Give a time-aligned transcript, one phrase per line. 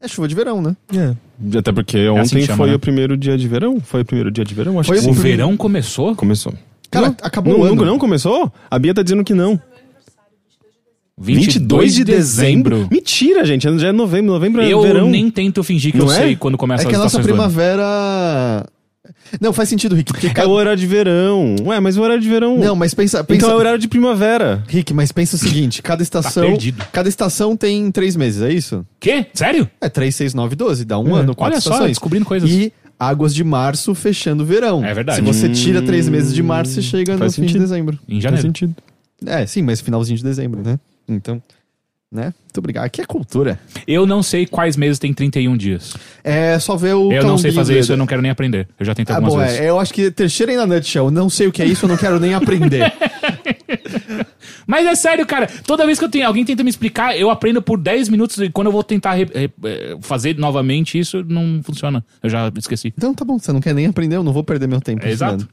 [0.00, 0.76] É chuva de verão, né?
[0.94, 1.58] É.
[1.58, 2.74] Até porque assim ontem que chama, foi né?
[2.76, 3.80] o primeiro dia de verão.
[3.80, 4.78] Foi o primeiro dia de verão?
[4.78, 6.14] Acho Foi que o verão começou?
[6.14, 6.54] Começou.
[6.90, 7.84] Cara, Não, acabou não, o ano.
[7.84, 8.52] não, começou?
[8.70, 9.60] A Bia tá dizendo que não.
[11.20, 12.86] 22 de dezembro.
[12.90, 13.64] Mentira, gente.
[13.78, 14.32] Já é novembro.
[14.32, 15.10] Novembro é Eu verão.
[15.10, 16.16] nem tento fingir que Não eu é?
[16.16, 18.64] sei quando começa É as que a nossa estações primavera.
[19.40, 20.10] Não, faz sentido, Rick.
[20.12, 20.48] Porque É cada...
[20.48, 21.54] o horário de verão.
[21.66, 22.56] Ué, mas o horário de verão...
[22.56, 23.22] Não, mas pensa.
[23.22, 23.36] pensa...
[23.38, 24.64] Então é o horário de primavera.
[24.68, 26.44] Rick, mas pensa o seguinte: cada estação.
[26.48, 26.82] perdido.
[26.92, 28.86] cada estação tem três meses, é isso?
[28.98, 29.26] Quê?
[29.34, 29.68] Sério?
[29.80, 30.84] É 3, 6, 9, 12.
[30.84, 31.90] Dá um ano, quatro Olha só, estações.
[31.90, 32.50] descobrindo coisas.
[32.50, 34.84] E águas de março fechando o verão.
[34.84, 35.18] É verdade.
[35.18, 37.60] Se você tira três meses de março, você chega no Faz fim de sentido.
[37.62, 37.98] dezembro.
[38.08, 38.46] Em Faz janeiro.
[38.48, 38.74] sentido.
[39.26, 40.78] É, sim, mas finalzinho de dezembro, né?
[41.08, 41.42] Então.
[42.10, 42.32] Né?
[42.44, 42.84] Muito obrigado.
[42.86, 43.60] Aqui é cultura.
[43.86, 45.94] Eu não sei quais meses tem 31 dias.
[46.24, 47.12] É só ver o.
[47.12, 48.66] Eu não sei fazer isso, eu não quero nem aprender.
[48.80, 49.60] Eu já tentei Ah, algumas bom, vezes.
[49.60, 51.10] é, eu acho que Teixeira ainda nutshell.
[51.10, 52.90] Não sei o que é isso, eu não quero nem aprender.
[54.66, 55.46] Mas é sério, cara.
[55.66, 58.48] Toda vez que eu tenho, alguém tenta me explicar, eu aprendo por 10 minutos e
[58.50, 62.04] quando eu vou tentar re- re- eh, fazer novamente isso, não funciona.
[62.22, 62.92] Eu já esqueci.
[62.96, 65.06] então tá bom, você não quer nem aprender, eu não vou perder meu tempo.
[65.06, 65.48] É exato.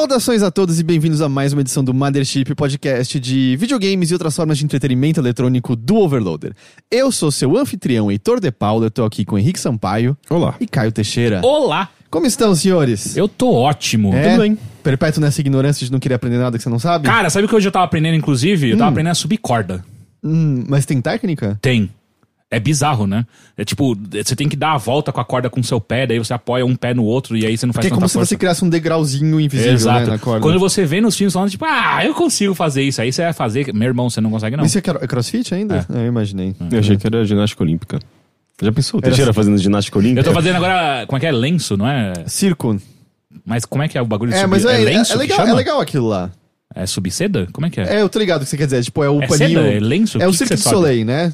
[0.00, 4.14] Saudações a todos e bem-vindos a mais uma edição do Mothership, podcast de videogames e
[4.14, 6.54] outras formas de entretenimento eletrônico do Overloader.
[6.90, 10.54] Eu sou seu anfitrião Heitor De Paula, eu tô aqui com Henrique Sampaio Olá.
[10.58, 11.42] e Caio Teixeira.
[11.44, 11.90] Olá!
[12.08, 13.14] Como estão, senhores?
[13.14, 14.14] Eu tô ótimo.
[14.14, 14.56] É, Tudo bem.
[14.82, 17.04] Perpétuo nessa ignorância de não querer aprender nada que você não sabe?
[17.04, 18.70] Cara, sabe o que hoje eu tava aprendendo, inclusive?
[18.70, 19.84] Eu tava aprendendo a subir corda.
[20.24, 21.58] Hum, mas tem técnica?
[21.60, 21.90] Tem.
[22.52, 23.24] É bizarro, né?
[23.56, 26.04] É tipo, você tem que dar a volta com a corda com o seu pé,
[26.04, 28.00] daí você apoia um pé no outro e aí você não faz Porque é como
[28.00, 28.28] tanta se força.
[28.30, 30.00] você criasse um degrauzinho invisível Exato.
[30.00, 30.40] né, na corda.
[30.40, 33.00] Quando você vê nos filmes falando, tipo, ah, eu consigo fazer isso.
[33.00, 33.72] Aí você vai fazer.
[33.72, 34.64] Meu irmão, você não consegue, não.
[34.64, 35.86] Mas Isso é, é crossfit ainda?
[35.94, 36.56] É, eu imaginei.
[36.72, 38.00] Eu achei que era ginástica olímpica.
[38.60, 38.98] Já pensou?
[38.98, 40.20] O Teixeira fazendo ginástica olímpica?
[40.20, 41.06] Eu tô fazendo agora.
[41.06, 41.30] Como é que é?
[41.32, 42.14] Lenço, não é?
[42.26, 42.76] Circo.
[43.46, 44.50] Mas como é que é o bagulho de É, subir?
[44.50, 45.50] mas é, é, lenço é legal, chama?
[45.50, 46.32] é legal aquilo lá.
[46.74, 47.46] É subir seda?
[47.52, 47.96] Como é que é?
[47.98, 48.82] É, eu tô ligado o que você quer dizer.
[48.82, 49.60] Tipo, é o É paninho.
[49.60, 49.72] seda?
[49.72, 50.18] É lenço?
[50.20, 50.68] É O o que que Cirque du?
[50.68, 51.32] Soleil, né?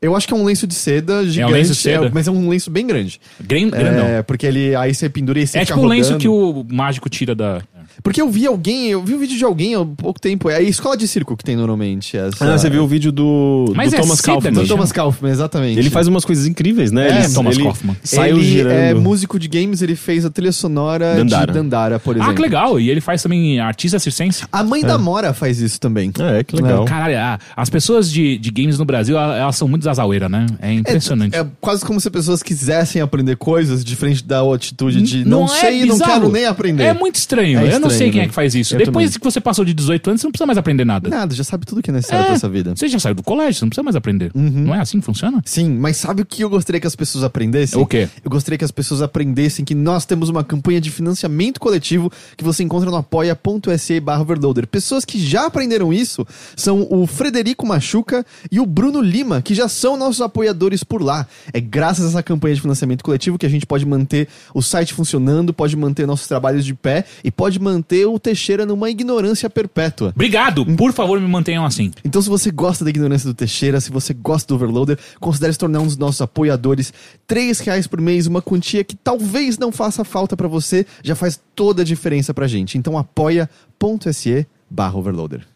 [0.00, 1.52] Eu acho que é um lenço de seda gigante.
[1.52, 2.06] lenço de seda?
[2.06, 3.20] é, mas é um lenço bem grande.
[3.40, 4.06] Gran- grandão.
[4.06, 6.20] É, porque ele aí você pendura e você É tipo o lenço rodando.
[6.22, 7.60] que o mágico tira da.
[8.02, 10.48] Porque eu vi alguém, eu vi um vídeo de alguém há pouco tempo.
[10.48, 12.16] É a escola de circo que tem normalmente.
[12.16, 12.44] Essa...
[12.44, 14.52] Ah, você viu o vídeo do, Mas do é Thomas Kaufman.
[14.52, 15.78] Do Thomas Kaufman, exatamente.
[15.78, 17.08] Ele faz umas coisas incríveis, né?
[17.08, 17.96] É, ele, Thomas ele Kaufman.
[18.02, 18.72] Saiu ele girando.
[18.72, 21.46] é músico de games, ele fez a trilha sonora Dandara.
[21.46, 22.32] de Dandara, por exemplo.
[22.32, 22.80] Ah, que legal.
[22.80, 24.44] E ele faz também artista circense.
[24.50, 26.12] A mãe da Mora faz isso também.
[26.18, 26.84] É, que legal.
[26.84, 30.46] Caralho, ah, as pessoas de, de games no Brasil, elas são muito zasaueiras, né?
[30.60, 31.36] É impressionante.
[31.36, 35.48] É quase como se as pessoas quisessem aprender coisas diferente da atitude de não, é
[35.48, 36.84] sei e não quero nem aprender.
[36.84, 37.60] É muito estranho.
[37.60, 38.74] É eu não sei quem é que faz isso.
[38.74, 39.18] Eu Depois também.
[39.20, 41.08] que você passou de 18 anos, você não precisa mais aprender nada.
[41.08, 42.26] Nada, já sabe tudo que é necessário É.
[42.26, 42.74] pra essa vida.
[42.76, 44.30] Você já saiu do colégio, você não precisa mais aprender.
[44.34, 45.42] Não é assim que funciona?
[45.44, 47.80] Sim, mas sabe o que eu gostaria que as pessoas aprendessem?
[47.80, 48.08] O quê?
[48.24, 52.44] Eu gostaria que as pessoas aprendessem que nós temos uma campanha de financiamento coletivo que
[52.44, 54.66] você encontra no apoia.se barra overloader.
[54.66, 59.68] Pessoas que já aprenderam isso são o Frederico Machuca e o Bruno Lima, que já
[59.68, 61.26] são nossos apoiadores por lá.
[61.52, 64.92] É graças a essa campanha de financiamento coletivo que a gente pode manter o site
[64.94, 67.67] funcionando, pode manter nossos trabalhos de pé e pode manter
[68.06, 70.12] o Teixeira numa ignorância perpétua.
[70.14, 70.64] Obrigado!
[70.76, 71.90] Por favor, me mantenham assim.
[72.04, 75.58] Então, se você gosta da ignorância do Teixeira, se você gosta do Overloader, considere se
[75.58, 76.92] tornar um dos nossos apoiadores.
[77.26, 81.40] Três reais por mês, uma quantia que talvez não faça falta pra você, já faz
[81.54, 82.78] toda a diferença pra gente.
[82.78, 85.46] Então, apoia.se barra Overloader.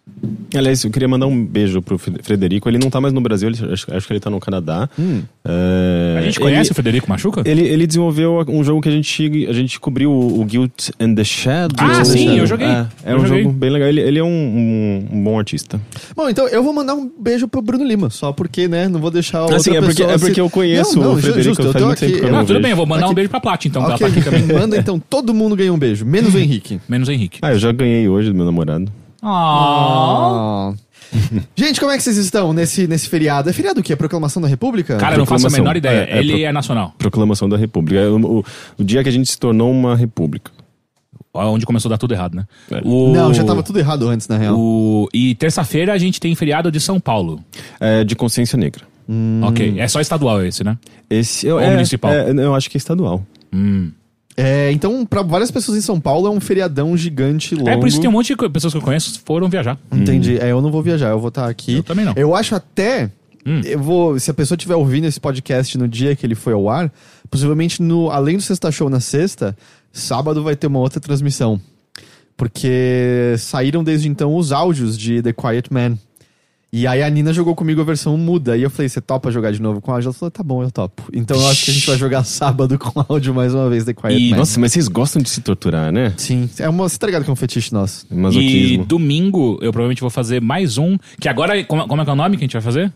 [0.54, 2.68] Aliás, eu queria mandar um beijo pro Fre- Frederico.
[2.68, 4.88] Ele não tá mais no Brasil, ele- acho, acho que ele tá no Canadá.
[5.44, 7.42] É, A gente ele- conhece o Frederico Machuca?
[7.44, 11.24] Ele, ele desenvolveu um jogo que a gente, a gente cobriu, o Guilt and the
[11.24, 11.76] Shadow.
[11.78, 12.36] Ah, sim, Shadow.
[12.38, 12.66] eu joguei.
[12.66, 13.42] É, é Eu um joguei.
[13.44, 13.88] jogo bem legal.
[13.88, 15.80] Ele, ele é um, um, um bom artista.
[16.14, 19.10] Bom, então eu vou mandar um beijo pro Bruno Lima, só porque, né, não vou
[19.10, 21.62] deixar Ah, sim, é porque- pessoa é porque eu conheço Não, não, o Frederico, justo,
[21.62, 22.62] eu faz muito tempo aqui- que eu Não, não tudo vejo.
[22.62, 24.22] bem, eu vou mandar Aqui- um beijo pra Plat, então, que ela Ok, tá aqui
[24.22, 24.58] também.
[24.60, 26.80] manda então, todo mundo ganha um beijo, menos o Henrique.
[26.88, 27.38] Menos o Henrique.
[27.40, 28.90] Ah, eu já ganhei hoje do meu namorado.
[29.22, 30.72] Ah.
[30.72, 30.74] Ah.
[31.54, 33.48] Gente, como é que vocês estão nesse, nesse feriado?
[33.50, 33.94] É feriado o quê?
[33.94, 34.96] Proclamação da República?
[34.96, 36.06] Cara, eu não faço a menor ideia.
[36.10, 36.94] É, é Ele pro- é nacional.
[36.98, 38.00] Proclamação da República.
[38.00, 38.44] É O, o-
[38.78, 40.50] o dia que a gente se tornou uma república.
[41.34, 42.46] Onde começou a dar tudo errado, né?
[42.70, 42.80] É.
[42.84, 44.58] O- Não, já tava tudo errado antes, na real.
[44.58, 45.08] O...
[45.14, 47.40] E terça-feira a gente tem feriado de São Paulo.
[47.80, 48.84] É, de consciência negra.
[49.42, 49.78] Ok.
[49.78, 50.78] É só estadual esse, né?
[51.10, 52.10] Esse eu, Ou é, municipal?
[52.12, 53.22] é, eu acho que é estadual.
[53.52, 53.90] Hum.
[54.36, 57.68] É, então, pra várias pessoas em São Paulo é um feriadão gigante, longo.
[57.68, 59.48] É por isso que tem um monte de co- pessoas que eu conheço que foram
[59.48, 59.78] viajar.
[59.92, 60.38] Entendi.
[60.38, 61.74] É, eu não vou viajar, eu vou estar aqui.
[61.76, 62.14] Eu também não.
[62.16, 63.10] Eu acho até.
[63.44, 63.60] Hum.
[63.64, 64.18] Eu vou.
[64.18, 66.90] Se a pessoa estiver ouvindo esse podcast no dia que ele foi ao ar,
[67.30, 69.54] possivelmente no, além do Sexta Show na sexta,
[69.92, 71.60] sábado vai ter uma outra transmissão.
[72.36, 75.98] Porque saíram desde então os áudios de The Quiet Man.
[76.74, 78.56] E aí a Nina jogou comigo a versão muda.
[78.56, 80.06] E eu falei, você topa jogar de novo com áudio?
[80.08, 81.02] Ela falou, tá bom, eu topo.
[81.12, 83.92] Então eu acho que a gente vai jogar sábado com áudio mais uma vez, The
[83.92, 84.38] Quiet E- Man.
[84.38, 86.14] Nossa, mas vocês gostam de se torturar, né?
[86.16, 88.06] Sim, é uma, você tá ligado que é um fetiche nosso.
[88.10, 88.86] E Masoquismo.
[88.86, 90.96] domingo eu provavelmente vou fazer mais um.
[91.20, 91.62] Que agora.
[91.64, 92.90] Como, como é que é o nome que a gente vai fazer?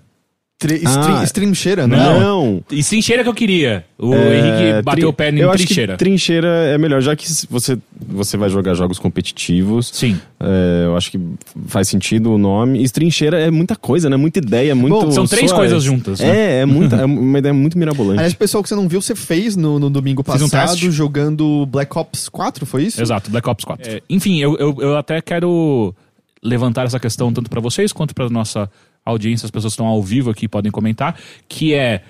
[0.58, 0.88] Tri- Ah.
[0.88, 1.98] stream, stream cheira, né?
[1.98, 2.62] Não.
[2.70, 3.84] E trincheira que eu queria.
[3.98, 5.92] O É, Henrique bateu trin- o pé em Eu acho trincheira.
[5.92, 7.76] que trincheira é melhor, já que você,
[8.08, 9.90] você vai jogar jogos competitivos.
[9.92, 10.18] Sim.
[10.40, 11.20] é, eu acho que
[11.66, 12.82] faz sentido o nome.
[12.82, 14.16] E trincheira é muita coisa, né?
[14.16, 14.94] Muita ideia, muito.
[14.98, 16.28] Bom, são três coisas juntas, né?
[16.28, 18.18] É, é, muita, é uma ideia muito mirabolante.
[18.18, 20.90] Aliás, pessoal que você não viu, você fez no, no domingo um passado teste.
[20.90, 23.02] jogando Black Ops 4, foi isso?
[23.02, 23.90] Exato, Black Ops 4.
[23.90, 25.94] É, enfim, eu, eu, eu até quero
[26.42, 28.70] levantar essa questão tanto pra vocês quanto pra nossa
[29.06, 31.16] audiência, as pessoas que estão ao vivo aqui podem comentar,
[31.48, 32.02] que é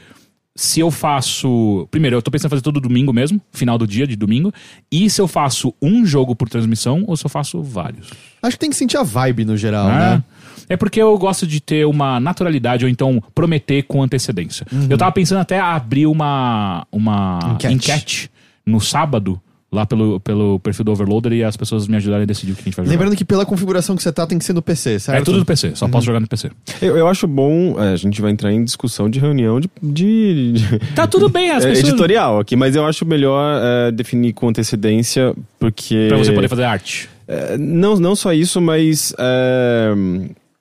[0.56, 1.86] se eu faço.
[1.90, 4.52] Primeiro, eu tô pensando em fazer todo domingo mesmo, final do dia de domingo,
[4.90, 8.10] e se eu faço um jogo por transmissão ou se eu faço vários.
[8.42, 9.98] Acho que tem que sentir a vibe no geral, né?
[10.16, 10.24] né?
[10.68, 14.66] É porque eu gosto de ter uma naturalidade ou então prometer com antecedência.
[14.88, 17.74] Eu tava pensando até abrir uma, uma Enquete.
[17.74, 18.30] enquete.
[18.64, 19.40] no sábado,
[19.70, 22.62] lá pelo, pelo perfil do Overloader, e as pessoas me ajudarem a decidir o que
[22.62, 22.92] a gente vai jogar.
[22.98, 25.20] Lembrando que pela configuração que você tá, tem que ser no PC, certo?
[25.20, 26.50] É tudo do PC, só posso jogar no PC.
[26.80, 27.74] Eu, eu acho bom.
[27.82, 29.68] é, a gente vai entrar em discussão de reunião de.
[29.82, 31.88] de- de- Tá tudo bem, as é, pessoas.
[31.88, 36.06] editorial aqui, mas eu acho melhor é, definir com antecedência, porque.
[36.08, 37.08] Pra você poder fazer arte.
[37.28, 39.12] É, não, não só isso, mas.
[39.18, 39.92] É,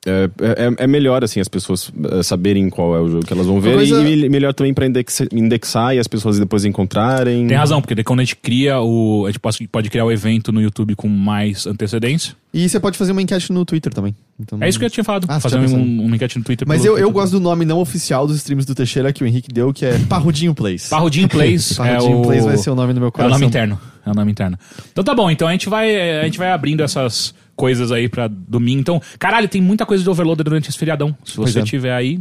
[0.05, 3.45] é, é- é melhor, assim, as pessoas é, saberem qual é o jogo que elas
[3.47, 3.75] vão ver.
[3.75, 7.47] coisa- E, melhor também pra indexa- indexar e as pessoas depois encontrarem.
[7.47, 9.25] Tem razão, porque daí quando a gente cria o.
[9.25, 12.35] A gente pode, pode criar o evento no YouTube com mais antecedência.
[12.53, 14.15] E você pode fazer uma enquete no Twitter também.
[14.39, 15.25] Então, É isso que eu tinha falado.
[15.27, 16.01] Ah, você fazer tinha um, pensado.
[16.03, 16.65] uma enquete no Twitter.
[16.67, 17.13] Mas eu, eu Twitter.
[17.13, 19.97] gosto do nome não oficial dos streams do Teixeira que o Henrique deu, que é
[20.07, 20.87] Parrudinho Plays.
[20.87, 21.71] Parrudinho Plays.
[21.79, 22.21] é Parrudinho o...
[22.21, 23.33] Plays vai ser o nome do meu É o coração.
[23.39, 23.79] nome interno.
[24.05, 24.57] É o nome interno.
[24.91, 28.07] Então tá bom, então a gente vai, eh, a gente vai abrindo essas coisas aí
[28.09, 28.81] pra domingo.
[28.81, 31.15] Então, caralho, tem muita coisa de overloader durante esse feriadão.
[31.23, 31.63] Se Pois você é.
[31.63, 32.19] tiver aí.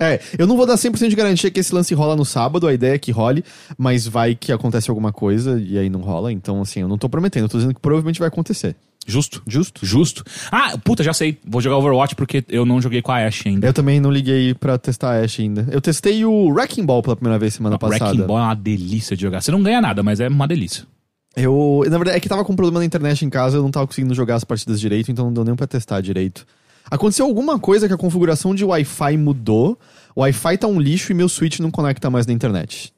[0.00, 2.74] É, eu não vou dar 100% de garantia que esse lance rola no sábado, a
[2.74, 3.44] ideia é que role,
[3.78, 6.32] mas vai que acontece alguma coisa e aí não rola.
[6.32, 8.74] Então, assim, eu não tô prometendo, eu tô dizendo que provavelmente vai acontecer.
[9.06, 9.42] Justo.
[9.46, 9.84] Justo?
[9.84, 10.24] Justo.
[10.50, 11.38] Ah, puta, já sei.
[11.46, 13.66] Vou jogar Overwatch porque eu não joguei com a Ashe ainda.
[13.66, 15.68] Eu também não liguei pra testar a Ash ainda.
[15.70, 18.06] Eu testei o Wrecking Ball pela primeira vez semana passada.
[18.06, 19.42] Wrecking Ball é uma delícia de jogar.
[19.42, 20.84] Você não ganha nada, mas é uma delícia.
[21.36, 23.86] Eu, na verdade, é que tava com problema na internet em casa, eu não tava
[23.86, 26.46] conseguindo jogar as partidas direito, então não deu nem pra testar direito.
[26.90, 29.78] Aconteceu alguma coisa que a configuração de Wi-Fi mudou,
[30.14, 32.92] o Wi-Fi tá um lixo e meu Switch não conecta mais na internet.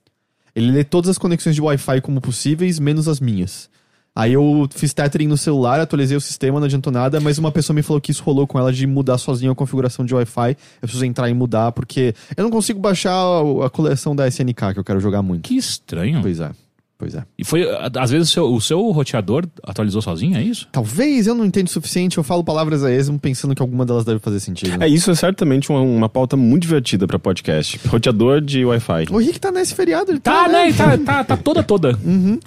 [0.55, 3.71] Ele lê todas as conexões de Wi-Fi como possíveis, menos as minhas.
[4.15, 7.75] Aí eu fiz tethering no celular, atualizei o sistema, não adiantou nada, mas uma pessoa
[7.75, 10.51] me falou que isso rolou com ela de mudar sozinho a configuração de Wi-Fi.
[10.51, 13.15] Eu preciso entrar e mudar, porque eu não consigo baixar
[13.63, 15.43] a coleção da SNK, que eu quero jogar muito.
[15.43, 16.23] Que estranho.
[16.23, 16.51] Pois é,
[16.99, 17.23] pois é.
[17.39, 17.65] E foi,
[17.99, 20.69] às vezes, o seu, o seu roteador atualizou sozinho, é isso?
[20.73, 24.05] Talvez eu não entenda o suficiente, eu falo palavras a esmo pensando que alguma delas
[24.05, 24.83] deve fazer sentido.
[24.83, 27.81] É, isso é certamente uma, uma pauta muito divertida pra podcast.
[27.89, 29.07] Roteador de Wi-Fi.
[29.11, 30.73] O Rick tá nesse feriado, ele Tá, tá, né?
[30.73, 31.99] Tá, tá, tá toda, toda.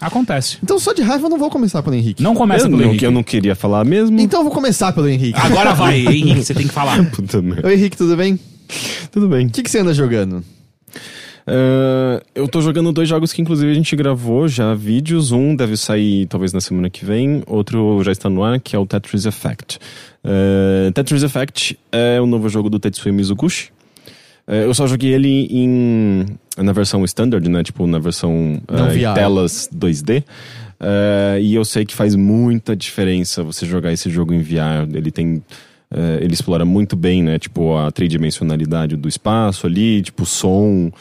[0.01, 0.57] Acontece.
[0.63, 2.21] Então só de raiva eu não vou começar pelo Henrique.
[2.23, 3.05] Não começa eu, pelo não, Henrique.
[3.05, 4.19] eu não queria falar mesmo.
[4.19, 5.39] Então eu vou começar pelo Henrique.
[5.39, 7.03] Agora vai, Henrique, você tem que falar.
[7.11, 7.67] Puta merda.
[7.67, 8.39] Oi Henrique, tudo bem?
[9.11, 9.47] Tudo bem.
[9.47, 10.43] O que, que você anda jogando?
[11.49, 15.31] Ah, eu tô jogando dois jogos que inclusive a gente gravou já vídeos.
[15.31, 18.79] Um deve sair talvez na semana que vem, outro já está no ar, que é
[18.79, 19.79] o Tetris Effect.
[20.23, 23.71] Ah, Tetris Effect é o novo jogo do Tetsuya Mizuguchi.
[24.47, 26.25] Ah, eu só joguei ele em
[26.55, 27.63] na versão standard, né?
[27.63, 28.61] Tipo, na versão
[29.15, 30.23] telas 2D.
[30.79, 34.87] Ah, e eu sei que faz muita diferença você jogar esse jogo em VR.
[34.93, 35.41] Ele tem
[35.91, 37.39] é, ele explora muito bem, né?
[37.39, 40.91] Tipo, a tridimensionalidade do espaço ali, tipo, som.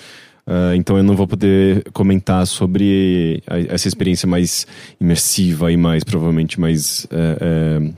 [0.51, 4.67] Ah, então eu não vou poder comentar sobre a- essa experiência mais
[4.99, 7.39] imersiva e mais, provavelmente, mais é,
[7.83, 7.91] é,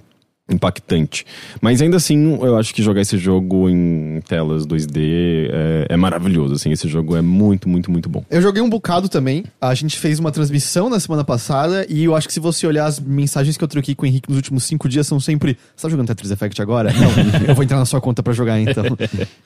[0.51, 1.25] impactante.
[1.61, 6.55] Mas ainda assim, eu acho que jogar esse jogo em telas 2D é, é maravilhoso,
[6.55, 6.71] assim.
[6.71, 8.25] Esse jogo é muito, muito, muito bom.
[8.31, 9.45] Eu joguei um bocado também.
[9.61, 12.87] A gente fez uma transmissão na semana passada e eu acho que se você olhar
[12.87, 15.57] as mensagens que eu troquei com o Henrique nos últimos cinco dias são sempre.
[15.77, 16.93] Você tá jogando Tetris Effect agora?
[16.95, 18.85] Não, eu vou entrar na sua conta pra jogar então.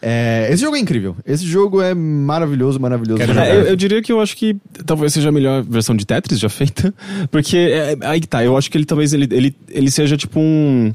[0.07, 1.17] É, esse jogo é incrível.
[1.25, 3.23] Esse jogo é maravilhoso, maravilhoso.
[3.23, 6.39] É, eu, eu diria que eu acho que talvez seja a melhor versão de Tetris
[6.39, 6.93] já feita.
[7.31, 10.39] Porque é, aí que tá, eu acho que ele talvez ele, ele, ele seja tipo
[10.41, 10.94] um.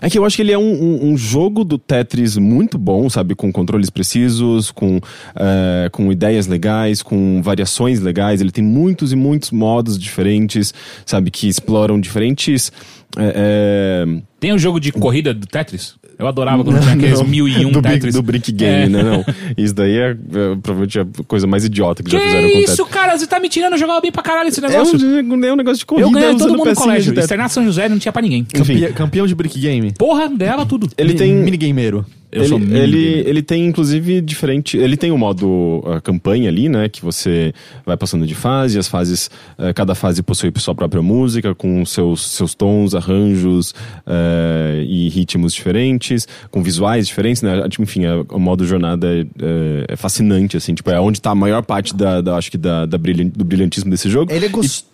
[0.00, 3.10] É que eu acho que ele é um, um- um jogo do Tetris muito bom,
[3.10, 3.34] sabe?
[3.34, 5.00] Com controles precisos, com,
[5.34, 8.40] eh, com ideias legais, com variações legais.
[8.40, 10.72] Ele tem muitos e muitos modos diferentes,
[11.04, 11.32] sabe?
[11.32, 12.70] Que exploram diferentes.
[13.16, 15.94] Eh, eh, Tem um jogo de corrida do Tetris?
[16.18, 18.14] Eu adorava quando tinha aqueles não, mil e um do brick, Tetris.
[18.16, 18.88] do Brick Game, É.
[18.88, 19.02] né?
[19.04, 19.24] Não.
[19.56, 20.16] Isso daí é, é,
[20.60, 22.92] provavelmente a coisa mais idiota que, Que já fizeram com o isso, Tetris.
[22.92, 23.16] cara?
[23.16, 24.98] Você tá me tirando, eu jogava bem pra caralho esse É negócio.
[24.98, 27.16] um, é um negócio de corrida eu ganhei todo mundo no colégio.
[27.16, 28.44] Externato São José não tinha pra ninguém.
[28.52, 28.80] Enfim.
[28.94, 29.92] Campeão de Brick Game.
[29.96, 30.88] Porra, ganhava tudo.
[30.98, 31.32] Ele Mi- tem.
[31.34, 32.04] Minigameiro.
[32.30, 33.26] Eu ele, sou mini ele, gamer.
[33.28, 34.76] ele tem, inclusive, diferente.
[34.76, 36.88] Ele tem o modo a campanha ali, né?
[36.88, 37.54] Que você
[37.86, 39.30] vai passando de fase, as fases.
[39.58, 43.74] eh, cada fase possui sua própria música, com seus, seus tons, arranjos
[44.06, 47.62] eh, e ritmos diferentes, com visuais diferentes, né?
[47.80, 51.34] Enfim, é- o modo jornada é, é- é fascinante, assim, tipo, é onde tá a
[51.34, 54.32] maior parte da, da- acho que da, da do brilhantismo desse jogo.
[54.32, 54.84] Ele é gostoso,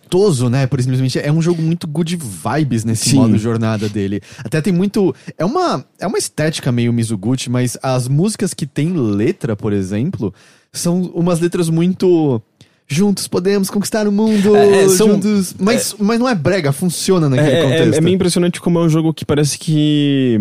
[0.50, 0.66] né?
[0.66, 3.16] Por simplesmente é um jogo muito good vibes nesse Sim.
[3.16, 4.20] modo jornada dele.
[4.38, 5.14] Até tem muito.
[5.38, 10.32] É uma, é uma estética meio Mizuguchi, mas as músicas que tem letra, por exemplo,
[10.72, 12.40] são umas letras muito.
[12.86, 14.54] Juntos podemos conquistar o mundo.
[14.54, 15.54] É, é, são- juntos.
[15.58, 17.94] Mas, mas não é brega, funciona naquele É, é, contexto.
[17.98, 20.38] é meio impressionante como é um jogo que parece que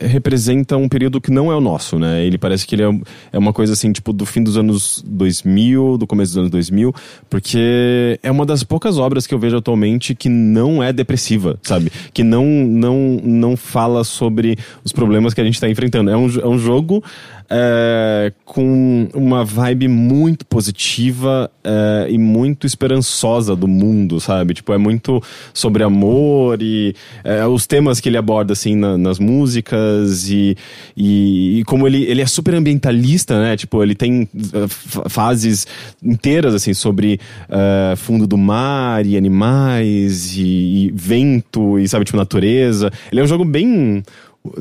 [0.00, 2.24] representa um período que não é o nosso, né?
[2.24, 3.00] Ele parece que ele é,
[3.32, 6.94] é uma coisa assim, tipo, do fim dos anos 2000, do começo dos anos 2000,
[7.28, 11.90] porque é uma das poucas obras que eu vejo atualmente que não é depressiva, sabe?
[12.12, 16.10] Que não não não fala sobre os problemas que a gente está enfrentando.
[16.10, 17.02] É um, é um jogo
[17.50, 24.54] é, com uma vibe muito positiva é, e muito esperançosa do mundo, sabe?
[24.54, 25.22] Tipo, é muito
[25.54, 30.56] sobre amor e é, os temas que ele aborda, assim, na- nas músicas e,
[30.96, 33.56] e, e como ele, ele é super ambientalista, né?
[33.56, 34.28] Tipo, ele tem
[34.68, 35.66] fa- fases
[36.02, 42.16] inteiras, assim, sobre eh, fundo do mar e animais e, e vento e, sabe, tipo,
[42.18, 42.90] natureza.
[43.10, 44.02] Ele é um jogo bem...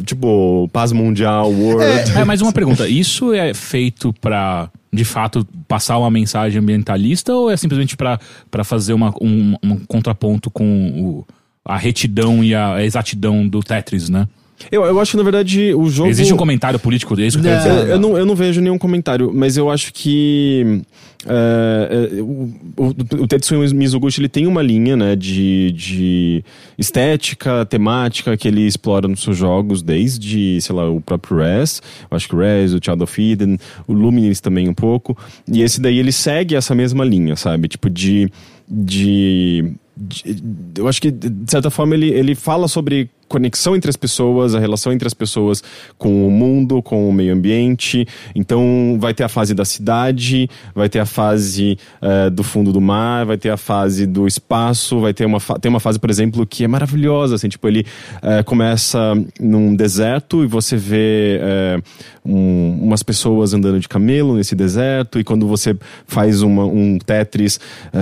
[0.06, 2.12] Tipo, paz mundial, world.
[2.18, 2.88] É, mais uma pergunta.
[2.88, 8.20] Isso é feito pra, de fato, passar uma mensagem ambientalista ou é simplesmente pra
[8.64, 11.26] fazer uma, um, um contraponto com o-
[11.66, 14.28] a retidão e a exatidão do Tetris, né?
[14.72, 16.10] Eu, eu acho que, na verdade, o jogo...
[16.10, 17.40] Existe um comentário político disso?
[17.40, 17.70] que eu dizer?
[17.70, 20.82] Eu, eu não, eu não vejo nenhum comentário, mas eu acho que
[21.26, 22.88] é, é, o, o,
[23.24, 26.44] o Tetsuya Mizuguchi ele tem uma linha né, de, de
[26.78, 32.16] estética, temática que ele explora nos seus jogos, desde, sei lá, o próprio Res, eu
[32.16, 35.18] acho que o Res, o Child of Eden, o Luminous também um pouco,
[35.52, 37.68] e esse daí ele segue essa mesma linha, sabe?
[37.68, 38.30] Tipo, de...
[38.68, 40.38] de de-
[40.78, 44.60] eu acho que, de certa forma, ele, ele fala sobre conexão entre as pessoas, a
[44.60, 45.64] relação entre as pessoas
[45.98, 48.08] com o mundo, com o meio ambiente.
[48.36, 52.80] Então, vai ter a fase da cidade, vai ter a fase eh, do fundo do
[52.82, 56.46] mar, vai ter a fase do espaço, vai ter uma, tem uma fase, por exemplo,
[56.46, 57.86] que é maravilhosa, assim, tipo, ele
[58.22, 61.80] eh, começa num deserto e você vê eh,
[62.26, 67.60] um- umas pessoas andando de camelo nesse deserto e quando você faz uma- um Tetris,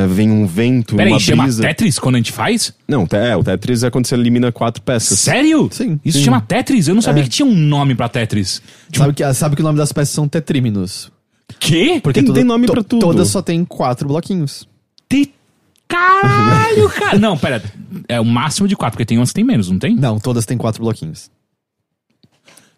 [0.09, 1.61] vem um vento, Peraí, uma chama brisa.
[1.63, 2.73] Tetris quando a gente faz?
[2.87, 5.19] Não, é, o Tetris é quando você elimina quatro peças.
[5.19, 5.67] Sério?
[5.71, 5.99] Sim.
[6.05, 6.25] Isso Sim.
[6.25, 6.87] chama Tetris?
[6.87, 7.23] Eu não sabia É.
[7.23, 8.61] que tinha um nome pra Tetris.
[8.93, 11.11] Sabe que, sabe que o nome das peças são tetríminos.
[11.59, 11.99] Quê?
[12.03, 12.99] Porque Tem- toda- tem nome pra tudo.
[13.01, 14.67] Todas só tem quatro bloquinhos.
[15.09, 15.31] Te...
[15.87, 17.17] Caralho, cara.
[17.19, 17.61] Não, pera.
[18.07, 19.95] É o máximo de quatro, porque tem umas que tem menos, não tem?
[19.95, 21.29] Não, todas têm quatro bloquinhos.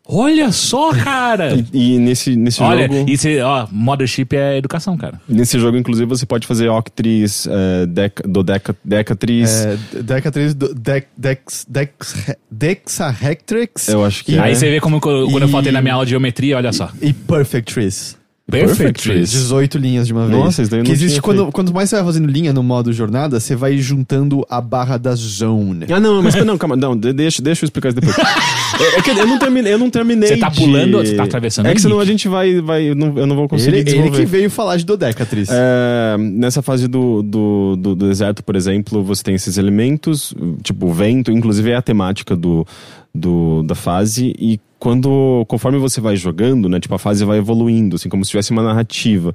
[0.09, 1.49] Olha só, cara.
[1.73, 3.09] E, e nesse, nesse Olha, jogo.
[3.09, 5.19] isso, é- ó, Mothership é educação, cara.
[5.27, 9.49] Nesse jogo, inclusive, você pode fazer octris, eh, deca, dodeca, decatris.
[9.65, 12.15] É, Decatriz, do- Dex, Dex, Dex,
[12.49, 14.39] Dexahectrix Eu acho que e, é.
[14.41, 16.71] Aí você vê como quando quando eu E- faltei na minha aula de geometria, olha
[16.71, 16.89] só.
[17.01, 18.16] e Perfectris.
[18.49, 19.29] Perfectris.
[19.29, 20.39] 18 linhas de uma vez.
[20.39, 22.93] Nossa, isso daí que não existe quando, quanto mais você vai fazendo linha no modo
[22.93, 25.85] jornada, você vai juntando a barra da zone.
[25.91, 28.15] Ah, não, mas não, calma, não, de- deixa, deixa eu explicar isso depois.
[28.79, 30.29] é, é que eu não terminei, eu não terminei.
[30.29, 32.83] Você tá de- pulando ou você tá atravessando É que senão a gente vai, vai
[32.83, 35.49] eu, não, eu não vou conseguir Ele, ele que veio falar de Dodecatriz.
[35.51, 40.87] É, nessa fase do, do, do, do deserto, por exemplo, você tem esses elementos, tipo
[40.87, 42.65] o vento, inclusive é a temática do,
[43.13, 47.95] do, da fase, e quando, conforme você vai jogando, né, tipo, a fase vai evoluindo,
[47.95, 49.33] assim, como se tivesse uma narrativa.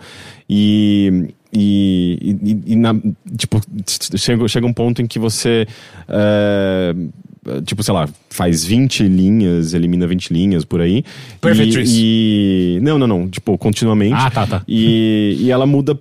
[0.48, 1.28] E.
[1.54, 2.94] E, e, e na-
[3.36, 3.60] tipo,
[4.16, 5.66] chega, chega um ponto em que você.
[6.08, 6.94] é,
[7.66, 11.04] tipo, sei lá, faz 20 linhas, elimina 20 linhas por aí.
[11.42, 12.80] Perfect E, e.
[12.80, 13.28] Não, não, não.
[13.28, 14.14] Tipo, continuamente.
[14.16, 14.62] Ah, tá, tá.
[14.66, 15.98] E, e ela muda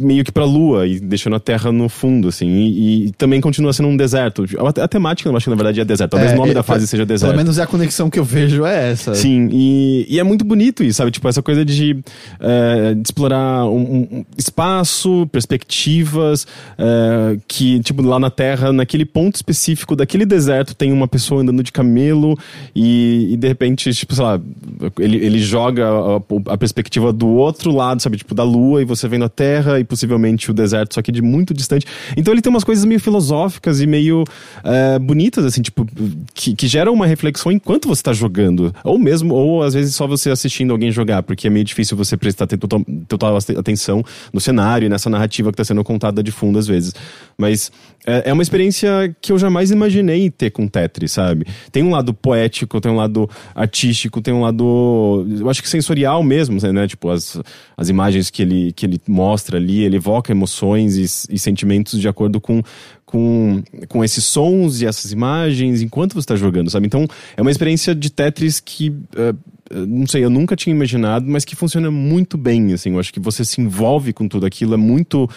[0.00, 2.48] meio que pra lua e deixando a terra no fundo, assim.
[2.48, 4.44] E, e também continua sendo um deserto.
[4.58, 6.10] A, a temática, eu acho que na verdade é deserto.
[6.12, 7.36] Talvez É, o nome é, da fase pe- seja Pelo deserto.
[7.36, 9.14] menos é a conexão que eu vejo é essa.
[9.14, 11.10] Sim, e, e é muito bonito isso, sabe?
[11.10, 11.98] Tipo, essa coisa de,
[12.40, 16.46] eh, de explorar um, um espaço, perspectivas,
[16.78, 21.62] eh, que, tipo, lá na Terra, naquele ponto específico daquele deserto, tem uma pessoa andando
[21.62, 22.38] de camelo
[22.74, 24.40] e, e de repente, tipo, sei lá,
[24.98, 28.16] ele, ele joga a, a perspectiva do outro lado, sabe?
[28.16, 31.20] Tipo, da Lua e você vendo a Terra e possivelmente o deserto, só que de
[31.20, 31.84] muito distante.
[32.16, 34.24] Então ele tem umas coisas meio filosóficas e meio
[34.62, 35.84] é, bonitas, assim, tipo,
[36.32, 38.72] que, que geram uma reflexão enquanto você tá jogando.
[38.84, 42.16] Ou mesmo, ou às vezes só você assistindo alguém jogar, porque é meio difícil você
[42.16, 46.68] prestar total, atenção no cenário e nessa narrativa que tá sendo contada de fundo às
[46.68, 46.94] vezes.
[47.36, 47.72] Mas
[48.06, 51.46] é, é uma experiência que eu jamais imaginei ter com Tetris, sabe?
[51.72, 56.22] Tem um lado poético, tem um lado artístico, tem um lado, eu acho que sensorial
[56.22, 56.86] mesmo, né?
[56.86, 57.40] Tipo, as,
[57.76, 62.08] as imagens que ele, que ele mostra ali, ele evoca emoções e, e sentimentos de
[62.08, 62.62] acordo com,
[63.04, 66.86] com, com esses sons e essas imagens enquanto você está jogando, sabe?
[66.86, 68.90] Então, é uma experiência de Tetris que.
[68.90, 72.90] Uh, não sei, eu nunca tinha imaginado, mas que funciona muito bem, assim.
[72.92, 75.30] Eu acho que você se envolve com tudo aquilo, é muito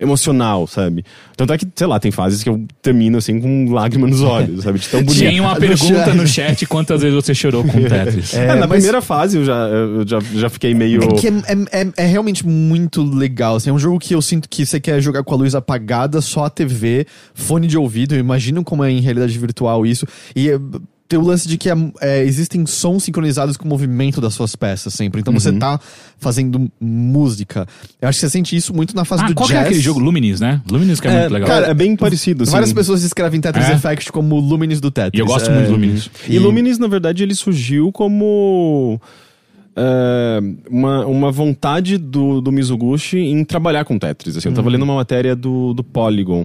[0.00, 1.04] emocional, sabe?
[1.36, 4.62] Tanto é que, sei lá, tem fases que eu termino assim com lágrimas nos olhos,
[4.62, 4.78] sabe?
[4.78, 5.18] De tão bonito.
[5.18, 8.34] Tinha uma pergunta no chat quantas vezes você chorou com Tetris.
[8.34, 8.70] É, é, na mas...
[8.70, 11.02] primeira fase eu já, eu já, já fiquei meio.
[11.02, 13.56] É, que é, é, é, é, realmente muito legal.
[13.56, 16.20] Assim, é um jogo que eu sinto que você quer jogar com a luz apagada,
[16.20, 18.14] só a TV, fone de ouvido.
[18.14, 20.06] Eu imagino como é em realidade virtual isso.
[20.36, 20.48] E
[21.08, 24.54] tem o lance de que é, é, existem sons sincronizados com o movimento das suas
[24.54, 25.20] peças sempre.
[25.22, 25.40] Então uhum.
[25.40, 25.80] você tá
[26.18, 27.66] fazendo música.
[28.00, 29.56] Eu acho que você sente isso muito na fase ah, do qual jazz.
[29.56, 30.60] Qual é aquele jogo Luminis, né?
[30.70, 31.48] Luminis que é, é muito legal.
[31.48, 32.44] Cara, é bem parecido.
[32.44, 32.52] Sim.
[32.52, 33.72] Várias pessoas descrevem Tetris É?
[33.72, 35.18] Effect como Luminis do Tetris.
[35.18, 36.10] E eu gosto É, muito de Luminis.
[36.28, 39.00] E Luminis, na verdade, ele surgiu como.
[39.74, 44.36] é, uma, uma vontade do, do Mizuguchi em trabalhar com Tetris.
[44.36, 46.44] Assim, Eu tava lendo uma matéria do, do Polygon.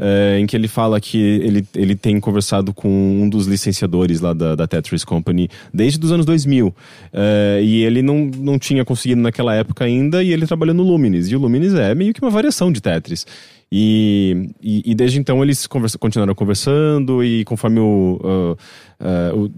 [0.00, 4.32] É, em que ele fala que ele, ele tem conversado com um dos licenciadores lá
[4.32, 6.74] da, da Tetris Company desde os anos 2000.
[7.12, 11.28] É, e ele não, não tinha conseguido naquela época ainda, e ele trabalhou no Luminis.
[11.28, 13.26] E o Luminis é meio que uma variação de Tetris.
[13.70, 18.56] E, e, e desde então eles conversa, continuaram conversando, e conforme o, ah,
[19.00, 19.50] ah, o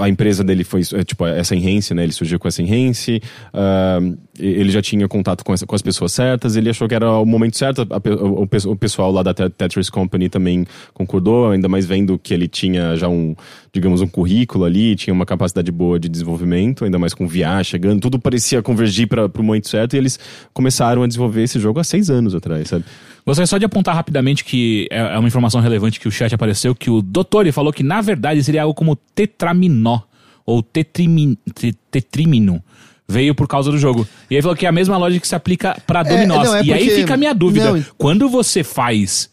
[0.00, 2.02] a empresa dele foi é, tipo essa Enhance, né?
[2.02, 3.20] Ele surgiu com essa Enhance.
[3.52, 3.98] ah,
[4.38, 6.54] ele já tinha contato com, essa- com as pessoas certas.
[6.56, 7.86] Ele achou que era o momento certo.
[7.90, 11.86] a pe- o, pe- o pessoal lá da Tet- Tetris Company também concordou, ainda mais
[11.86, 13.34] vendo que ele tinha já um,
[13.78, 18.00] digamos, um currículo ali, tinha uma capacidade boa de desenvolvimento, ainda mais com VR chegando.
[18.00, 19.94] Tudo parecia convergir para o momento certo.
[19.94, 20.18] E eles
[20.52, 22.84] começaram a desenvolver esse jogo há seis anos atrás, sabe?
[23.26, 26.74] Gostaria só de apontar rapidamente que é é uma informação relevante que o chat apareceu,
[26.74, 30.00] que o Dottori falou que na verdade seria algo como tetraminó,
[30.46, 32.62] ou tetrimin, te- tetrimino.
[33.10, 34.06] Veio por causa do jogo.
[34.30, 36.46] E aí falou que é a mesma lógica que se aplica pra dominós.
[36.48, 37.72] não, é e aí porque- fica a minha dúvida.
[37.72, 37.84] Não.
[37.96, 39.30] Quando você faz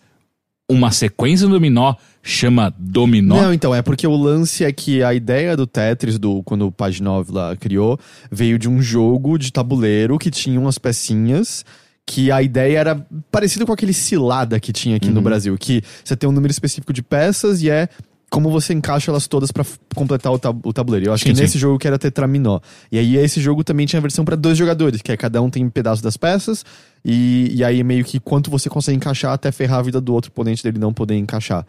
[0.69, 1.93] uma sequência no dominó,
[2.27, 3.35] chama dominó?
[3.43, 6.71] Não, então, é porque o lance é que a ideia do Tetris, do, quando o
[6.71, 7.99] Paginov lá criou,
[8.31, 11.63] veio de um jogo de tabuleiro que tinha umas pecinhas
[12.03, 16.15] que a ideia era parecida com aquele cilada que tinha aqui no Brasil, que você
[16.15, 17.88] tem um número específico de peças e é
[18.29, 21.07] como você encaixa elas todas pra f- completar o, tab- o tabuleiro.
[21.07, 21.41] Eu acho Sim, que sim.
[21.43, 22.59] nesse jogo que era tetraminó.
[22.91, 25.49] E aí esse jogo também tinha a versão pra dois jogadores, que é cada um
[25.49, 26.65] tem um pedaço das peças
[27.03, 30.29] e, e aí meio que quanto você consegue encaixar até ferrar a vida do outro
[30.31, 31.65] oponente dele não poder encaixar.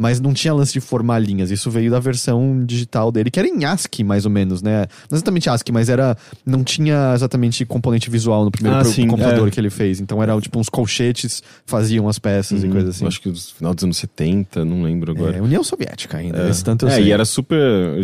[0.00, 1.50] Mas não tinha lance de formar linhas.
[1.50, 4.86] Isso veio da versão digital dele, que era em ASCII, mais ou menos, né?
[5.10, 6.16] Não exatamente ASCII, mas era.
[6.46, 9.50] Não tinha exatamente componente visual no primeiro Ah, pro- sim, computador é.
[9.50, 10.00] que ele fez.
[10.00, 13.04] Então era tipo uns colchetes, faziam as peças e coisas assim.
[13.04, 15.36] Eu acho que no final dos anos 70, não lembro agora.
[15.36, 17.04] É, União Soviética ainda, esse tanto eu é, sei.
[17.04, 17.58] e era super,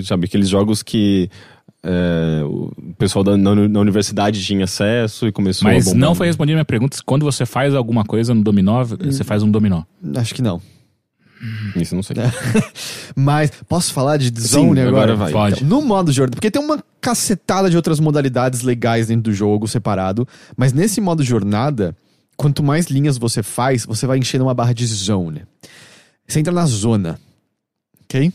[0.04, 1.30] sabe, aqueles jogos que
[1.82, 6.00] é, o pessoal da, na, na universidade tinha acesso e começou a Mas bombar.
[6.00, 6.98] não foi respondida a minha pergunta.
[7.06, 9.82] Quando você faz alguma coisa no dominó, você faz um dominó.
[10.16, 10.60] Acho que não.
[11.74, 12.16] Isso eu não sei.
[13.14, 15.12] Mas posso falar de Zone Sim, agora?
[15.12, 15.32] agora vai.
[15.32, 15.64] Pode.
[15.64, 19.68] Então, no modo jornada, porque tem uma cacetada de outras modalidades legais dentro do jogo,
[19.68, 20.26] separado.
[20.56, 21.94] Mas nesse modo jornada,
[22.36, 25.44] quanto mais linhas você faz, você vai enchendo uma barra de zone.
[26.26, 27.18] Você entra na zona.
[28.04, 28.32] Ok?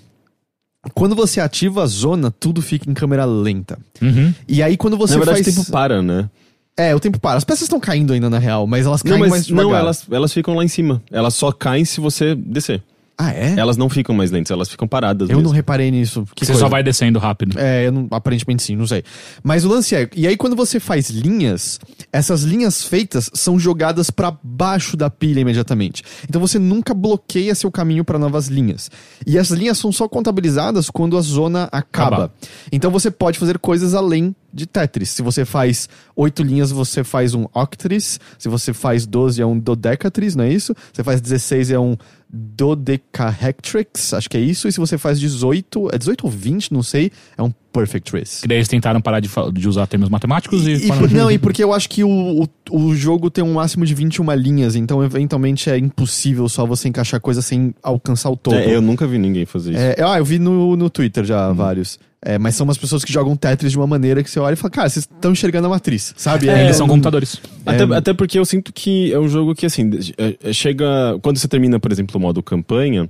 [0.93, 3.77] Quando você ativa a zona, tudo fica em câmera lenta.
[4.01, 4.33] Uhum.
[4.47, 5.55] E aí, quando você na verdade, faz.
[5.55, 6.29] o tempo para, né?
[6.75, 7.37] É, o tempo para.
[7.37, 9.71] As peças estão caindo ainda, na real, mas elas caem Não, mais mas devagar.
[9.71, 11.01] não, elas, elas ficam lá em cima.
[11.11, 12.81] Elas só caem se você descer.
[13.23, 13.53] Ah, é?
[13.57, 15.29] Elas não ficam mais lentas, elas ficam paradas.
[15.29, 15.49] Eu mesmo.
[15.49, 16.23] não reparei nisso.
[16.35, 16.65] Que Você coisa.
[16.65, 17.59] só vai descendo rápido.
[17.59, 19.03] É, eu não- aparentemente sim, não sei.
[19.43, 21.79] Mas o lance é, e aí quando você faz linhas,
[22.11, 26.03] essas linhas feitas são jogadas pra baixo da pilha imediatamente.
[26.27, 28.89] Então você nunca bloqueia seu caminho pra novas linhas.
[29.27, 31.91] E essas linhas são só contabilizadas quando a zona acaba.
[31.91, 32.33] Acaba.
[32.71, 35.09] Então você pode fazer coisas além de Tetris.
[35.11, 38.19] Se você faz oito linhas, você faz um octris.
[38.37, 40.73] Se você faz 12 é um dodecatris, não é isso?
[40.91, 41.95] Você faz 16 é um
[42.31, 44.67] dodecahectrix, acho que é isso.
[44.67, 48.41] E se você faz 18, é 18 ou 20, não sei, é um Perfect Race.
[48.41, 50.73] Que daí eles tentaram parar de, de usar termos matemáticos e.
[50.73, 52.47] E, por- não, e porque eu acho que o, o,
[52.87, 57.19] o jogo tem um máximo de 21 linhas, então eventualmente é impossível só você encaixar
[57.21, 58.55] coisa sem alcançar o topo.
[58.57, 59.79] É, eu nunca vi ninguém fazer isso.
[59.81, 61.97] É, ah, eu vi no, no Twitter já vários.
[62.23, 64.55] É, mas são umas pessoas que jogam Tetris de uma maneira que você olha e
[64.55, 66.49] fala, cara, vocês estão enxergando a matriz, sabe?
[66.49, 67.41] É, É, eles são computadores.
[67.65, 67.97] Até, É.
[67.97, 70.85] até porque eu sinto que é um jogo que, assim, é- é- chega.
[71.23, 73.09] Quando você termina, por exemplo, o modo campanha.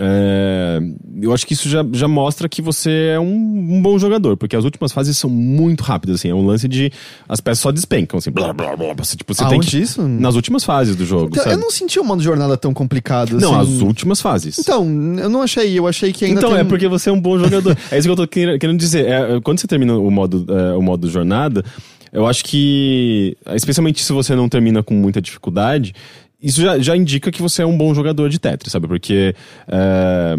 [0.00, 0.78] É,
[1.20, 4.54] eu acho que isso já, já mostra que você é um, um bom jogador, porque
[4.54, 6.92] as últimas fases são muito rápidas, assim, é um lance de.
[7.28, 8.94] As peças só despencam, assim, blá blá blá.
[8.96, 9.78] Você, tipo, você tem Aonde que.
[9.78, 10.06] isso?
[10.06, 11.30] Nas últimas fases do jogo.
[11.32, 13.74] Então, eu não senti o modo jornada tão complicado Não, assim.
[13.76, 14.58] as últimas fases.
[14.58, 14.84] Então,
[15.18, 16.60] eu não achei, eu achei que ainda Então, tem...
[16.60, 17.76] é porque você é um bom jogador.
[17.90, 19.06] é isso que eu tô quer- querendo dizer.
[19.06, 21.64] É, é, quando você termina o modo, é, o modo jornada,
[22.12, 25.94] eu acho que, especialmente se você não termina com muita dificuldade,
[26.40, 28.86] isso já, já indica que você é um bom jogador de Tetris, sabe?
[28.86, 29.34] Porque,
[29.66, 30.36] é,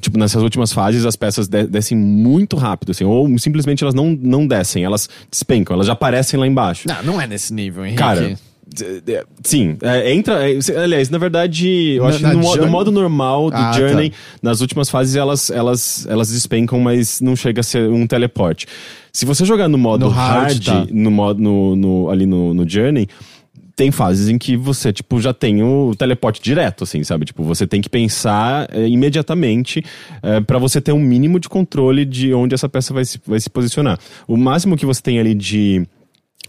[0.00, 4.16] tipo, nessas últimas fases as peças de- descem muito rápido, assim, ou simplesmente elas não,
[4.20, 6.86] não descem, elas despencam, elas já aparecem lá embaixo.
[6.88, 7.98] Não, não é nesse nível, Henrique.
[7.98, 8.38] Cara,
[9.42, 10.48] sim, é, entra.
[10.50, 14.10] é, aliás, na verdade, eu Na- acho que no, no modo normal do Ah, Journey,
[14.10, 14.16] tá.
[14.42, 18.66] nas últimas fases elas, elas, elas despencam, mas não chega a ser um teleporte.
[19.12, 20.86] Se você jogar no modo No hard, hard, tá.
[20.90, 23.08] no modo no, no- ali no, no Journey.
[23.76, 27.24] Tem fases em que você, tipo, já tem o teleporte direto, assim, sabe?
[27.24, 29.84] Tipo, você tem que pensar é, imediatamente
[30.22, 33.40] é, para você ter um mínimo de controle de onde essa peça vai se, vai
[33.40, 33.98] se posicionar.
[34.28, 35.86] O máximo que você tem ali de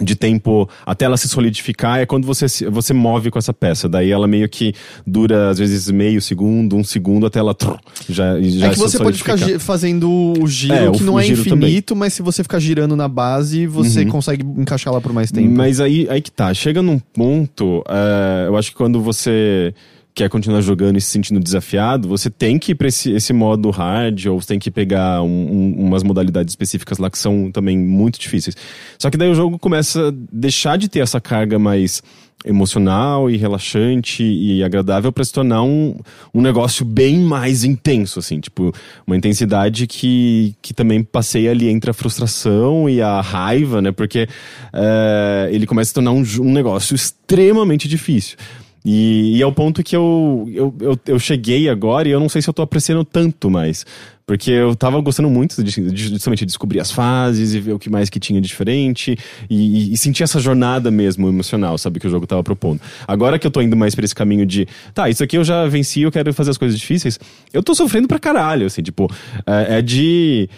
[0.02, 3.88] de tempo até ela se solidificar é quando você, se- você move com essa peça.
[3.88, 4.74] Daí ela meio que
[5.08, 7.78] dura, às vezes, meio segundo, um segundo, até ela trrr,
[8.10, 11.20] já, já É que você pode ficar fazendo o giro, É, o- que não o
[11.20, 14.10] é giro infinito, mas se você ficar girando na base, você Uhum.
[14.10, 15.50] consegue encaixar lá por mais tempo.
[15.50, 16.54] Mas aí, aí que tá.
[16.54, 19.74] Chega num ponto, é, eu acho que quando você
[20.16, 23.70] quer continuar jogando e se sentindo desafiado, você tem que ir pra esse, esse modo
[23.70, 27.78] hard, ou você tem que pegar um- um- umas modalidades específicas lá que são também
[27.78, 28.56] muito difíceis.
[28.98, 32.02] Só que daí o jogo começa a deixar de ter essa carga mais
[32.46, 35.98] emocional e relaxante e agradável para se tornar um,
[36.34, 38.72] um negócio bem mais intenso, assim, tipo,
[39.06, 43.92] uma intensidade que, que também passeia ali entre a frustração e a raiva, né?
[43.92, 44.28] Porque
[44.72, 48.38] é, ele começa a se tornar um, um negócio extremamente difícil.
[48.86, 52.30] E, e é o ponto que eu, eu, eu, eu cheguei agora e eu não
[52.30, 53.84] sei se eu tô apreciando tanto mais.
[54.28, 58.10] Porque eu tava gostando muito de, de descobrir as fases e ver o que mais
[58.10, 59.16] que tinha de diferente
[59.48, 59.56] e,
[59.90, 62.80] e- e sentir essa jornada mesmo emocional, sabe, que o jogo tava propondo.
[63.08, 65.68] Agora que eu tô indo mais pra esse caminho de, tá, isso aqui eu já
[65.68, 67.20] venci, eu quero fazer as coisas difíceis,
[67.54, 69.08] eu tô sofrendo pra caralho, assim, tipo,
[69.46, 70.50] é, é de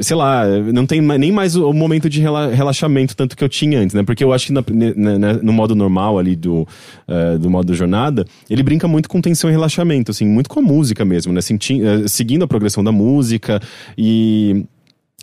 [0.00, 3.80] sei lá, não tem nem mais o, momento de rela- relaxamento tanto que eu tinha
[3.80, 4.02] antes, né?
[4.02, 6.66] Porque eu acho que na- ne- ne- no modo normal ali do,
[7.08, 10.62] eh, do modo jornada, ele brinca muito com tensão e relaxamento, assim, muito com a
[10.62, 11.40] música mesmo, né?
[11.40, 13.60] Senti- eh, seguindo a progressão da música
[13.98, 14.64] e...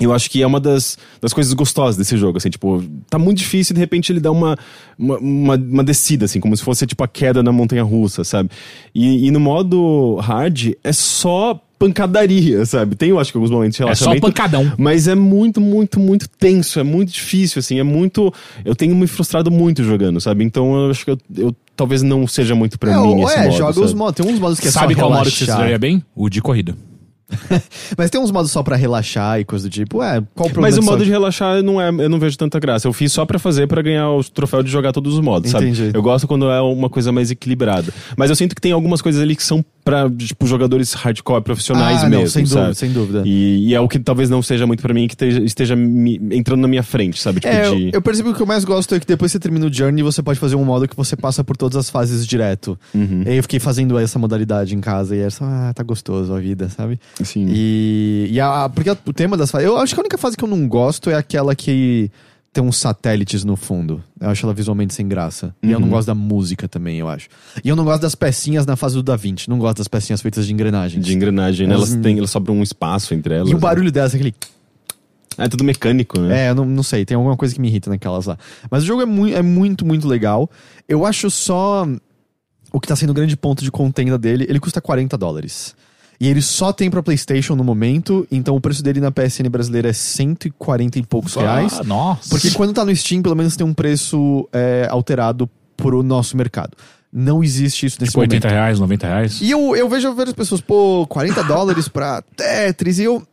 [0.02, 3.40] Eu acho que é uma das, das coisas gostosas desse jogo, assim, tipo, tá muito
[3.40, 4.58] difícil e de repente ele dá uma,
[4.98, 8.50] uma, uma, uma descida, assim, como se fosse, tipo, a queda na montanha russa, sabe?
[8.96, 12.96] E, e no modo hard é só pancadaria, sabe?
[12.96, 14.72] Tem, eu acho que alguns momentos de É só pancadão.
[14.78, 18.32] Mas é muito, muito, muito tenso, é muito difícil, assim, é muito.
[18.66, 20.44] Eu tenho me frustrado muito jogando, sabe?
[20.44, 23.38] Então eu acho que eu, eu talvez não seja muito pra é, mim ou- esse
[23.38, 23.58] é, modo.
[23.58, 23.86] joga sabe?
[23.86, 24.16] os modos.
[24.16, 26.04] Tem uns modos que é Sabe só qual modo que você bem?
[26.14, 26.76] O de corrida.
[27.98, 30.02] Mas tem uns modos só pra relaxar e coisa do tipo.
[30.02, 32.60] É, qual o problema Mas o modo de relaxar não é, eu não vejo tanta
[32.60, 32.88] graça.
[32.88, 35.78] Eu fiz só pra fazer pra ganhar o troféu de jogar todos os modos, Entendi.
[35.86, 35.92] sabe?
[35.98, 37.94] Eu gosto quando é uma coisa mais equilibrada.
[38.18, 42.04] Mas eu sinto que tem algumas coisas ali que são pra, tipo, jogadores hardcore profissionais
[42.04, 42.60] ah, mesmo, não, sem sabe?
[42.62, 43.22] dúvida, sem dúvida.
[43.26, 46.20] E, e é o que talvez não seja muito pra mim que esteja, esteja me-
[46.32, 47.40] entrando na minha frente, sabe?
[47.40, 47.90] Tipo, É, eu, de...
[47.94, 49.74] eu percebi que o que eu mais gosto é que depois que você termina o
[49.74, 52.78] Journey, você pode fazer um modo que você passa por todas as fases direto.
[52.94, 53.24] Uhum.
[53.26, 56.34] E aí eu fiquei fazendo essa modalidade em casa e era só, ah, tá gostoso
[56.34, 57.00] a vida, sabe?
[57.24, 57.48] Sim.
[57.50, 59.68] E, e a, porque o tema das fases.
[59.68, 62.12] Eu acho que a única fase que eu não gosto é aquela que
[62.52, 64.04] tem uns satélites no fundo.
[64.20, 65.56] Eu acho ela visualmente sem graça.
[65.62, 65.94] E eu não Uhum.
[65.94, 67.28] gosto da música também, eu acho.
[67.64, 69.50] E eu não gosto das pecinhas na fase do Da Vinci.
[69.50, 71.06] Não gosto das pecinhas feitas de engrenagens.
[71.06, 71.76] De engrenagem, né?
[71.76, 73.50] Elas- Elas, têm, elas sobram um espaço entre elas.
[73.50, 74.34] E o barulho delas, aquele.
[75.38, 76.48] É tudo mecânico, né?
[76.48, 78.38] É, eu não, não sei, tem alguma coisa que me irrita naquelas lá.
[78.70, 80.50] Mas o jogo é, mui é muito, muito legal.
[80.88, 81.88] Eu acho só.
[82.74, 85.76] O que tá sendo o grande ponto de contenda dele, ele custa 40 dólares.
[86.20, 89.90] E ele só tem pra PlayStation no momento, então o preço dele na PSN brasileira
[89.90, 91.80] é 140 e poucos reais.
[91.80, 92.30] Ah, nossa.
[92.30, 96.72] Porque quando tá no Steam, pelo menos tem um preço é, alterado pro nosso mercado.
[97.12, 98.34] Não existe isso nesse Tipo, momento.
[98.34, 99.42] 80 reais, 90 reais.
[99.42, 103.24] E eu, eu vejo várias pessoas, pô, 40 dólares pra Tetris, e eu.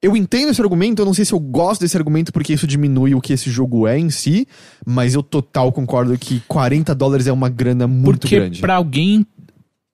[0.00, 3.16] Eu entendo esse argumento, eu não sei se eu gosto desse argumento porque isso diminui
[3.16, 4.46] o que esse jogo é em si,
[4.86, 8.60] mas eu total concordo que 40 dólares é uma grana muito Porque grande.
[8.60, 9.26] pra alguém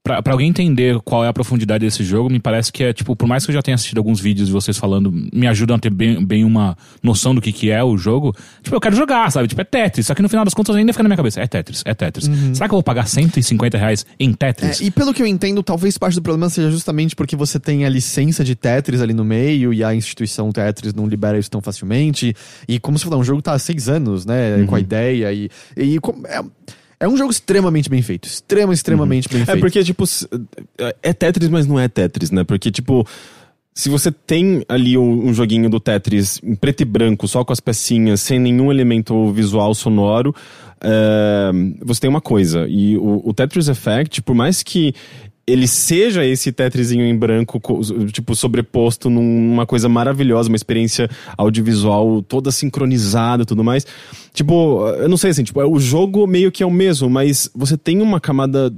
[0.06, 3.16] Pra, pra alguém entender qual é a profundidade desse jogo, me parece que é, tipo,
[3.16, 5.78] por mais que eu já tenha assistido alguns vídeos de vocês falando, me ajudam a
[5.78, 8.36] ter bem, bem uma noção do que, que é o jogo.
[8.62, 9.48] Tipo, eu quero jogar, sabe?
[9.48, 10.06] Tipo, é Tetris.
[10.06, 11.40] Só que no final das contas ainda fica na minha cabeça.
[11.40, 12.26] É Tetris, é Tetris.
[12.52, 14.78] Será que eu vou pagar 150 reais em Tetris?
[14.78, 17.86] É, e pelo que eu entendo, talvez parte do problema seja justamente porque você tem
[17.86, 21.62] a licença de Tetris ali no meio e a instituição Tetris não libera isso tão
[21.62, 22.36] facilmente.
[22.68, 24.56] E como você falou, um jogo tá há seis anos, né?
[24.56, 24.66] Uhum.
[24.66, 25.48] Com a ideia e.
[25.74, 26.42] e como- é,
[27.04, 28.26] é um jogo extremamente bem feito.
[28.26, 29.60] Extrema, extremamente bem É feito.
[29.60, 30.26] porque, tipo, s-
[31.02, 32.44] é Tetris, mas não é Tetris, né?
[32.44, 33.06] Porque, tipo,
[33.74, 37.52] se você tem ali um, um joguinho do Tetris em preto e branco, só com
[37.52, 40.34] as pecinhas, sem nenhum elemento visual sonoro,
[40.80, 41.50] é,
[41.82, 42.66] você tem uma coisa.
[42.68, 44.94] E o, o Tetris Effect, por mais que
[45.46, 47.80] ele seja esse Tetrisinho em branco, co-
[48.12, 53.86] tipo, sobreposto numa coisa maravilhosa, uma experiência audiovisual toda sincronizada e tudo mais.
[54.32, 57.76] Tipo, eu não sei assim, tipo, o jogo meio que é o mesmo, mas você
[57.76, 58.72] tem uma camada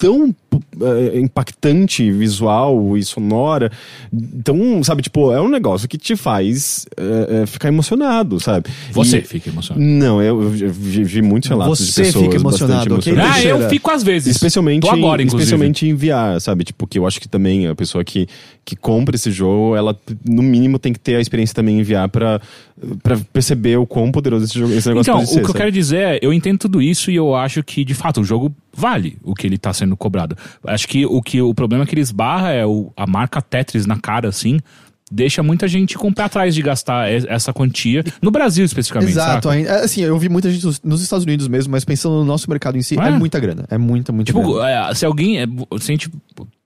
[0.00, 0.34] tão
[0.80, 3.70] eh, impactante visual e sonora.
[4.12, 8.70] Então, sabe, tipo, é um negócio que te faz eh, eh, ficar emocionado, sabe?
[8.92, 9.84] Você E- fica emocionado.
[9.86, 13.22] Não, eu, eu vi, vi muitos relatos de Você pessoas fica emocionado, bastante ok?
[13.30, 14.34] Ah, eu fico às vezes.
[14.34, 15.42] Especialmente, Tô agora, em, inclusive.
[15.44, 16.64] especialmente em VR, sabe?
[16.64, 18.26] Tipo, que eu acho que também a pessoa que,
[18.64, 19.94] que compra esse jogo, ela
[20.26, 22.40] no mínimo tem que ter a experiência também em VR pra,
[23.02, 25.40] pra perceber o quão poderoso esse, jogo, esse negócio Então, pode o ser.
[25.40, 25.58] que eu sabe?
[25.58, 28.50] quero dizer é, eu entendo tudo isso e eu acho que, de fato, o jogo
[28.74, 30.36] vale o que ele tá sendo cobrado.
[30.64, 33.98] Acho que o, que, o problema que ele esbarra é o, a marca Tetris na
[33.98, 34.58] cara, assim,
[35.12, 39.48] deixa muita gente com o pé atrás de gastar essa quantia, no Brasil especificamente, Exato,
[39.48, 39.50] saca?
[39.56, 42.48] ainda- assim, eu vi muita gente nos- nos Estados Unidos mesmo, mas pensando no nosso
[42.48, 43.08] mercado em si, É.
[43.08, 43.64] é, muita grana.
[43.68, 44.88] É muita, muita Tipo, grana.
[44.90, 45.40] é, se alguém.
[45.40, 45.46] é,
[45.80, 46.10] Se a gente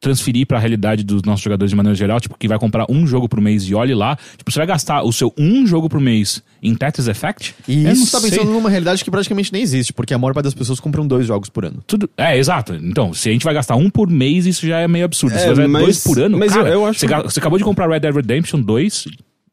[0.05, 3.29] transferir pra realidade dos nossos jogadores de maneira geral, tipo, que vai comprar um jogo
[3.29, 6.43] por mês e olhe lá, tipo, você vai gastar o seu um jogo por mês
[6.63, 7.55] em Tetris Effect?
[7.67, 8.31] E Eu isso tá sei.
[8.31, 11.27] pensando numa realidade que praticamente nem existe, porque a maior parte das pessoas compram dois
[11.27, 11.83] jogos por ano.
[11.87, 12.75] Tudo, é, exato.
[12.75, 15.35] Então, se a gente vai gastar um por mês, isso já é meio absurdo.
[15.37, 17.23] se É, você vai mas- dois por ano, mas cara, eu- eu acho- você, ga-
[17.23, 19.07] você acabou de comprar Red Dead Redemption 2,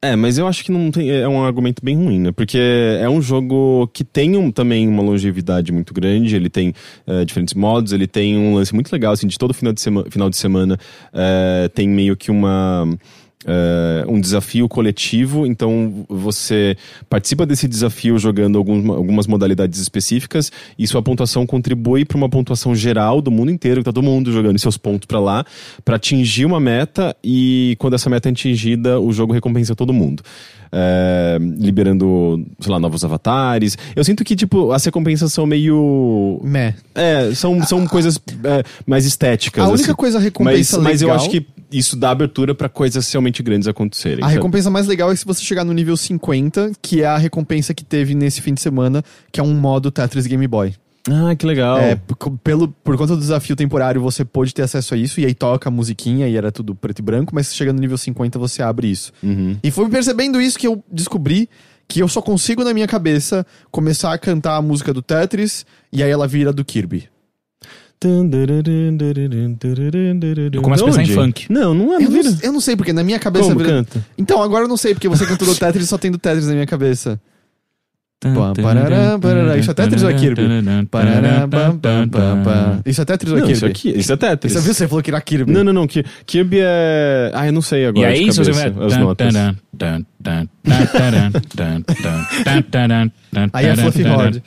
[0.04, 2.32] É, mas eu acho que não tem, é um argumento bem ruim, né?
[2.32, 6.74] Porque é um jogo que tem um- também uma longevidade muito grande, ele tem
[7.06, 10.04] eh, diferentes modos, ele tem um lance muito legal, assim, de todo final de, sema-
[10.10, 10.76] final de semana
[11.14, 12.88] eh, tem meio que uma...
[13.46, 16.78] eh, um desafio coletivo, então você
[17.10, 20.52] participa desse desafio jogando alguns, algumas modalidades específicas.
[20.78, 24.32] E sua pontuação contribui para uma pontuação geral do mundo inteiro, que tá todo mundo
[24.32, 25.46] jogando seus pontos para lá,
[25.84, 27.16] para atingir uma meta.
[27.24, 30.24] E quando essa meta é atingida, o jogo recompensa todo mundo.
[30.72, 33.78] É, liberando, sei lá, novos avatares.
[33.96, 36.40] Eu sinto que, tipo, as recompensas são meio.
[36.44, 36.74] Meh.
[36.96, 39.64] É, são, são coisas é, mais estéticas.
[39.64, 39.94] A única assim.
[39.94, 43.68] coisa recompensa mas, mas eu legal- acho que isso dá abertura para coisas realmente grandes
[43.68, 44.20] acontecerem.
[44.20, 44.34] A sabe?
[44.36, 47.84] recompensa mais legal é se você chegar no nível 50, que é a recompensa que
[47.84, 50.74] teve nesse fim de semana, que é um modo Tetris Game Boy.
[51.10, 51.80] Ah, que legal.
[51.80, 55.26] É, por, pelo, por conta do desafio temporário, você pôde ter acesso a isso, e
[55.26, 58.38] aí toca a musiquinha e era tudo preto e branco, mas chegando no nível 50
[58.38, 59.12] você abre isso.
[59.24, 59.58] Uhum.
[59.64, 61.50] E foi percebendo isso que eu descobri
[61.88, 66.02] que eu só consigo na minha cabeça começar a cantar a música do Tetris e
[66.04, 67.10] aí ela vira do Kirby.
[70.58, 71.52] Eu começo a pensar em funk.
[71.52, 72.32] Não, não é, Eu não vira.
[72.32, 73.46] não, eu não sei, porque na minha cabeça.
[73.46, 74.04] Como vira- canta?
[74.18, 76.48] Então, agora eu não sei, porque você cantou do Tetris e só tem do Tetris
[76.48, 77.22] na minha cabeça.
[78.22, 79.58] Pam, parará, parará.
[79.58, 80.42] Isso é Tetris ou é Kirby?
[80.92, 81.48] Parará.
[82.86, 83.72] Isso é Tetris ou é Não, isso, Kirby?
[83.90, 84.54] aqui, isso é Tetris.
[84.54, 84.74] Você viu?
[84.76, 85.52] Você falou que era Kirby.
[85.52, 85.88] Não, não, não.
[85.88, 87.32] Ki- Kirby é.
[87.34, 88.10] Ah, eu não sei E agora.
[88.10, 88.68] aí, de se você vai.
[88.86, 89.36] as notas.
[93.54, 94.44] Aí é Fluffy Horde.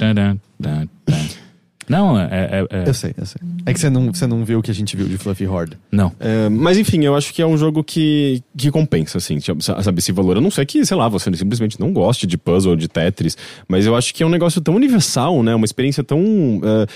[1.89, 2.25] Não, é.
[2.31, 3.41] é- é- Eu sei, eu sei.
[3.67, 5.77] É que você não, você não viu o que a gente viu de Fluffy Horde.
[5.91, 6.13] Não.
[6.21, 9.99] É, mas enfim, eu acho que é um jogo que, que compensa, assim, sa- sabe,
[9.99, 10.37] esse valor.
[10.37, 13.37] Eu não sei que, sei lá, você simplesmente não goste de puzzle, de Tetris,
[13.69, 15.55] mas eu acho que é um negócio tão universal, né?
[15.55, 16.19] Uma experiência tão.
[16.65, 16.87] é,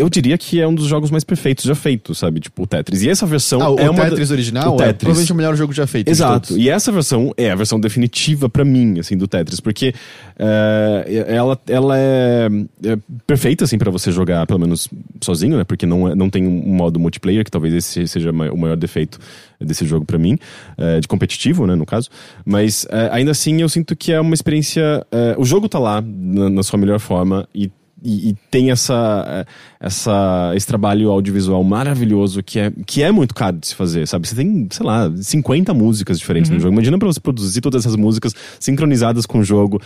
[0.00, 2.40] eu diria que é um dos jogos mais perfeitos já feitos, sabe?
[2.40, 3.02] Tipo, o Tetris.
[3.02, 4.02] E essa versão Ah, o é uma.
[4.04, 4.98] da- Tetris original o é Tetris.
[4.98, 6.08] provavelmente o melhor jogo já feito.
[6.08, 6.56] Exato.
[6.58, 9.94] E essa versão é a versão definitiva pra mim, assim, do Tetris, porque
[10.38, 12.48] é, ela, ela é,
[12.84, 14.88] é perfeita, assim, pra você jogar, pelo menos
[15.20, 15.64] sozinho, né?
[15.64, 19.18] Porque não, é- não tem um modo multiplayer, que talvez esse seja o maior defeito
[19.60, 20.38] desse jogo pra mim,
[20.76, 22.08] é, de competitivo, né, no caso.
[22.44, 25.04] Mas é, ainda assim, eu sinto que é uma experiência.
[25.10, 27.70] é, o jogo tá lá na, na sua melhor forma e
[28.02, 29.46] e, e tem essa,
[29.80, 34.26] essa, esse trabalho audiovisual maravilhoso que é, que é muito caro de se fazer, sabe?
[34.28, 36.74] Você tem, sei lá, 50 músicas diferentes no jogo.
[36.74, 39.80] Imagina pra você produzir todas essas músicas sincronizadas com o jogo,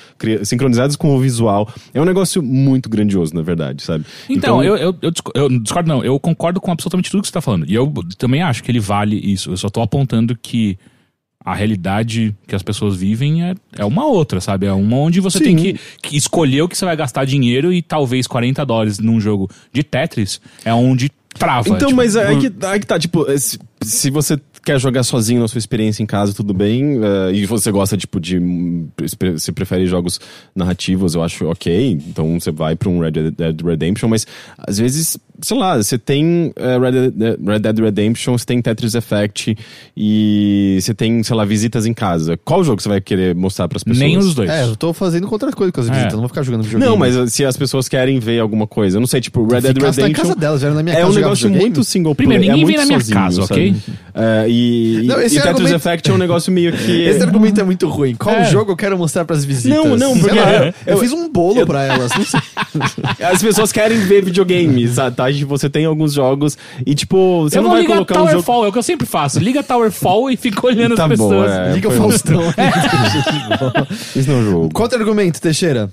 [0.45, 1.69] sincronizadas com o visual.
[1.93, 4.05] É um negócio muito grandioso, na verdade, sabe?
[4.29, 6.05] Então, eu, eu, eu, disco- eu discordo, não.
[6.05, 7.69] Eu concordo com absolutamente tudo que você tá falando.
[7.69, 9.51] E eu também acho que ele vale isso.
[9.51, 10.79] Eu só tô apontando que
[11.45, 14.67] a realidade que as pessoas vivem é, é uma outra, sabe?
[14.67, 15.45] É uma onde você Sim.
[15.45, 19.21] tem que, que escolher o que você vai gastar dinheiro e talvez 40 dólares num
[19.21, 21.69] jogo de Tetris é onde trava.
[21.69, 25.41] Então, tipo, mas aí que, aí que tá, tipo, se, se você quer jogar sozinho
[25.41, 28.41] na sua experiência em casa, tudo bem, eh, e você gosta, tipo, de.
[29.33, 30.21] Você prefere jogos
[30.55, 34.25] narrativos, eu acho ok, então você vai pra um Red Dead Redemption, mas
[34.59, 38.95] às vezes, sei lá, você tem eh, Red Dead, Red Dead Redemption, você tem Tetris
[38.95, 39.57] Effect
[39.97, 42.37] e você tem, sei lá, visitas em casa.
[42.45, 43.99] Qual jogo você vai querer mostrar pras pessoas?
[43.99, 44.49] Nem os dois.
[44.49, 45.91] É, eu tô fazendo outra coisa com as É.
[45.91, 46.91] visitas, eu não vou ficar jogando videogame.
[46.91, 49.77] Não, mas se as pessoas querem ver alguma coisa, eu não sei, tipo, Red Dead
[49.77, 50.13] Redemption.
[50.13, 51.71] casa delas, vieram na minha É casa um jogar negócio videogame.
[51.75, 52.29] muito single player.
[52.29, 53.72] Primeiro, ninguém é vem muito na minha sozinho, casa, sabe?
[54.15, 57.03] É, e Não, e esse Tetris argumento- Effect é um negócio meio que.
[57.03, 58.15] Esse argumento é muito ruim.
[58.15, 58.45] Qual É.
[58.45, 59.77] jogo eu quero mostrar pras visitas?
[59.79, 62.11] Não, não, porque lá, eu- eu, eu- fiz um bolo pra elas.
[62.17, 62.41] Não sei.
[63.27, 65.17] As pessoas querem ver videogames, sabe?
[65.17, 65.33] Tá?
[65.33, 66.57] Tipo, Você tem alguns jogos
[66.87, 68.31] e, tipo, você eu não vou vai ligar colocar um jogo.
[68.43, 69.39] Towerfall, é o que eu sempre faço.
[69.39, 71.51] Liga Towerfall e fica olhando Tá as bom, pessoas.
[71.53, 71.73] é.
[71.73, 72.43] Liga o Faustão.
[74.17, 74.71] Isso não é um jogo.
[74.73, 75.91] Contra argumento, Teixeira.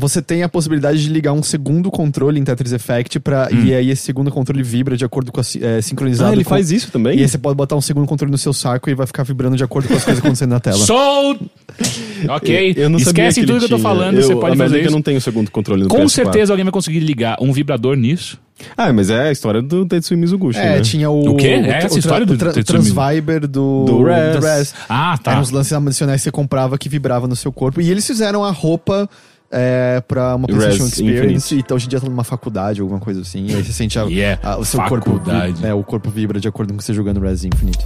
[0.00, 3.90] Você tem a possibilidade de ligar um segundo controle em Tetris Effect pra, e aí
[3.90, 6.92] esse segundo controle vibra de acordo com a é, sincronizado Ah, ele com- faz isso
[6.92, 7.18] também?
[7.18, 9.56] E aí você pode botar um segundo controle no seu saco e vai ficar vibrando
[9.56, 10.76] de acordo com as coisas acontecendo na tela.
[10.86, 11.36] Sou!
[12.28, 12.74] Ok.
[12.76, 14.78] Eu não Esquece que tudo que eu tô falando, você Eu- pode a merda fazer
[14.78, 16.08] é que eu não tenho o segundo controle no Com PS4.
[16.10, 18.38] certeza alguém vai conseguir ligar um vibrador nisso.
[18.76, 20.80] Ah, mas é a história do Tetsuya Mizuguchi, É, né?
[20.80, 21.30] tinha o.
[21.30, 21.46] O quê?
[21.46, 23.84] É essa o história do tra- Transviber do.
[23.84, 24.74] Do Res.
[24.88, 25.30] Ah, tá.
[25.30, 27.80] Eram uns lances adicionais que você comprava que vibrava no seu corpo.
[27.80, 29.08] E eles fizeram a roupa
[29.50, 31.26] é, pra uma PlayStation Res Experience.
[31.36, 31.64] Infinite.
[31.64, 33.46] Então hoje em dia tá numa faculdade, alguma coisa assim.
[33.46, 35.52] E aí você sente a, Yeah, a- o seu faculdade.
[35.54, 35.66] corpo.
[35.66, 37.84] É, o corpo vibra de acordo com você jogando Res Infinite.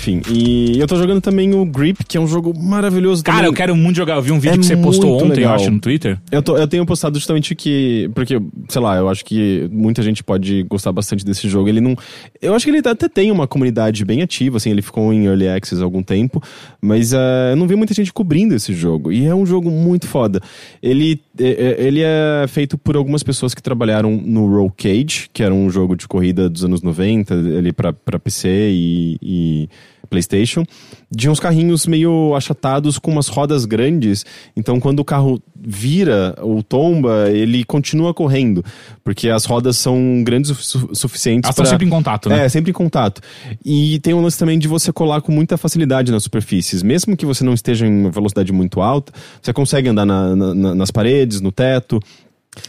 [0.00, 3.50] Enfim, e eu tô jogando também o Grip, que é um jogo maravilhoso Cara, também.
[3.50, 4.14] eu quero muito jogar.
[4.16, 5.54] Eu vi um vídeo É que você postou ontem, eu legal.
[5.56, 6.18] acho, no Twitter.
[6.32, 8.10] Eu, tô- eu tenho postado justamente que.
[8.14, 11.68] Porque, sei lá, eu acho que muita gente pode gostar bastante desse jogo.
[11.68, 11.94] Ele não.
[12.40, 15.48] Eu acho que ele até tem uma comunidade bem ativa, assim, ele ficou em Early
[15.48, 16.42] Access há algum tempo,
[16.80, 19.12] mas eh, eu não vi muita gente cobrindo esse jogo.
[19.12, 20.40] E é um jogo muito foda.
[20.82, 21.44] Ele, é-
[21.78, 25.68] é- ele é feito por algumas pessoas que trabalharam no Roll Cage, que era um
[25.68, 29.68] jogo de corrida dos anos 90, ali pra, pra PC e- e
[30.10, 30.64] PlayStation,
[31.10, 34.26] de uns carrinhos meio achatados com umas rodas grandes.
[34.56, 38.64] Então, quando o carro vira ou tomba, ele continua correndo,
[39.04, 42.44] porque as rodas são grandes o su suficientes Elas estão para sempre em contato, né?
[42.44, 43.20] é, sempre em contato.
[43.64, 46.82] E tem um lance também de você colar com muita facilidade nas superfícies.
[46.82, 50.74] Mesmo que você não esteja em uma velocidade muito alta, você consegue andar na- na-
[50.74, 52.00] nas paredes, no teto.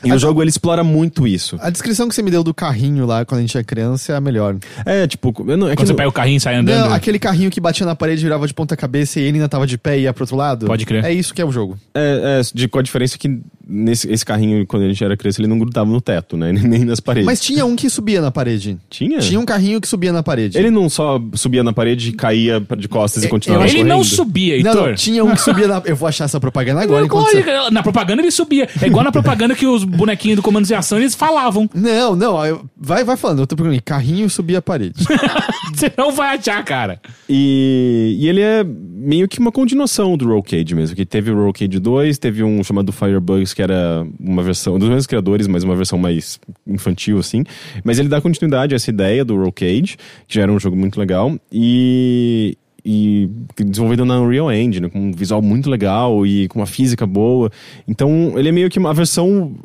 [0.04, 1.58] E o jogo ele explora muito isso.
[1.60, 4.15] A descrição que você me deu do carrinho lá quando a gente era criança é
[4.15, 4.56] a melhor.
[4.86, 6.88] É, tipo, eu não, é que Quando você não- pega o carrinho e sai andando.
[6.88, 9.65] Não, aquele carrinho que batia na parede, virava de ponta cabeça e ele ainda tava
[9.65, 10.67] de pé e ia pro outro lado.
[10.67, 11.04] Pode crer.
[11.04, 11.80] É isso que é o jogo.
[11.96, 13.41] É, é, de, com a diferença que
[13.72, 16.52] nesse, esse carrinho, quando a gente era criança, ele não grudava no teto, né?
[16.62, 17.26] Nem nas paredes.
[17.26, 18.78] Mas tinha um que subia na parede.
[18.90, 19.20] tinha?
[19.20, 20.58] Tinha um carrinho que subia na parede.
[20.58, 23.98] Ele não só subia na parede e caía de costas e Eu- continuava Ele não
[23.98, 24.04] correndo?
[24.16, 24.88] subia, Não, Heitor.
[24.90, 25.82] não, tinha um que subia na.
[25.86, 27.70] Eu vou achar essa propaganda agora Não, lógico, você...
[27.72, 28.68] Na propaganda ele subia.
[28.82, 31.70] É igual na propaganda que os bonequinhos do Comandos de Ação eles falavam.
[31.74, 33.82] Não, não, eu- vai, vai falando, eu tô perguntando.
[33.84, 34.96] Carrinho subia a parede.
[35.74, 37.00] Você não vai achar, cara.
[37.30, 40.96] E, e ele é meio que uma continuação do Roll Cage mesmo.
[40.96, 44.88] Que teve o Roll Cage 2, teve um chamado Firebugs, que era uma versão dos
[44.88, 47.43] mesmos criadores, mas uma versão mais infantil, assim.
[47.84, 49.97] Mas ele dá continuidade a essa ideia do Roll Cage,
[50.28, 51.38] que já era um jogo muito legal.
[51.52, 52.58] E.
[52.84, 57.52] E desenvolvido na Unreal Engine, com um visual muito legal e com uma física boa.
[57.88, 59.56] Então, ele é meio que uma versão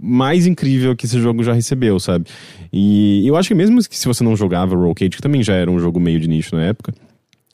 [0.00, 2.24] mais incrível que esse jogo já recebeu, sabe?
[2.72, 5.54] E eu acho que mesmo que se você não jogava Roll Cage, que também já
[5.54, 6.94] era um jogo meio de nicho na época,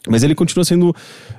[0.08, 0.94] mas ele continua sendo.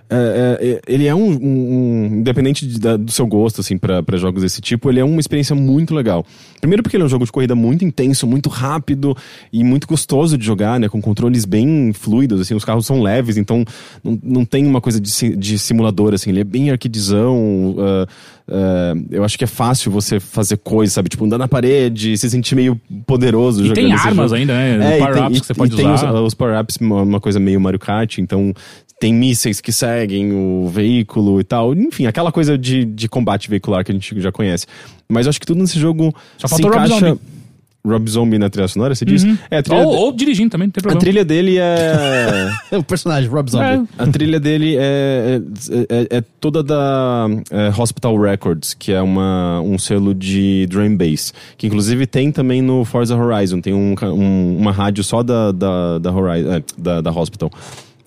[0.10, 1.32] é, é, ele é um.
[1.32, 5.00] um- um- independente de- da- do seu gosto, assim, pra pra jogos desse tipo, ele
[5.00, 6.26] é uma experiência muito legal.
[6.60, 9.16] Primeiro, porque ele é um jogo de corrida muito intenso, muito rápido
[9.52, 10.88] e muito gostoso de jogar, né?
[10.90, 13.64] Com controles bem fluidos, assim, os carros são leves, então
[14.04, 17.76] não, não tem uma coisa de, de simulador, assim, ele é bem arquidizão.
[17.80, 18.08] ah,
[18.54, 21.08] ah, eu acho que é fácil você fazer coisas, sabe?
[21.10, 24.34] Tipo, andar na parede, se sentir meio poderoso E jogando tem armas jogo.
[24.36, 24.96] ainda, né?
[24.96, 26.14] É, Power-ups tem- que você pode e tem usar.
[26.14, 28.54] Os, os power-ups, uma, uma coisa meio Mario Kart, então
[29.00, 31.74] tem mísseis que seguem o veículo e tal.
[31.74, 34.68] Enfim, aquela coisa de, de combate veicular que a gente já conhece.
[35.10, 37.08] Mas eu acho que tudo nesse jogo Só se falta o Rob encaixa...
[37.10, 37.22] Zombie.
[37.84, 39.26] Rob Zombie na trilha sonora, você diz?
[39.50, 41.00] É, a trilha, Ou, ou dirigindo também, não tem a problema.
[41.02, 42.52] trilha dele é.
[42.78, 43.66] o personagem, Rob Zombie.
[43.98, 44.04] É.
[44.04, 49.62] A trilha dele é, é, é- é toda da é, Hospital Records, que é uma,
[49.62, 51.34] um selo de drum bass.
[51.58, 53.60] Que inclusive tem também no Forza Horizon.
[53.62, 57.50] Tem um, um- uma rádio só da, da, da, Horizon, é, da, da Hospital.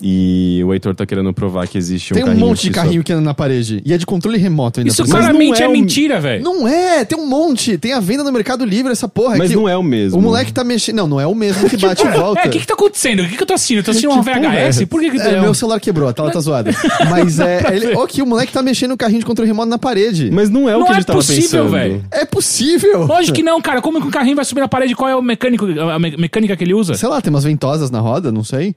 [0.01, 2.75] E o Heitor tá querendo provar que existe um Tem um carrinho monte de que
[2.75, 3.81] só- carrinho que anda na parede.
[3.85, 4.91] E é de controle remoto ainda.
[4.91, 6.43] Isso claramente é, é um- mentira, velho.
[6.43, 7.77] Não é, tem um monte.
[7.77, 9.37] Tem a venda no Mercado Livre, essa porra.
[9.37, 10.19] Mas que não é o mesmo.
[10.19, 10.95] O moleque tá mexendo.
[10.97, 12.41] Não, não é o mesmo que bate e volta.
[12.41, 13.21] É, o que que tá acontecendo?
[13.23, 13.77] O que que eu tô assistindo?
[13.79, 14.81] Eu tô assistindo porra VHS?
[14.81, 14.85] é?
[14.85, 16.71] Por que que É, é, meu celular quebrou, a tela tá zoada.
[17.09, 17.75] Mas é.
[17.75, 20.29] Ele, ó, que o moleque tá mexendo o carrinho de controle remoto na parede.
[20.31, 21.69] Mas não é o Não que é a gente tava possível, pensando.
[21.69, 22.05] velho.
[22.11, 23.05] É possível!
[23.05, 23.81] Lógico que não, cara.
[23.81, 24.95] Como que o carrinho vai subir na parede?
[24.95, 26.95] Qual é o mecânico, a me- mecânica que ele usa?
[26.95, 28.75] Sei lá, tem umas ventosas na roda, não sei.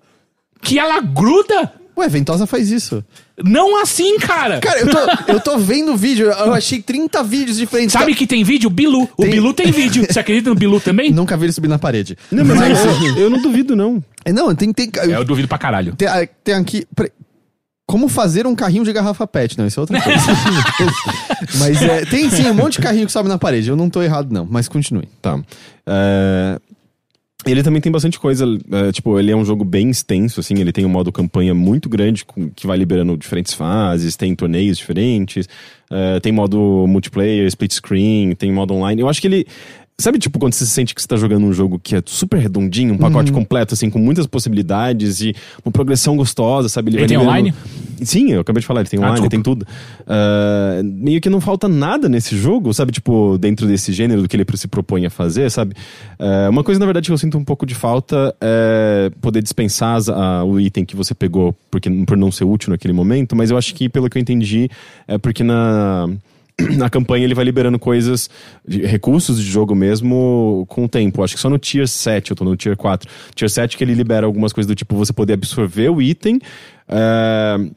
[0.62, 1.72] Que ela gruda?
[1.96, 3.04] Ué, ventosa faz isso.
[3.44, 4.60] Não assim, cara.
[4.60, 7.92] Cara, eu tô, eu tô vendo vídeo, eu achei 30 vídeos diferentes.
[7.92, 8.68] Sabe que tem vídeo?
[8.68, 9.08] O Bilu.
[9.16, 10.06] O Tem- Bilu tem vídeo.
[10.08, 11.10] Você acredita no Bilu também?
[11.10, 12.16] Nunca vi ele subir na parede.
[12.30, 14.02] Não, mas eu, eu não duvido, não.
[14.24, 14.72] É, Não, tem.
[14.72, 15.94] tem, É, eu duvido pra caralho.
[15.96, 16.86] tem, ah, tem aqui.
[16.94, 17.10] pre-
[17.84, 20.20] Como fazer um carrinho de garrafa pet, não, isso é outra coisa.
[21.58, 23.70] mas é, tem sim um monte de carrinho que sobe na parede.
[23.70, 25.08] Eu não tô errado, não, mas continue.
[25.22, 25.38] Tá.
[25.86, 26.58] É,
[27.46, 30.72] Ele também tem bastante coisa, é, tipo, ele é um jogo bem extenso, assim, ele
[30.72, 35.48] tem um modo campanha muito grande, com- que vai liberando diferentes fases, tem torneios diferentes,
[35.88, 39.00] é, tem modo multiplayer, split screen, tem modo online.
[39.00, 39.46] Eu acho que ele...
[40.00, 42.90] Sabe, tipo, quando você sente que você tá jogando um jogo que é super redondinho,
[42.90, 42.98] um Uhum.
[42.98, 45.34] pacote completo, assim, com muitas possibilidades e
[45.64, 46.90] uma progressão gostosa, sabe?
[46.90, 47.54] Ele vai tem liberando- online?
[48.04, 49.30] Sim, eu acabei de falar, ele tem Ah, online, desculpa.
[49.30, 49.66] tem tudo.
[50.06, 52.92] Ah, meio que não falta nada nesse jogo, sabe?
[52.92, 55.74] Tipo, dentro desse gênero do que ele se propõe a fazer, sabe?
[56.16, 59.98] Ah, uma coisa, na verdade, que eu sinto um pouco de falta é poder dispensar
[60.10, 63.58] a- o item que você pegou porque, por não ser útil naquele momento, mas eu
[63.58, 64.70] acho que, pelo que eu entendi,
[65.08, 66.08] é porque na.
[66.76, 68.28] Na campanha ele vai liberando coisas,
[68.66, 71.22] de- recursos de jogo mesmo com o tempo.
[71.22, 73.08] Acho que só no Tier 7, eu tô no Tier 4.
[73.34, 76.40] Tier 7 que ele libera algumas coisas do tipo você poder absorver o item.
[76.88, 77.70] eh,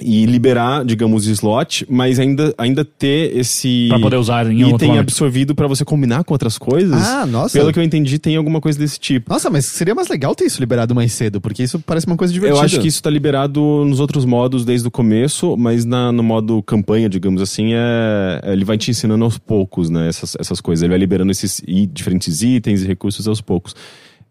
[0.00, 4.88] e liberar, digamos, slot, mas ainda, ainda ter esse Pra poder usar em outro item
[4.88, 5.00] momento.
[5.02, 6.96] absorvido pra você combinar com outras coisas.
[7.06, 7.56] Ah, nossa.
[7.58, 9.30] Pelo que eu entendi, tem alguma coisa desse tipo.
[9.30, 12.32] Nossa, mas seria mais legal ter isso liberado mais cedo, porque isso parece uma coisa
[12.32, 12.58] divertida.
[12.58, 16.22] Eu acho que isso tá liberado nos outros modos desde o começo, mas na- no
[16.22, 20.08] modo campanha, digamos assim, é, ele vai te ensinando aos poucos, né?
[20.08, 20.82] Essas, essas coisas.
[20.82, 21.62] Ele vai liberando esses
[21.92, 23.74] diferentes itens e recursos aos poucos.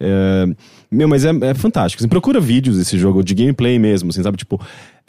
[0.03, 0.47] É,
[0.91, 2.01] meu, mas é, é fantástico.
[2.01, 4.36] Assim, procura vídeos desse jogo, de gameplay mesmo, assim, sabe?
[4.36, 4.59] Tipo,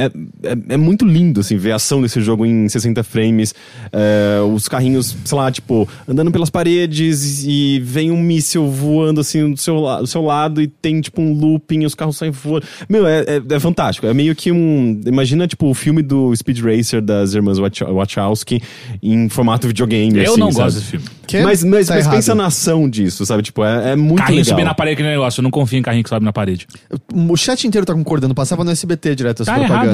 [0.02, 3.54] é, é, é muito lindo, assim, ver a ação desse jogo em 60 frames.
[3.92, 9.50] é, os carrinhos, sei lá, tipo, andando pelas paredes e vem um míssil voando, assim,
[9.52, 12.64] do seu, do seu lado e tem, tipo, um looping e os carros saem voando.
[12.88, 14.06] Meu, é, é, é fantástico.
[14.06, 15.00] É meio que um...
[15.06, 18.62] Imagina, tipo, o filme do Speed Racer das irmãs Wach- Wachowski
[19.02, 20.64] em formato videogame, Eu assim, não sabe?
[20.64, 21.06] gosto desse filme.
[21.26, 22.14] Que Mas, mas, tá mas errado.
[22.16, 23.42] pensa na ação disso, sabe?
[23.42, 24.50] Tipo, é, é muito Carrinho legal.
[24.50, 25.40] subir na parede, aquele negócio.
[25.40, 26.66] Eu não confio em carrinho que sobe na parede.
[27.14, 29.91] O chat inteiro tá concordando, passava no SBT direto essa Tá propaganda.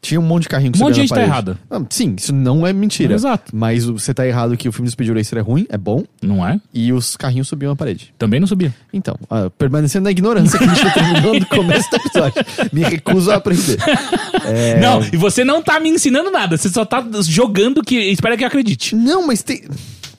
[0.00, 1.50] Tinha um monte de carrinho que Um monte subia de na gente tá parede.
[1.50, 1.58] errada.
[1.84, 3.14] Ah, sim, isso não é mentira.
[3.14, 3.54] Exato.
[3.54, 6.46] Mas você tá errado que o filme do Speed Racer é ruim, é bom, Não
[6.46, 6.60] é?
[6.72, 8.14] e os carrinhos subiam a parede.
[8.16, 8.72] Também não subia.
[8.92, 12.44] Então, ah, permanecendo na ignorância que a gente terminou no começo do episódio.
[12.72, 13.76] Me recuso a aprender.
[14.50, 14.80] É.
[14.80, 16.56] Não, e você não tá me ensinando nada.
[16.56, 18.94] Você só tá jogando que espera que eu acredite.
[18.96, 19.62] Não, mas tem.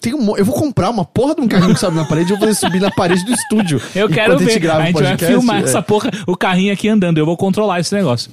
[0.01, 2.35] Tem um, eu vou comprar uma porra de um carrinho que sobe na parede e
[2.35, 3.81] eu vou subir na parede do estúdio.
[3.93, 4.59] Eu quero a gente ver.
[4.59, 5.33] grava a gente vai podcast.
[5.33, 5.63] filmar É.
[5.63, 7.17] essa porra, o carrinho aqui andando.
[7.17, 8.31] Eu vou controlar esse negócio.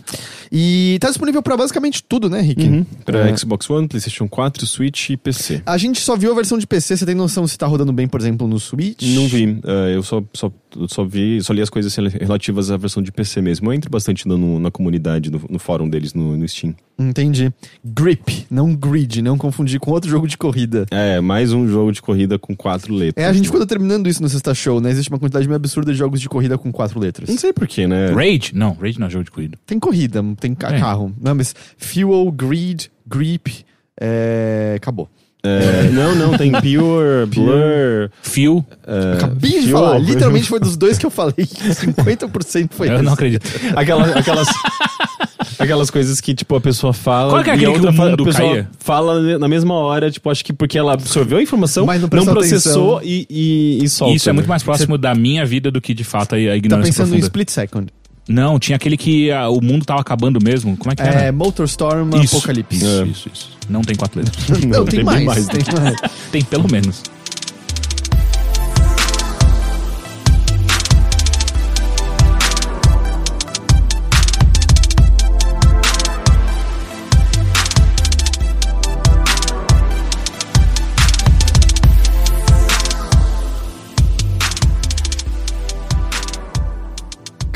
[0.52, 2.62] E tá disponível pra basicamente tudo, né, Rick?
[2.64, 2.86] Uhum.
[3.04, 3.36] Pra É.
[3.36, 5.62] Xbox One, PlayStation 4, Switch e PC.
[5.66, 8.06] A gente só viu a versão de PC, você tem noção se tá rodando bem,
[8.06, 9.02] por exemplo, no Switch?
[9.14, 9.58] Não vi.
[9.64, 10.52] eh, eu só, só,
[10.86, 13.68] só vi, só li as coisas relativas à versão de PC mesmo.
[13.70, 16.74] Eu entro bastante no, na comunidade, no, no fórum deles no, no Steam.
[16.98, 17.52] Entendi.
[17.84, 20.86] Grip, não Grid, não confundir com outro jogo de corrida.
[20.90, 23.24] É, mais um jogo de corrida com quatro letras.
[23.24, 24.90] É, a gente ficou determinando isso no Sexta Show, né?
[24.90, 27.28] Existe uma quantidade meio absurda de jogos de corrida com quatro letras.
[27.28, 28.08] Não sei porquê, né?
[28.12, 28.50] Rage?
[28.52, 29.56] Não, Rage não é jogo de corrida.
[29.64, 30.80] Tem corrida, tem ca- É.
[30.80, 31.14] carro.
[31.20, 33.64] Não, mas Fuel, Grid, Grip,
[34.00, 34.74] é...
[34.76, 35.08] acabou.
[35.48, 38.10] É, não, não, tem Pure, Blur.
[38.20, 38.66] Fio.
[38.84, 39.78] eh, Acabei de Fuel.
[39.78, 41.34] falar, literalmente foi dos dois que eu falei.
[41.46, 43.02] 50% foi Eu esse.
[43.04, 43.46] não acredito.
[43.76, 44.48] Aquela- aquelas.
[45.58, 47.30] Aquelas coisas que, tipo, a pessoa fala.
[47.30, 48.68] Qual que é e a aquele que outra o fala- mundo pessoa caía?
[48.78, 52.08] fala na mesma hora, tipo, acho que porque ela absorveu a informação, Mas não não,
[52.10, 54.14] prestou processou e, e, e solta.
[54.16, 54.50] Isso é muito né?
[54.50, 57.26] mais próximo da minha vida do que de fato a Tá ignorância pensando em profunda.
[57.26, 57.92] Split Second.
[58.28, 60.76] Não, tinha aquele que ah, o mundo tava acabando mesmo.
[60.76, 61.32] Como é que É, era?
[61.32, 62.76] Motorstorm Isso, Apocalypse.
[62.78, 63.04] Isso, É.
[63.06, 63.50] isso, isso.
[63.68, 64.48] Não tem quatro letras.
[64.66, 65.46] Não, tem, tem mais, bem mais.
[65.46, 65.96] Tem mais.
[66.32, 67.02] tem pelo menos.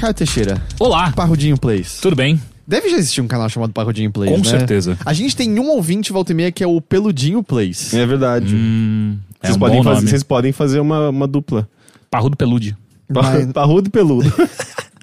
[0.00, 1.98] Caio Teixeira, Olá, Parrudinho Plays.
[2.00, 2.40] tudo bem?
[2.66, 4.44] Deve já existir um canal chamado Parrudinho Plays, Com né?
[4.44, 4.96] certeza.
[5.04, 7.92] A gente tem um ouvinte volta e meia que é o Peludinho Plays.
[7.92, 8.54] É verdade.
[8.54, 11.68] Hum, é vocês, um podem fazer, vocês podem fazer uma, uma dupla.
[12.10, 12.74] Parrudo Pelude.
[13.10, 14.32] Mas Parrudo e peludo.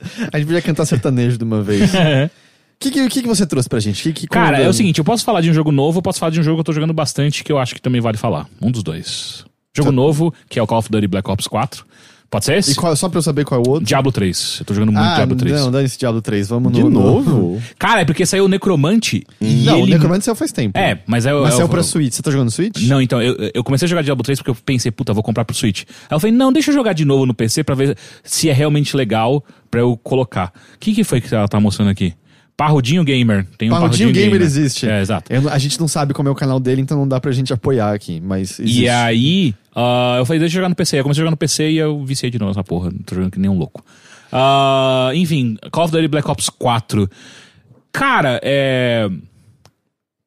[0.33, 1.93] a gente podia cantar sertanejo de uma vez.
[1.93, 1.97] O
[2.79, 4.01] que, que, que que você trouxe pra gente?
[4.01, 6.17] Que, que, Cara, é o seguinte, eu posso falar de um jogo novo, eu posso
[6.17, 8.17] falar de um jogo que eu tô jogando bastante, que eu acho que também vale
[8.17, 8.47] falar.
[8.59, 9.45] Um dos dois.
[9.75, 9.95] Jogo Tá.
[9.95, 11.85] novo, que é o Call of Duty Black Ops 4.
[12.29, 12.71] Pode ser esse?
[12.71, 13.85] E qual, só pra eu saber qual é o outro?
[13.85, 14.57] Diablo 3.
[14.59, 15.55] Eu tô jogando muito ah, Diablo 3.
[15.61, 16.49] não, dá esse Diablo 3.
[16.49, 16.89] Vamos De no...
[16.89, 17.61] no- novo?
[17.79, 19.93] Cara, é porque saiu o Necromante e Não, o ele...
[19.93, 20.77] Necromante saiu faz tempo.
[20.77, 21.43] É, mas é o...
[21.43, 22.13] Mas é saiu o- pra Switch.
[22.13, 22.81] Você tá jogando Switch?
[22.87, 25.45] Não, então, eu, eu comecei a jogar Diablo 3 porque eu pensei, puta, vou comprar
[25.45, 25.83] pro Switch.
[26.09, 28.53] Aí eu falei, não, deixa eu jogar de novo no PC pra ver se é
[28.53, 30.51] realmente legal pra eu colocar.
[30.75, 32.13] O que, que foi que ela tá mostrando aqui?
[32.57, 33.45] Parrudinho Gamer.
[33.57, 34.89] Tem um Parrudinho Gamer existe.
[34.89, 35.31] É, exato.
[35.31, 37.31] Eu não- a gente não sabe como é o canal dele, então não dá pra
[37.31, 38.81] gente apoiar aqui, mas existe.
[38.81, 40.97] E aí, ah, eu falei, deixa eu jogar no PC.
[40.99, 42.91] Eu comecei a jogar no PC e eu viciei de novo essa porra.
[43.05, 43.85] Tô jogando que nem um louco.
[44.31, 47.07] Ah, enfim, Call of Duty Black Ops 4.
[47.93, 49.07] Cara, é.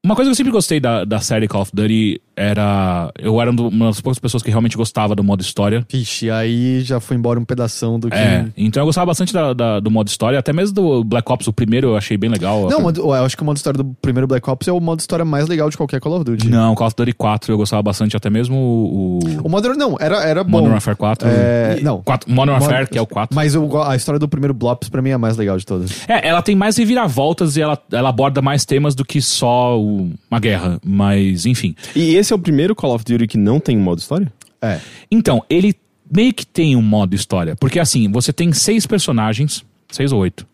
[0.05, 3.12] Uma coisa que eu sempre gostei da, da série Call of Duty era.
[3.18, 5.84] Eu era uma das poucas pessoas que realmente gostava do modo história.
[5.91, 8.16] Vixe, aí já foi embora um pedação do que...
[8.16, 11.47] É, então eu gostava bastante da- da- do modo história, até mesmo do Black Ops,
[11.47, 12.68] o primeiro eu achei bem legal.
[12.70, 15.01] Não, mas eu acho que o modo história do primeiro Black Ops é o modo
[15.01, 16.49] história mais legal de qualquer Call of Duty.
[16.49, 19.18] Não, Call of Duty 4 eu gostava bastante, até mesmo o.
[19.45, 20.51] O Modern não, era, era bom.
[20.59, 21.28] Modern Warfare 4.
[21.28, 22.03] É, E- não.
[22.03, 23.34] 4 Modern Warfare, Mod- que é o 4.
[23.34, 26.09] Mas eu a história do primeiro Blops pra mim é a mais legal de todas.
[26.09, 30.11] É, ela tem mais reviravoltas e ela, ela aborda mais temas do que só o-
[30.30, 30.78] uma guerra.
[30.84, 31.74] Mas, enfim.
[31.95, 34.33] E esse é o primeiro Call of Duty que não tem modo história?
[34.61, 34.81] É.
[35.11, 35.74] Então, ele
[36.11, 37.57] meio que tem um modo história.
[37.57, 39.64] Porque assim, você tem seis personagens.
[39.91, 40.47] Seis ou oito.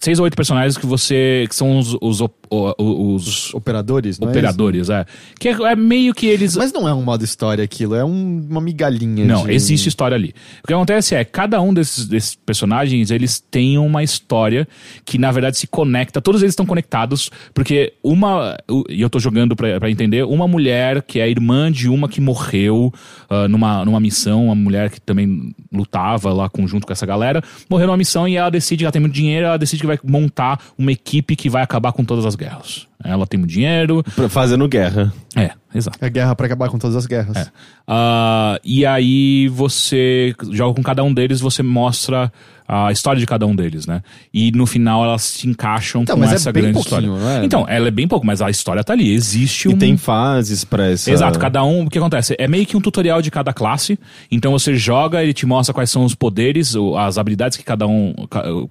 [0.00, 1.46] Seis ou oito personagens que você.
[1.48, 2.20] que são os, os,
[2.50, 5.06] os Operadores, não operadores, é.
[5.38, 6.56] Que é, é meio que eles.
[6.56, 6.58] é?
[6.58, 9.52] Mas não é um modo história aquilo, é um- uma migalhinha Não, de...
[9.52, 10.34] existe história ali.
[10.62, 14.66] O que acontece é, cada um desses, desses personagens, eles têm uma história
[15.04, 16.20] que, na verdade, se conecta.
[16.20, 18.56] Todos eles estão conectados, porque uma.
[18.88, 22.20] E eu tô jogando pra, pra entender, uma mulher que é irmã de uma que
[22.20, 22.92] morreu
[23.30, 27.42] ah, numa, numa missão, uma mulher que também lutava lá com- junto com essa galera,
[27.70, 30.60] morreu numa missão e ela decide, ela tem muito dinheiro, ela decide que vai montar
[30.78, 32.86] uma equipe que vai acabar com todas as guerras.
[33.04, 34.02] Ela tem muito dinheiro.
[34.16, 35.12] Pra- Fazendo guerra.
[35.36, 35.98] É, exato.
[36.00, 37.36] É guerra pra acabar com todas as guerras.
[37.36, 37.46] É.
[37.86, 42.32] Ah, e aí você joga com cada um deles, você mostra
[42.66, 44.00] a história de cada um deles, né?
[44.32, 47.24] E no final elas se encaixam Então, com mas é essa bem grande pouquinho, história.
[47.36, 47.44] não é?
[47.44, 49.12] Então, ela é bem pouco, mas a história tá ali.
[49.12, 49.76] Existe E um.
[49.76, 51.10] tem fases pra essa...
[51.10, 52.34] Exato, cada um, o que acontece?
[52.38, 53.98] É meio que um tutorial de cada classe.
[54.30, 58.14] Então você joga, ele te mostra quais são os poderes, as habilidades que cada um,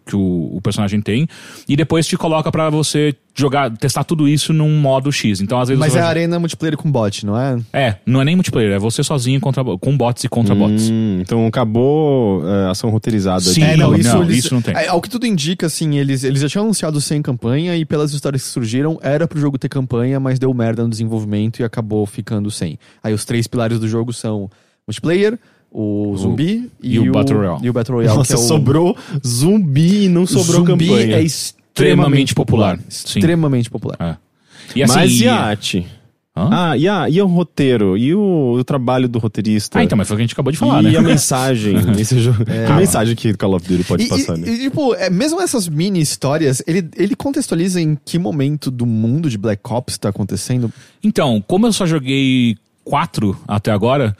[0.07, 1.27] que o, o personagem tem,
[1.69, 5.41] e depois te coloca pra você jogar, testar tudo isso num modo X.
[5.41, 7.59] Então às vezes Mas é vai- arena multiplayer com bot, não é?
[7.73, 10.89] É, não é nem multiplayer, é você sozinho contra, com bots e contra bots.
[10.91, 13.41] Hum, então acabou é, ação roteirizada.
[13.41, 14.75] Sim, de- É, não, isso, não, eles- isso não tem.
[14.75, 18.13] é, ao que tudo indica, assim, eles, eles já tinham anunciado sem campanha e pelas
[18.13, 22.05] histórias que surgiram, era pro jogo ter campanha, mas deu merda no desenvolvimento e acabou
[22.05, 22.77] ficando sem.
[23.03, 24.49] Aí os três pilares do jogo são
[24.88, 25.39] multiplayer,
[25.71, 27.59] o zumbi e o Battle Royale.
[27.65, 28.47] E o Battle Royale, Nossa, que é o...
[28.47, 31.15] sobrou zumbi e não sobrou zumbi campanha.
[31.15, 31.23] é
[31.76, 32.78] Extremamente popular.
[32.89, 33.19] Sim.
[33.19, 33.97] Extremamente popular.
[33.99, 34.15] É.
[34.76, 35.88] E assim, Mas e e- a arte?
[36.36, 36.49] Hã?
[36.51, 37.95] Ah, e, a, e o roteiro?
[37.95, 39.78] E o, o trabalho do roteirista?
[39.78, 40.97] Ah, então, mas foi o que a gente acabou de falar, e né?
[40.97, 42.43] a mensagem nesse jogo?
[42.47, 42.65] É.
[42.65, 44.49] Que mensagem que Call of Duty pode E, passar, e- né?
[44.49, 49.30] e, tipo, é, mesmo essas mini histórias, ele, ele contextualiza em que momento do mundo
[49.30, 50.74] de Black Ops tá acontecendo.
[51.03, 54.17] Então, como eu só joguei quatro até agora,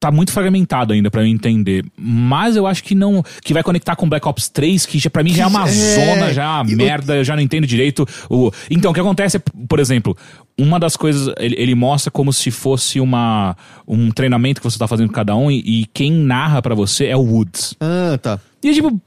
[0.00, 1.84] tá muito fragmentado ainda pra eu entender.
[1.94, 3.22] Mas eu acho que não.
[3.44, 5.70] Que vai conectar com Black Ops 3, que já, pra mim já é uma É,
[5.70, 8.06] zona, já é uma e o- merda, eu já não entendo direito.
[8.30, 8.50] O...
[8.70, 10.16] Então, o que acontece é, por exemplo,
[10.58, 11.32] uma das coisas.
[11.38, 13.54] Ele, ele mostra como se fosse uma,
[13.86, 17.04] um treinamento que você tá fazendo com cada um, e, e quem narra pra você
[17.06, 17.74] é o Woods.
[17.78, 18.40] Ah, tá.
[18.64, 18.98] E é tipo,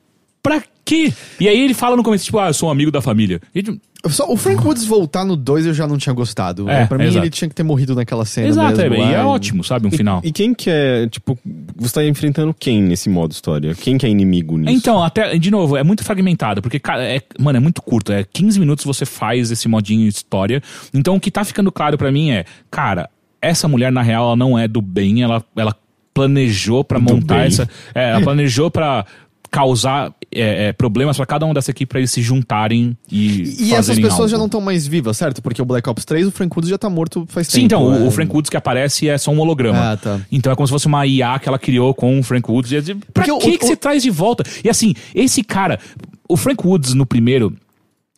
[0.43, 1.11] pra quê?
[1.39, 3.41] E aí ele fala no começo, tipo, ah, eu sou um amigo da família.
[3.55, 3.79] E, tipo,
[4.09, 6.69] Só, o Frank Woods voltar no 2 eu já não tinha gostado.
[6.69, 7.23] É, pra mim exato.
[7.25, 8.95] ele tinha que ter morrido naquela cena Exato, mesmo.
[8.95, 9.87] é, e é ótimo, sabe?
[9.87, 10.19] Um final.
[10.23, 11.39] E quem que é, tipo,
[11.75, 13.73] você tá enfrentando quem nesse modo história?
[13.73, 14.75] Quem que é inimigo nisso?
[14.75, 18.11] Então, até, de novo, é muito fragmentado, porque, cara, é, mano, é muito curto.
[18.11, 20.61] É 15 minutos você faz esse modinho história.
[20.93, 23.09] Então, o que tá ficando claro pra mim é, cara,
[23.41, 25.73] essa mulher, na real, ela não é do bem, ela, ela
[26.13, 27.45] planejou pra Do montar bem.
[27.47, 27.69] essa.
[27.95, 29.05] É, ela planejou pra
[29.49, 33.67] causar é, é, problemas pra cada um dessa equipe pra eles se juntarem e.
[33.69, 34.39] E essas pessoas já algo.
[34.39, 35.41] não estão mais vivas, certo?
[35.41, 37.65] Porque o Black Ops 3, o Frank Woods já tá morto faz Sim, tempo.
[37.65, 38.07] então, o, é.
[38.07, 39.91] o Frank Woods que aparece é só um holograma.
[39.93, 40.19] Ah, tá.
[40.31, 42.71] Então é como se fosse uma IA que ela criou com o Frank Woods.
[42.71, 44.43] E digo, Pra Porque o- que, o- que você traz de volta?
[44.63, 45.79] E assim, esse cara,
[46.27, 47.55] o Frank Woods no primeiro,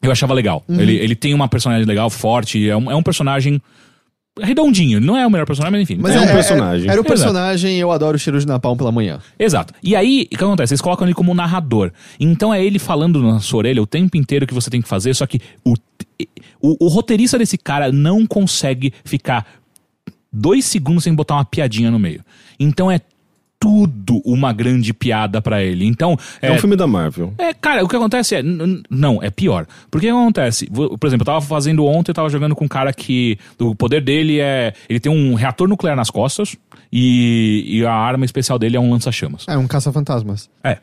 [0.01, 0.63] eu achava legal.
[0.67, 0.79] Uhum.
[0.79, 3.61] Ele, ele tem uma personalidade legal, forte, é um, é um personagem
[4.39, 4.97] redondinho.
[4.99, 6.01] Ele não é o melhor personagem, mas enfim.
[6.01, 6.89] Mas É um é- é- personagem.
[6.89, 7.07] Era o Exato.
[7.07, 9.19] personagem, eu adoro o cheiro de napalm pela manhã.
[9.39, 9.73] Exato.
[9.81, 10.73] E aí, o que acontece?
[10.73, 11.91] Eles colocam ele como narrador.
[12.19, 15.13] Então é ele falando na sua orelha o tempo inteiro que você tem que fazer,
[15.13, 15.73] só que o,
[16.61, 19.45] o, o roteirista desse cara não consegue ficar
[20.31, 22.21] dois segundos sem botar uma piadinha no meio.
[22.59, 22.99] Então é
[23.65, 25.87] tudo uma grande piada pra ele.
[25.87, 27.33] Então, É, um filme da Marvel.
[27.39, 28.43] é, cara, o que acontece é.
[28.43, 29.65] Não, é pior.
[29.89, 30.67] Porque o que acontece?
[30.67, 33.39] Por exemplo, eu tava fazendo ontem, eu tava jogando com um cara que.
[33.59, 34.73] O poder dele é.
[34.87, 36.55] Ele tem um reator nuclear nas costas
[36.93, 39.45] e, e a arma especial dele é um lança-chamas.
[39.49, 40.47] É um caça-fantasmas.
[40.63, 40.77] É.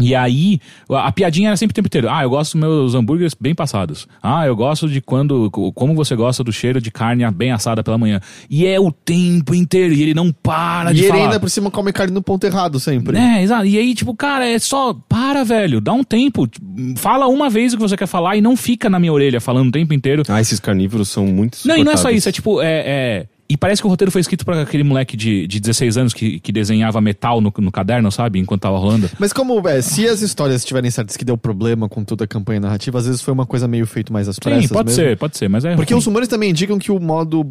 [0.00, 0.58] E aí,
[0.90, 2.08] a, piadinha era sempre o tempo inteiro.
[2.10, 4.08] Ah, eu gosto dos meus hambúrgueres bem passados.
[4.22, 5.48] Ah, eu gosto de quando.
[5.52, 8.20] co- Como você gosta do cheiro de carne bem assada pela manhã.
[8.50, 11.22] E é o tempo inteiro, e ele não para E de ele falar.
[11.24, 13.16] ainda por cima come carne no ponto errado sempre.
[13.16, 13.66] É, exato.
[13.66, 14.94] E aí, tipo, cara, é só.
[15.08, 15.80] Para, velho.
[15.80, 16.48] Dá um tempo.
[16.96, 19.68] Fala uma vez o que você quer falar e não fica na minha orelha falando
[19.68, 20.22] o tempo inteiro.
[20.28, 22.28] Ah, esses carnívoros são muito Não, e não é só isso.
[22.28, 22.66] É tipo, é.
[22.84, 26.14] é- E parece que o roteiro foi escrito pra aquele moleque de, de 16 anos
[26.14, 28.38] que, que desenhava metal no, no caderno, sabe?
[28.38, 29.10] Enquanto tava rolando.
[29.18, 32.60] Mas como, é, se as histórias estiverem certas que deu problema com toda a campanha
[32.60, 35.04] narrativa, às vezes foi uma coisa meio feito mais às pressas Sim, pode mesmo.
[35.04, 35.76] ser, pode ser, mas é.
[35.76, 35.98] Porque ruim.
[35.98, 37.44] os rumores também indicam que o modo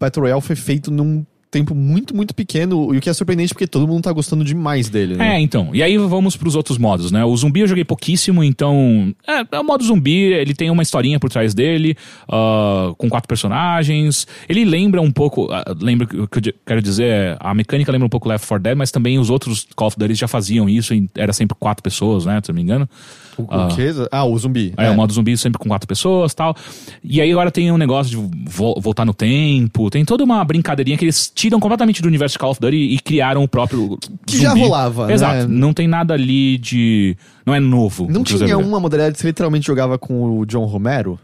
[0.00, 1.24] Battle Royale foi feito num
[1.54, 4.88] tempo muito, muito pequeno, e o que é surpreendente porque todo mundo tá gostando demais
[4.88, 5.36] dele, né?
[5.36, 5.70] É, então.
[5.72, 7.24] E aí vamos pros outros modos, né?
[7.24, 9.14] O zumbi eu joguei pouquíssimo, então.
[9.26, 11.96] É, é o modo zumbi, ele tem uma historinha por trás dele,
[12.28, 14.26] ah, com quatro personagens.
[14.48, 15.48] Ele lembra um pouco.
[15.52, 18.62] ah, lembra o que eu quero dizer, é, a mecânica lembra um pouco Left 4
[18.62, 21.82] Dead, mas também os outros Call of Duty já faziam isso, e era sempre quatro
[21.82, 22.40] pessoas, né?
[22.42, 22.88] Se não me engano.
[23.36, 23.90] O, o quê?
[24.12, 24.72] Ah, o zumbi.
[24.76, 26.54] É, o modo zumbi sempre com quatro pessoas tal.
[27.02, 29.90] E aí agora tem um negócio de vo- voltar no tempo.
[29.90, 32.98] Tem toda uma brincadeirinha que eles tiram completamente do universo de Call of Duty e
[32.98, 33.98] criaram o próprio.
[34.26, 34.62] Que já zumbi.
[34.62, 35.12] rolava, né?
[35.12, 35.48] Exato.
[35.48, 37.16] Não tem nada ali de.
[37.44, 38.06] Não é novo.
[38.10, 41.18] Não tinha uma modalidade que você literalmente jogava com o John Romero?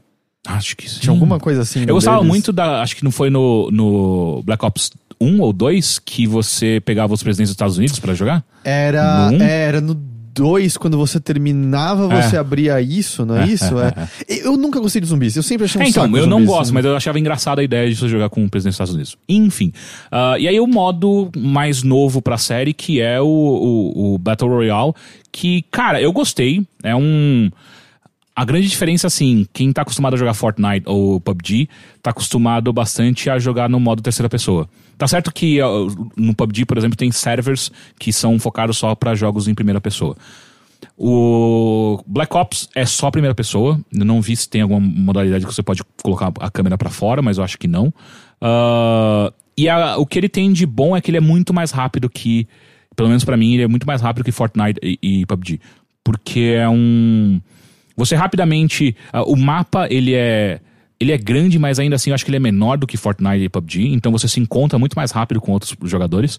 [0.47, 1.01] Acho que sim.
[1.01, 1.85] Tinha alguma coisa assim?
[1.87, 2.29] Eu gostava deles?
[2.29, 2.83] muito da.
[2.83, 4.91] Acho que não foi no, no Black Ops
[5.21, 8.45] 1 ou 2 que você pegava os presidentes dos Estados Unidos pra jogar?
[8.63, 9.43] Era, No um?
[9.43, 9.95] era no
[10.35, 12.39] 2, quando você terminava, você É.
[12.39, 13.79] abria isso, não é, É, isso?
[13.79, 13.93] é,
[14.29, 14.47] É.
[14.47, 16.85] Eu nunca gostei de zumbis, eu sempre achei um É, então, eu não gosto, mas
[16.85, 19.17] eu achava engraçada a ideia de você jogar com o presidente dos Estados Unidos.
[19.29, 19.73] Enfim.
[20.11, 24.51] ah, e aí o modo mais novo pra série, que é o, o, o Battle
[24.51, 24.93] Royale,
[25.33, 26.63] que, cara, eu gostei.
[26.83, 27.51] É um.
[28.41, 31.69] A grande diferença, assim, quem tá acostumado a jogar Fortnite ou PUBG,
[32.03, 34.67] tá acostumado bastante a jogar no modo terceira pessoa.
[34.97, 35.59] Tá certo que
[36.17, 40.17] no PUBG, por exemplo, tem servers que são focados só pra jogos em primeira pessoa.
[40.97, 43.79] O Black Ops é só primeira pessoa.
[43.93, 47.21] Eu não vi se tem alguma modalidade que você pode colocar a câmera pra fora,
[47.21, 47.93] mas eu acho que não.
[48.41, 51.71] Ah, e a- o que ele tem de bom é que ele é muito mais
[51.71, 52.49] rápido que.
[52.97, 55.61] Pelo menos pra mim, ele é muito mais rápido que Fortnite e, e PUBG.
[56.03, 57.41] Porque é um.
[58.01, 58.97] Você rapidamente.
[59.13, 60.59] ah, o mapa, ele é.
[60.99, 63.45] Ele é grande, mas ainda assim eu acho que ele é menor do que Fortnite
[63.45, 63.89] e PUBG.
[63.89, 66.39] Então você se encontra muito mais rápido com outros jogadores.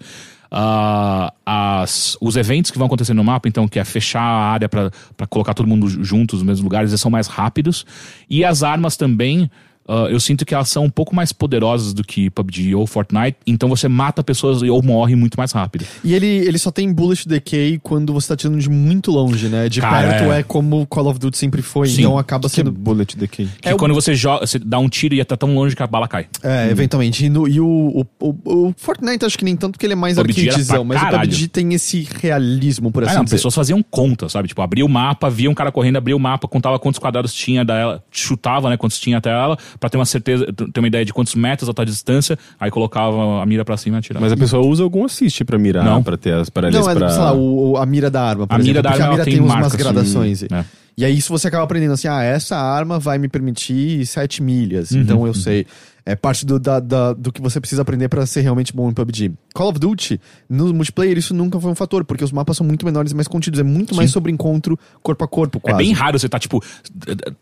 [0.51, 4.69] Ah, as, os eventos que vão acontecer no mapa, então, que é fechar a área
[4.69, 4.91] pra
[5.27, 7.85] colocar todo mundo junto nos mesmos lugares, eles são mais rápidos.
[8.29, 9.49] E as armas também.
[9.87, 13.37] Ah, eu sinto que elas são um pouco mais poderosas do que PUBG ou Fortnite,
[13.45, 15.85] então você mata pessoas ou morre muito mais rápido.
[16.03, 19.67] E ele, ele só tem bullet decay quando você tá tirando de muito longe, né?
[19.69, 20.39] De Cara, perto é.
[20.39, 20.43] é.
[20.43, 22.01] como Call of Duty sempre foi, Sim.
[22.01, 22.71] então acaba Que é sendo...
[22.71, 23.47] Bullet Decay.
[23.61, 25.83] Que É o- quando você joga, você dá um tiro e até tão longe que
[25.83, 26.27] a bala cai.
[26.43, 27.25] É, eventualmente.
[27.25, 29.95] E, no- e o, o, o- o Fortnite acho que nem tanto porque ele é
[29.95, 31.29] mais arcadezão, mas o caralho.
[31.29, 33.35] PUBG tem esse realismo, por assim Ah, não, dizer.
[33.37, 34.47] pessoas faziam conta, sabe?
[34.47, 37.63] Tipo, abria o mapa, via um cara correndo, abria o mapa, contava quantos quadrados tinha
[37.65, 41.13] dela, chutava, né, quantos tinha até ela, pra ter uma certeza, ter uma ideia de
[41.13, 44.23] quantos metros a tua distância, aí colocava a mira pra cima e atirava.
[44.23, 46.01] Mas a pessoa usa algum assist pra mirar, Não.
[46.03, 47.09] pra ter as paralelias Não, é, pra...
[47.09, 48.67] sei lá, o, a mira da arma, por A exemplo.
[48.67, 50.43] mira da arma, a mira tem, tem umas marcas, gradações.
[50.43, 50.65] é.
[51.01, 54.91] E aí isso você acaba aprendendo assim, ah, essa arma vai me permitir 7 milhas.
[54.91, 55.65] Uhum, então eu sei.
[56.03, 58.93] É parte do, da- da- do que você precisa aprender pra ser realmente bom em
[58.93, 59.31] PUBG.
[59.53, 62.83] Call of Duty, no multiplayer, isso nunca foi um fator, porque os mapas são muito
[62.85, 63.59] menores e mais contidos.
[63.59, 65.77] É muito mais sobre encontro corpo a corpo, É quase.
[65.77, 66.63] bem raro você tá, tipo,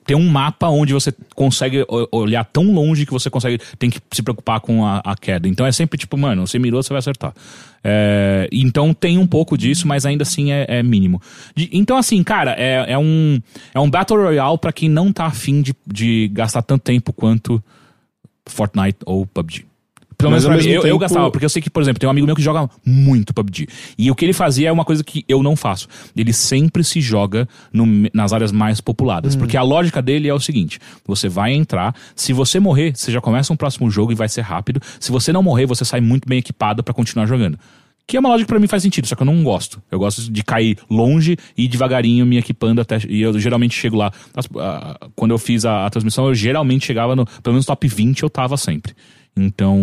[0.05, 4.22] ter um mapa onde você consegue olhar tão longe que você consegue, tem que se
[4.22, 5.47] preocupar com a, a queda.
[5.47, 7.34] Então é sempre tipo, mano, você mirou, você vai acertar.
[7.84, 11.22] É, então tem um pouco disso, mas ainda assim é, é mínimo.
[11.56, 13.42] De- então, assim, cara, é, é um,
[13.74, 17.64] é um Battle Royale pra quem não tá afim de, de gastar tanto tempo quanto
[18.46, 19.66] Fortnite ou PUBG.
[20.20, 22.06] Pelo menos pra mim, eu, eu tempo- gastava, porque eu sei que, por exemplo, tem
[22.08, 23.68] um amigo meu que joga muito PUBG.
[23.98, 25.88] E o que ele fazia é uma coisa que eu não faço.
[26.16, 29.36] Ele sempre se joga no- nas áreas mais populadas.
[29.38, 33.22] Porque a lógica dele é o seguinte: você vai entrar, se você morrer, você já
[33.22, 34.82] começa um próximo jogo e vai ser rápido.
[35.00, 37.58] Se você não morrer, você sai muito bem equipado pra continuar jogando.
[38.06, 39.80] Que é uma lógica que pra mim faz sentido, só que eu não gosto.
[39.92, 42.98] Eu gosto de cair longe e devagarinho me equipando até.
[43.08, 44.12] E eu geralmente chego lá.
[45.16, 47.26] Quando eu fiz a, a transmissão, eu geralmente chegava no.
[47.26, 48.94] Pelo menos top 20 eu tava sempre.
[49.38, 49.78] Então.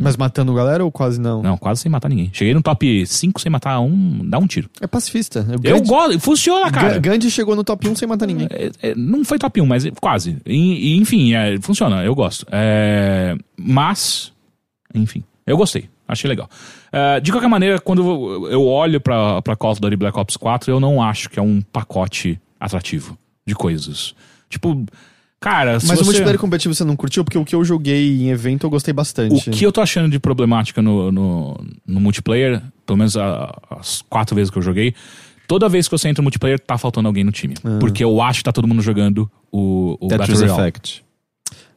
[0.00, 1.42] Mas matando galera ou quase não?
[1.42, 2.30] Não, quase sem matar ninguém.
[2.32, 4.70] Cheguei no top 5 sem matar um, dá um tiro.
[4.80, 5.46] É pacifista.
[5.62, 6.98] O Eu gosto, funciona, cara.
[6.98, 8.48] Ga- Gandhi chegou no top 1 sem matar ninguém.
[8.50, 10.38] É, é, não foi top 1, mas quase.
[10.46, 12.46] E, e, enfim, é, funciona, eu gosto.
[12.50, 14.32] É, mas,
[14.94, 15.90] enfim, eu gostei.
[16.08, 16.48] Achei legal.
[16.90, 20.70] É, de qualquer maneira, quando eu olho pra, pra Call of Duty Black Ops 4,
[20.70, 24.14] eu não acho que é um pacote atrativo de coisas.
[24.48, 24.84] Tipo,
[25.42, 26.04] cara, se Mas o você...
[26.10, 27.24] multiplayer competitivo você não curtiu?
[27.24, 29.50] Porque o que eu joguei em evento eu gostei bastante.
[29.50, 34.00] O que eu tô achando de problemática no, no, no multiplayer, pelo menos a- as
[34.08, 34.94] quatro vezes que eu joguei,
[35.46, 37.54] toda vez que você entra no multiplayer, tá faltando alguém no time.
[37.80, 40.60] Porque eu acho que tá todo mundo jogando o, o Battle Tetris Royale.
[40.60, 41.04] Effect.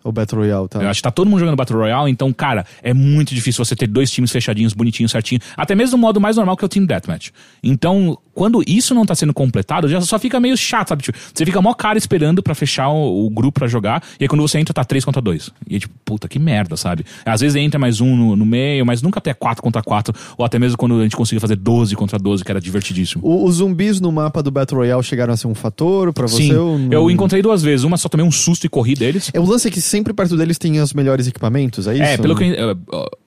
[0.06, 0.82] O Battle Royale, tá?
[0.82, 3.76] Eu acho que tá todo mundo jogando Battle Royale, então, cara, é muito difícil você
[3.76, 5.42] ter dois times fechadinhos, bonitinhos, certinho.
[5.58, 7.30] Até mesmo no modo mais normal que é o Team Deathmatch.
[7.64, 11.02] Então, quando isso não tá sendo completado, já só fica meio chato, sabe?
[11.04, 14.28] Tipo, você fica mó cara esperando pra fechar o, o grupo pra jogar, e aí
[14.28, 15.50] quando você entra, tá 3 contra 2.
[15.70, 17.06] E é tipo, puta, que merda, sabe?
[17.26, 20.46] Às vezes entra mais um no, no meio, mas nunca até 4 contra 4, ou
[20.46, 23.24] até mesmo quando a gente conseguia fazer 12 contra 12, que era divertidíssimo.
[23.26, 26.44] O- os zumbis no mapa do Battle Royale chegaram a ser um fator pra você?
[26.44, 26.92] Sim, ou não?
[26.92, 27.84] eu encontrei duas vezes.
[27.86, 29.32] Uma só tomei um susto e corri deles.
[29.34, 32.04] É, o lance é que sempre perto deles tem os melhores equipamentos, é isso?
[32.04, 32.78] É, pelo que eu,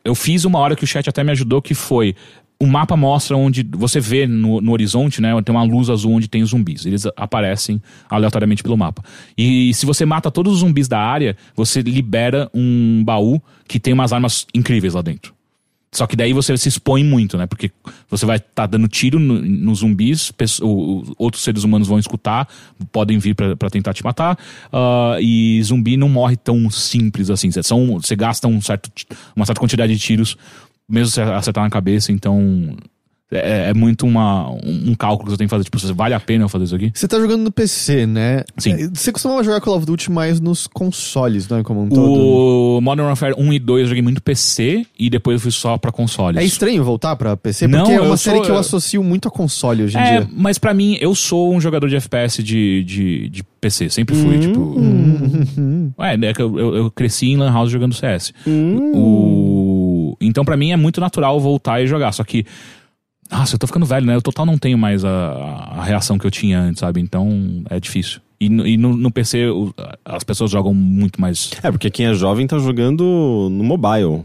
[0.04, 2.14] eu fiz uma hora que o chat até me ajudou, que foi.
[2.60, 5.30] O mapa mostra onde você vê no, no horizonte, né?
[5.42, 6.84] Tem uma luz azul onde tem zumbis.
[6.84, 9.02] Eles aparecem aleatoriamente pelo mapa.
[9.36, 13.94] E se você mata todos os zumbis da área, você libera um baú que tem
[13.94, 15.37] umas armas incríveis lá dentro.
[15.90, 17.46] Só que daí você se expõe muito, né?
[17.46, 17.70] Porque
[18.10, 21.98] você vai estar dando tiro no- nos zumbis, pesso- o- o- outros seres humanos vão
[21.98, 22.46] escutar,
[22.92, 24.38] podem vir pra tentar te matar.
[24.72, 27.50] ah, e zumbi não morre tão simples assim.
[27.50, 28.90] Você, são, você gasta um certo,
[29.34, 30.36] uma certa quantidade de tiros,
[30.88, 32.76] mesmo se acertar na cabeça, então.
[33.30, 35.64] É, é muito uma, um, cálculo que você tem que fazer.
[35.64, 36.90] Tipo, vale a pena eu fazer isso aqui?
[36.94, 38.42] Você tá jogando no PC, né?
[38.56, 38.72] Sim.
[38.72, 41.62] É, Você costumava jogar Call of Duty mais nos consoles, não é?
[41.62, 42.78] Como um todo.
[42.78, 45.76] O Modern Warfare 1 e 2 eu joguei muito PC e depois eu fui só
[45.76, 46.40] pra consoles.
[46.40, 47.66] É estranho voltar pra PC?
[47.68, 50.20] Não, Porque é uma série sou- que eu associo muito a console hoje em É,
[50.20, 50.28] dia.
[50.34, 53.90] mas pra mim, eu sou um jogador de FPS de, de, de PC.
[53.90, 54.58] Sempre fui, tipo.
[54.60, 55.92] Hum.
[55.98, 58.32] É, é que eu, eu, eu cresci em Lan House jogando CS.
[58.46, 58.92] Hum.
[58.94, 60.16] O...
[60.20, 62.12] Então, pra mim, é muito natural voltar e jogar.
[62.12, 62.46] Só que.
[63.30, 64.14] Nossa, eu tô ficando velho, né?
[64.14, 65.10] Eu total não tenho mais a,
[65.76, 67.00] a reação que eu tinha antes, sabe?
[67.00, 68.20] Então é difícil.
[68.40, 69.44] E, no- e no, no PC
[70.04, 71.50] as pessoas jogam muito mais.
[71.62, 74.22] É, porque quem é jovem tá jogando no mobile.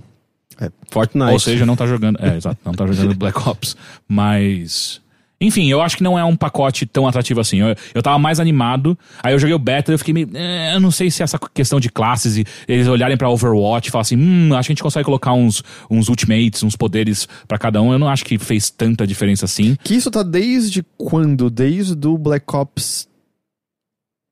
[0.61, 0.71] É.
[0.91, 1.31] Fortnite.
[1.31, 2.17] Ou seja, não tá jogando.
[2.21, 3.75] É, exato, não tá jogando Black Ops.
[4.07, 5.01] Mas.
[5.45, 7.59] Enfim, eu acho que não é um pacote tão atrativo assim.
[7.59, 8.97] Eu, eu tava mais animado.
[9.21, 10.29] Aí eu joguei o beta e eu fiquei meio.
[10.33, 13.91] "É, eu não sei se essa questão de classes e eles olharem pra Overwatch e
[13.91, 17.57] falar assim: hum, acho que a gente consegue colocar uns, uns ultimates, uns poderes pra
[17.57, 17.91] cada um.
[17.91, 19.75] Eu não acho que fez tanta diferença assim.
[19.83, 21.49] Que isso tá desde quando?
[21.49, 23.07] Desde o Black Ops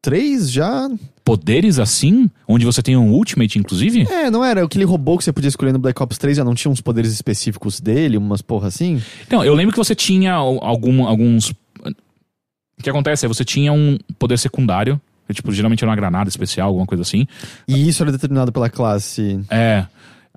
[0.04, 0.90] 3 já?
[1.32, 2.30] Poderes assim?
[2.46, 4.06] Onde você tem um ultimate, inclusive?
[4.12, 6.54] É, não era aquele robô que você podia escolher no Black Ops 3 já não
[6.54, 9.02] tinha uns poderes específicos dele, umas porra assim?
[9.26, 11.52] Então, eu lembro que você tinha algum, alguns.
[11.52, 15.00] O que acontece é você tinha um poder secundário.
[15.26, 17.26] Que, tipo, geralmente era uma granada especial, alguma coisa assim.
[17.66, 19.40] E isso era determinado pela classe.
[19.50, 19.86] É.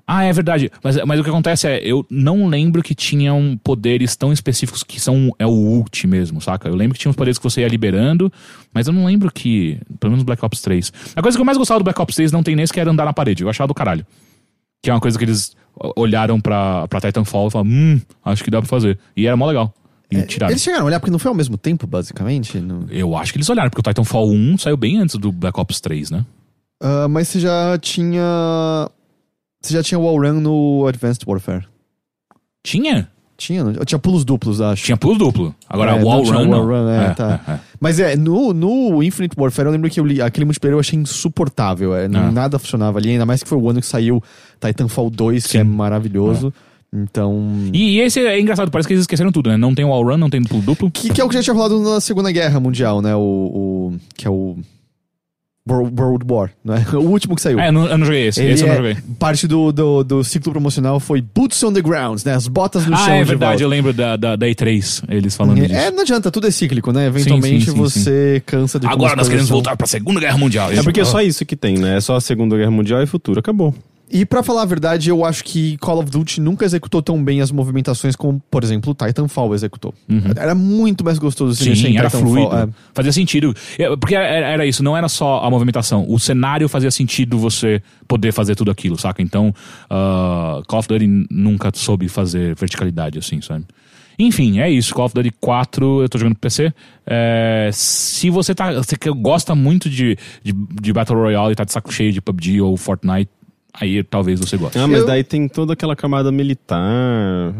[0.07, 0.71] Ah, é verdade.
[0.83, 4.99] Mas, mas o que acontece é, eu não lembro que tinham poderes tão específicos que
[4.99, 6.69] são é o ult mesmo, saca?
[6.69, 8.31] Eu lembro que tinha uns poderes que você ia liberando,
[8.73, 9.79] mas eu não lembro que.
[9.99, 10.93] Pelo menos no Black Ops 3.
[11.15, 12.91] A coisa que eu mais gostava do Black Ops 3 não tem nesse que era
[12.91, 13.41] andar na parede.
[13.43, 14.05] Eu achava do caralho.
[14.83, 15.55] Que é uma coisa que eles
[15.95, 18.99] olharam pra, pra Titanfall e falaram, hum, acho que dá pra fazer.
[19.17, 19.73] E era mó legal.
[20.11, 20.51] E tiraram.
[20.53, 22.59] Eles chegaram a olhar porque não foi ao mesmo tempo, basicamente.
[22.59, 25.59] no- Eu acho que eles olharam, porque o Titanfall 1 saiu bem antes do Black
[25.59, 26.23] Ops 3, né?
[26.79, 28.21] Ah, mas você já tinha.
[29.65, 31.65] Você já tinha wall run no Advanced Warfare.
[32.63, 33.07] Tinha?
[33.37, 33.71] Tinha, não?
[33.73, 34.85] Eu tinha pulos duplos, acho.
[34.85, 35.53] Tinha pulo duplo.
[35.69, 36.65] Agora, É, wall não run, wall não.
[36.85, 37.41] run, é, tá.
[37.47, 37.59] é, é.
[37.81, 40.97] Mas é, no, no Infinite Warfare eu lembro que eu li, aquele multiplayer eu achei
[40.97, 41.93] insuportável.
[41.95, 42.31] É, Ah.
[42.31, 44.23] Nada funcionava ali, ainda mais que foi o ano que saiu
[44.61, 45.69] Titanfall 2, que é Sim.
[45.69, 46.53] maravilhoso.
[46.93, 47.51] Então.
[47.73, 49.57] E, e esse é engraçado, parece que eles esqueceram tudo, né?
[49.57, 50.89] Não tem wall run, não tem pulo duplo.
[50.89, 53.13] Que, que é o que já tinha falado na Segunda Guerra Mundial, né?
[53.15, 53.19] O.
[53.19, 54.55] o- que é o.
[55.67, 56.85] World War, né?
[56.93, 57.59] O último que saiu.
[57.59, 58.39] É, eu não, eu não joguei esse.
[58.39, 58.97] Ele esse eu é- não joguei.
[59.17, 62.33] Parte do, do, do ciclo promocional foi Boots on the Ground, né?
[62.35, 63.05] As botas no chão.
[63.07, 65.73] Ah, é de verdade, eu lembro da, da, da E3, eles falando disso.
[65.73, 67.07] É, não adianta, tudo é cíclico, né?
[67.07, 69.55] Eventualmente sim, sim, você cansa de Agora as nós coisas queremos são.
[69.55, 70.71] voltar pra Segunda Guerra Mundial.
[70.71, 71.05] É porque é Ah.
[71.07, 71.97] só isso que tem, né?
[71.97, 73.39] É só a Segunda Guerra Mundial e futuro.
[73.39, 73.73] Acabou.
[74.11, 77.41] E pra falar a verdade, eu acho que Call of Duty nunca executou tão bem
[77.41, 79.93] as movimentações como, por exemplo, o Titanfall executou.
[80.37, 81.97] Era muito mais gostoso se mexer em Uhum.
[81.99, 82.31] Era Titanfall.
[82.31, 82.55] fluido.
[82.55, 82.67] é.
[82.93, 83.53] Fazia sentido.
[83.79, 86.05] É, Porque era, era isso, não era só a movimentação.
[86.07, 89.21] O cenário fazia sentido você poder fazer tudo aquilo, saca?
[89.23, 89.53] Então,
[89.89, 93.65] ah, Call of Duty nunca soube fazer verticalidade assim, sabe?
[94.17, 94.93] Enfim, é isso.
[94.93, 96.71] Call of Duty 4, eu tô jogando no PC.
[97.05, 98.71] É, se você tá.
[98.73, 102.61] Você gosta muito de, de, de Battle Royale e tá de saco cheio de PUBG
[102.61, 103.29] ou Fortnite,
[103.79, 104.77] aí talvez você goste.
[104.77, 107.53] Ah, mas Eu- daí tem toda aquela camada militar.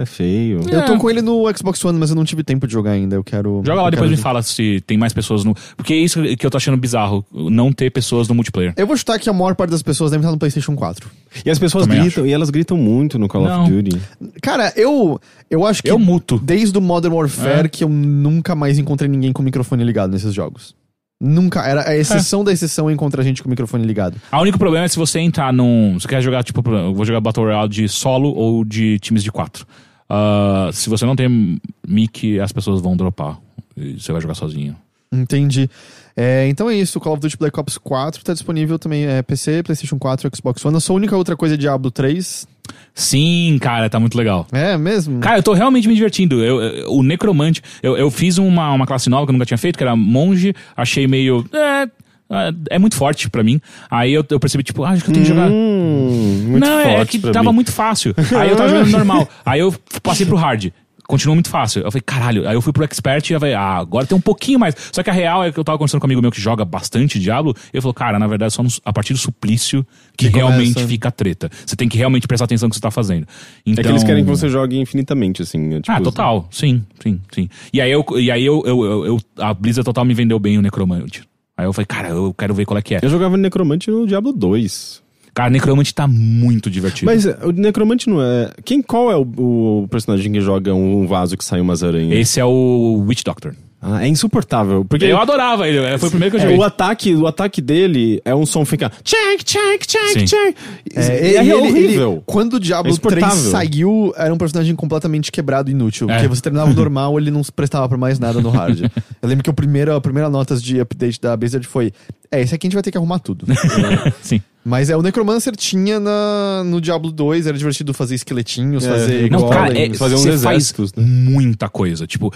[0.00, 0.60] É feio.
[0.70, 0.96] Eu tô É.
[0.98, 3.16] com ele no Xbox One, mas eu não tive tempo de jogar ainda.
[3.16, 3.62] Eu quero.
[3.66, 5.56] Joga lá, depois quero me fala se tem mais pessoas no.
[5.76, 8.72] Porque é isso que eu tô achando bizarro, não ter pessoas no multiplayer.
[8.76, 11.10] Eu vou chutar que a maior parte das pessoas deve estar no PlayStation 4.
[11.44, 13.64] E as pessoas Também gritam, e elas gritam muito no Call Não.
[13.64, 14.00] of Duty.
[14.40, 16.38] Cara, eu eu acho que Eu muto.
[16.38, 17.68] desde o Modern Warfare É.
[17.68, 20.76] que eu nunca mais encontrei ninguém com o microfone ligado nesses jogos.
[21.20, 24.16] Nunca, era a exceção da exceção encontrar gente com o microfone ligado.
[24.32, 25.98] O único problema é se você entrar num.
[25.98, 29.32] Você quer jogar, tipo, eu vou jogar Battle Royale de solo ou de times de
[29.32, 29.66] quatro.
[30.08, 33.38] Ah, se você não tem mic, as pessoas vão dropar.
[33.76, 34.76] E você vai jogar sozinho.
[35.12, 35.68] Entendi.
[36.16, 39.62] É, então é isso, Call of Duty Black Ops 4 tá disponível também, é PC,
[39.62, 40.76] PlayStation 4, Xbox One.
[40.76, 42.46] A sua única outra coisa é Diablo 3.
[42.94, 44.46] Sim, cara, tá muito legal.
[44.52, 45.20] É mesmo?
[45.20, 46.42] Cara, eu tô realmente me divertindo.
[46.44, 49.56] Eu, eu- o Necromante, eu, eu fiz uma, uma classe nova que eu nunca tinha
[49.56, 51.46] feito, que era Monge, achei meio.
[51.54, 51.82] É,
[52.30, 53.60] é, é muito forte pra mim.
[53.88, 55.48] Aí eu, eu percebi, tipo, ah, acho que eu tenho que jogar.
[55.50, 57.54] Hum, muito não, é que tava mim.
[57.54, 58.12] muito fácil.
[58.38, 59.28] Aí eu tava jogando normal.
[59.46, 60.70] Aí eu passei pro hard.
[61.08, 61.80] Continuou muito fácil.
[61.82, 62.46] Eu falei, caralho.
[62.46, 64.74] Aí eu fui pro expert e eu falei, ah, agora tem um pouquinho mais.
[64.92, 66.66] Só que a real é que eu tava conversando com um amigo meu que joga
[66.66, 67.54] bastante Diablo.
[67.72, 69.86] E ele falou, cara, na verdade, só no- a partir do suplício
[70.16, 70.48] que, Que começa.
[70.50, 71.50] realmente fica a treta.
[71.64, 73.26] Você tem que realmente prestar atenção no que você tá fazendo.
[73.64, 73.80] Então...
[73.80, 75.76] É que eles querem que você jogue infinitamente, assim.
[75.76, 76.46] é tipo- Ah, total.
[76.50, 77.48] Sim, sim, sim.
[77.72, 80.58] E aí, eu, e aí eu, eu, eu- eu- a Blizzard total me vendeu bem
[80.58, 81.22] o Necromante.
[81.56, 83.00] Aí eu falei, cara, eu quero ver qual é que é.
[83.02, 85.02] Eu jogava Necromante no Diablo 2.
[85.38, 87.06] Cara, Necromante tá muito divertido.
[87.06, 88.50] Mas é, o Necromante não é.
[88.64, 92.18] Quem, qual é o, o personagem que joga um vaso que sai umas aranhas?
[92.18, 93.54] Esse é o Witch Doctor.
[93.80, 94.84] Ah, é insuportável.
[94.84, 96.58] Porque Eu adorava ele, foi o primeiro que eu é, joguei.
[96.58, 98.90] o, ataque, o ataque dele é um som que fica.
[99.04, 100.24] Check, check, check, Sim.
[100.24, 100.56] check.
[100.96, 102.12] É, É, é ele- horrível.
[102.14, 103.50] ele- quando o Diablo É 3 insuportável.
[103.52, 106.10] saiu, era um personagem completamente quebrado e inútil.
[106.10, 106.14] É.
[106.14, 108.80] Porque você terminava o normal, ele não se prestava pra mais nada no hard.
[109.22, 111.92] Eu lembro que o primeiro, a primeira notas de update da Blizzard foi:
[112.32, 113.46] É, esse aqui a gente vai ter que arrumar tudo.
[114.20, 114.40] Sim.
[114.64, 119.30] Mas é, o Necromancer tinha na, no Diablo 2, era divertido fazer esqueletinhos, É, fazer
[119.30, 119.98] Não, cara, é, golems.
[119.98, 121.02] fazer uns você faz exércitos, né?
[121.06, 122.06] muita coisa.
[122.06, 122.34] Tipo,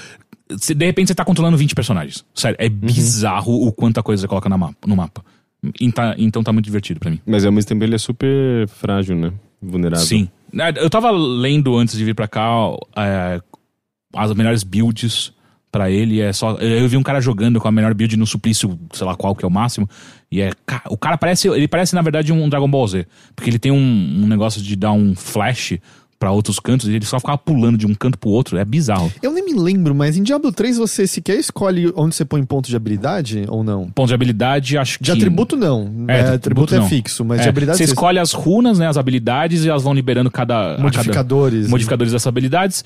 [0.57, 2.24] de repente você tá controlando 20 personagens.
[2.34, 5.22] Sério, é bizarro o quanta coisa você coloca mapa, no mapa.
[5.94, 7.20] Tá- então tá muito divertido pra mim.
[7.26, 9.32] Mas ao mesmo tempo ele é super frágil, né?
[9.61, 10.05] Vulnerável.
[10.05, 10.28] Sim.
[10.59, 12.48] É, Eu tava lendo antes de vir pra cá
[12.96, 13.40] é,
[14.14, 15.32] as melhores builds
[15.70, 16.20] pra ele.
[16.20, 19.14] É só, eu vi um cara jogando com a melhor build no suplício, sei lá
[19.16, 19.88] qual que é o máximo.
[20.30, 20.50] E é.
[20.90, 21.48] O cara parece.
[21.48, 23.07] Ele parece, na verdade, um Dragon Ball Z.
[23.36, 23.76] Porque ele tem um,
[24.22, 25.78] um negócio de dar um flash
[26.22, 28.56] pra outros cantos e ele só ficava pulando de um canto pro outro.
[28.56, 29.12] É bizarro.
[29.20, 32.68] Eu nem me lembro, mas em Diablo 3 você sequer escolhe onde você põe ponto
[32.68, 33.90] de habilidade ou não?
[33.90, 35.04] Ponto de habilidade, acho que.
[35.04, 36.04] De atributo não.
[36.06, 36.88] É, É, de atributo é não.
[36.88, 38.86] fixo, mas É, de habilidade você escolhe as runas, né?
[38.86, 40.52] As habilidades, e elas vão liberando cada.
[40.52, 41.68] a cada- modificadores.
[41.68, 42.84] modificadores dessas habilidades.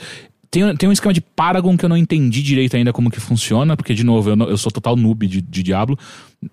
[0.51, 3.77] Tem, tem um esquema de Paragon que eu não entendi direito ainda como que funciona,
[3.77, 5.99] porque, de novo, eu, não- eu sou total noob de, de Diablo,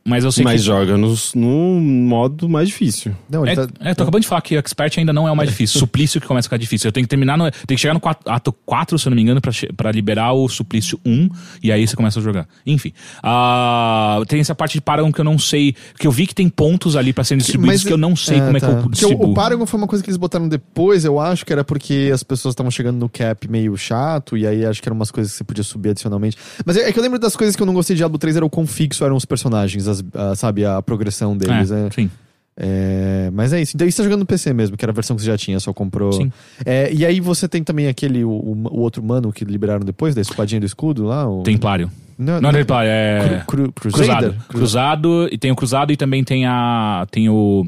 [0.05, 0.67] mas eu sei Mas que.
[0.67, 3.13] joga no, no modo mais difícil.
[3.29, 5.31] Não, ele É, tá- é, tô acabando de falar que o Expert ainda não é
[5.31, 5.79] o mais difícil.
[5.79, 6.88] Suplício que começa a ficar difícil.
[6.88, 7.49] Eu tenho que terminar no.
[7.51, 10.34] Tem que chegar no quat- ato 4, se eu não me engano, pra, pra liberar
[10.34, 11.29] o Suplício 1,
[11.61, 12.47] e aí você começa a jogar.
[12.65, 12.91] Enfim.
[13.21, 15.75] Ah, tem essa parte de Paragon que eu não sei.
[15.99, 18.41] Que eu vi que tem pontos ali pra serem distribuídos que eu não sei é,
[18.45, 18.67] como é tá.
[18.67, 19.27] que eu Porque distribuo.
[19.27, 22.09] o, o Paragon foi uma coisa que eles botaram depois, eu acho que era porque
[22.13, 25.31] as pessoas estavam chegando no cap meio chato, e aí acho que eram umas coisas
[25.34, 26.38] que você podia subir adicionalmente.
[26.65, 28.36] Mas é, é que eu lembro das coisas que eu não gostei de Diablo 3
[28.38, 31.71] era o quão fixo eram os personagens, as- a- sabe, a progressão deles.
[31.71, 32.09] é, É, sim.
[32.55, 33.76] É, mas é isso.
[33.76, 35.59] Então isso tá jogando no PC mesmo, que era a versão que você já tinha,
[35.59, 36.11] só comprou.
[36.13, 36.32] Sim.
[36.63, 40.13] É, e aí você tem também aquele, o, o- o outro mano que liberaram depois,
[40.13, 41.28] da espadinha do escudo lá?
[41.28, 41.41] O...
[41.41, 41.89] Templário.
[42.15, 43.43] Não, Não é Templário, é.
[43.47, 43.91] Cru, cru?
[43.91, 44.36] Cruzado.
[44.49, 47.07] Cruzado, e tem o Cruzado e também tem a.
[47.09, 47.65] Tem o.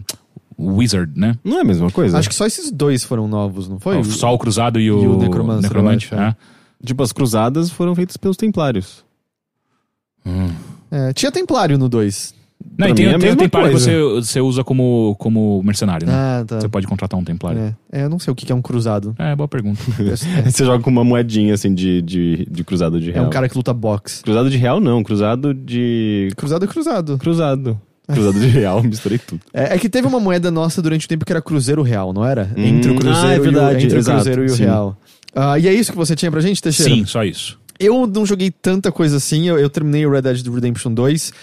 [0.58, 1.36] Wizard, né?
[1.44, 2.18] Não é a mesma coisa?
[2.18, 4.02] Acho que só esses dois foram novos, não foi?
[4.06, 6.14] Só o Cruzado e o, e o Necromancer, Necromante.
[6.14, 6.18] é.
[6.18, 6.36] é.
[6.86, 9.04] Tipo, as cruzadas foram feitas pelos templários.
[10.96, 12.34] É, tinha Templário no 2.
[12.78, 13.92] Não, Pra e tem, é tem o Templário que coisa.
[13.92, 16.14] você, você usa como, como mercenário, né?
[16.14, 16.62] Ah, tá.
[16.62, 17.76] Você pode contratar um Templário.
[17.92, 19.14] É, é, eu não sei o que que é um cruzado.
[19.20, 19.82] É, boa pergunta.
[20.00, 20.16] É,
[20.50, 23.26] Você joga com uma moedinha, assim, de, de, de cruzado de é real.
[23.26, 24.24] um cara que luta boxe.
[24.24, 25.04] Cruzado de real, não.
[25.04, 26.30] Cruzado de...
[26.38, 27.18] Cruzado é cruzado.
[27.18, 27.80] Cruzado.
[28.08, 29.42] Cruzado de real, misturei tudo.
[29.54, 32.24] É, é que teve uma moeda nossa durante o tempo que era Cruzeiro Real, não
[32.24, 32.50] era?
[32.56, 34.56] Hum, entre o Cruzeiro, ah, é e, o, verdade, entre o Cruzeiro e o.
[34.56, 34.98] Real.
[35.36, 36.94] Ah, e é isso que você tinha pra gente, Teixeira?
[36.94, 37.60] Sim, só isso.
[37.80, 41.34] Eu não joguei tanta coisa assim, eu, eu terminei o Red Dead Redemption 2.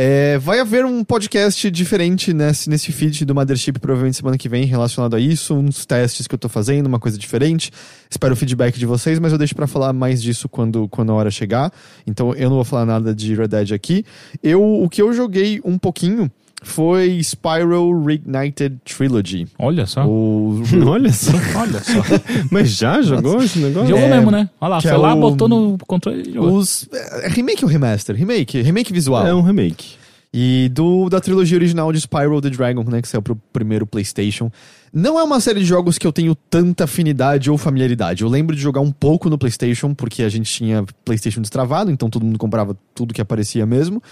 [0.00, 4.64] É, vai haver um podcast diferente nesse, nesse feed do Mothership, provavelmente semana que vem,
[4.64, 7.72] relacionado a isso, uns testes que eu tô fazendo, uma coisa diferente.
[8.08, 11.16] Espero o feedback de vocês, mas eu deixo pra falar mais disso quando, quando a
[11.16, 11.72] hora chegar.
[12.06, 14.04] Então eu não vou falar nada de Red Dead aqui.
[14.40, 16.30] Eu, o que eu joguei um pouquinho
[16.62, 19.46] foi Spyro Reignited Trilogy.
[19.58, 20.04] Olha só.
[20.06, 21.32] O, Olha só.
[21.56, 22.02] Olha só.
[22.50, 23.88] Mas já jogou esse negócio?
[23.88, 24.50] Jogou É, mesmo, né?
[24.60, 26.56] Olha lá, que foi é lá, o- botou no controle e jogou.
[26.56, 26.88] os,
[27.22, 28.16] é remake ou remaster?
[28.16, 29.26] Remake, remake visual.
[29.26, 29.96] É um remake.
[30.34, 34.50] E do, da trilogia original de Spyro the Dragon, né, que saiu pro primeiro PlayStation.
[34.92, 38.22] Não é uma série de jogos que eu tenho tanta afinidade ou familiaridade.
[38.24, 42.10] Eu lembro de jogar um pouco no PlayStation, porque a gente tinha PlayStation destravado, então
[42.10, 44.02] todo mundo comprava tudo que aparecia mesmo.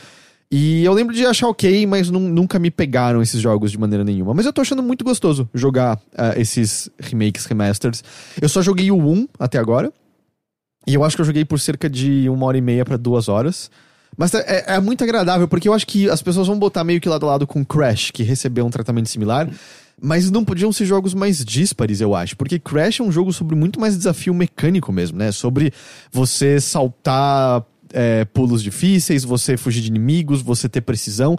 [0.50, 4.04] E eu lembro de achar ok, mas nu- nunca me pegaram esses jogos de maneira
[4.04, 4.32] nenhuma.
[4.32, 8.04] Mas eu tô achando muito gostoso jogar ah, esses remakes, remasters.
[8.40, 9.92] Eu só joguei o 1 até agora.
[10.86, 13.28] E eu acho que eu joguei por cerca de uma hora e meia pra duas
[13.28, 13.70] horas.
[14.16, 17.08] Mas é, é muito agradável, porque eu acho que as pessoas vão botar meio que
[17.08, 19.50] lado a lado com Crash, que recebeu um tratamento similar.
[20.00, 22.36] Mas não podiam ser jogos mais díspares, eu acho.
[22.36, 25.32] Porque Crash é um jogo sobre muito mais desafio mecânico mesmo, né?
[25.32, 25.72] Sobre
[26.12, 27.64] você saltar
[27.96, 31.36] é, pulos difíceis, você fugir de inimigos, você ter precisão.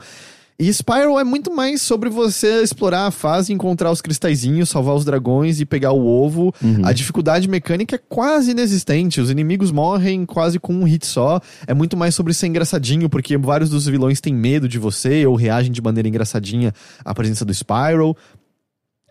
[0.59, 5.05] E Spyro é muito mais sobre você explorar a fase, encontrar os cristalzinhos, salvar os
[5.05, 6.51] dragões e pegar o ovo.
[6.83, 9.21] A dificuldade mecânica é quase inexistente.
[9.21, 11.39] Os inimigos morrem quase com um hit só.
[11.67, 15.35] É muito mais sobre ser engraçadinho, porque vários dos vilões têm medo de você ou
[15.35, 16.73] reagem de maneira engraçadinha
[17.05, 18.17] à presença do Spyro.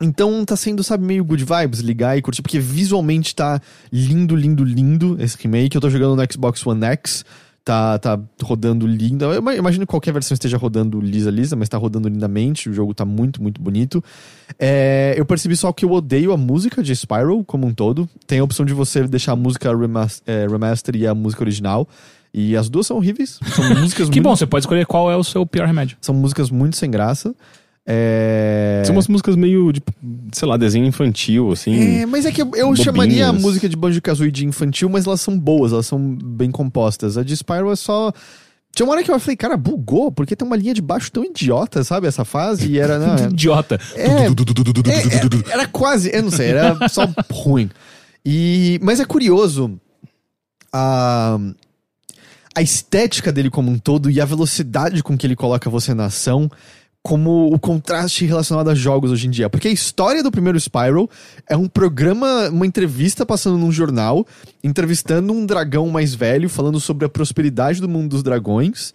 [0.00, 4.62] Então tá sendo, sabe, meio good vibes ligar e curtir, porque visualmente tá lindo, lindo,
[4.62, 5.74] lindo esse remake.
[5.74, 7.24] Eu tô jogando no Xbox One X,
[7.64, 9.24] tá, tá rodando lindo.
[9.24, 12.68] Eu ima- imagino que qualquer versão esteja rodando lisa, lisa, mas tá rodando lindamente.
[12.68, 14.04] O jogo tá muito, muito bonito.
[14.58, 18.06] É, eu percebi só que eu odeio a música de Spyro como um todo.
[18.26, 21.88] Tem a opção de você deixar a música remas- é, remaster e a música original.
[22.34, 23.40] E as duas são horríveis.
[23.54, 25.96] São músicas Que muito, bom, você pode escolher qual é o seu pior remédio.
[26.02, 27.34] São músicas muito sem graça.
[27.86, 28.82] É...
[28.84, 29.80] São umas músicas meio, de,
[30.32, 32.00] sei lá, desenho infantil, assim.
[32.00, 35.06] É, mas é que eu, eu chamaria a música de Banjo Kazooie de infantil, mas
[35.06, 37.16] elas são boas, elas são bem compostas.
[37.16, 38.12] A de Spyro é só.
[38.74, 41.24] Tinha uma hora que eu falei, cara, bugou, porque tem uma linha de baixo tão
[41.24, 42.08] idiota, sabe?
[42.08, 42.98] Essa fase, e era.
[42.98, 43.80] Não, é- Idiota.
[43.94, 47.70] é, é, era quase, eu não sei, era só ruim.
[48.24, 49.78] E, mas é curioso
[50.72, 51.38] a,
[52.54, 56.06] a estética dele como um todo e a velocidade com que ele coloca você na
[56.06, 56.50] ação,
[57.06, 59.48] como o contraste relacionado a jogos hoje em dia.
[59.48, 61.08] Porque a história do primeiro Spyro
[61.48, 64.26] é um programa, uma entrevista passando num jornal,
[64.64, 68.92] entrevistando um dragão mais velho, falando sobre a prosperidade do mundo dos dragões.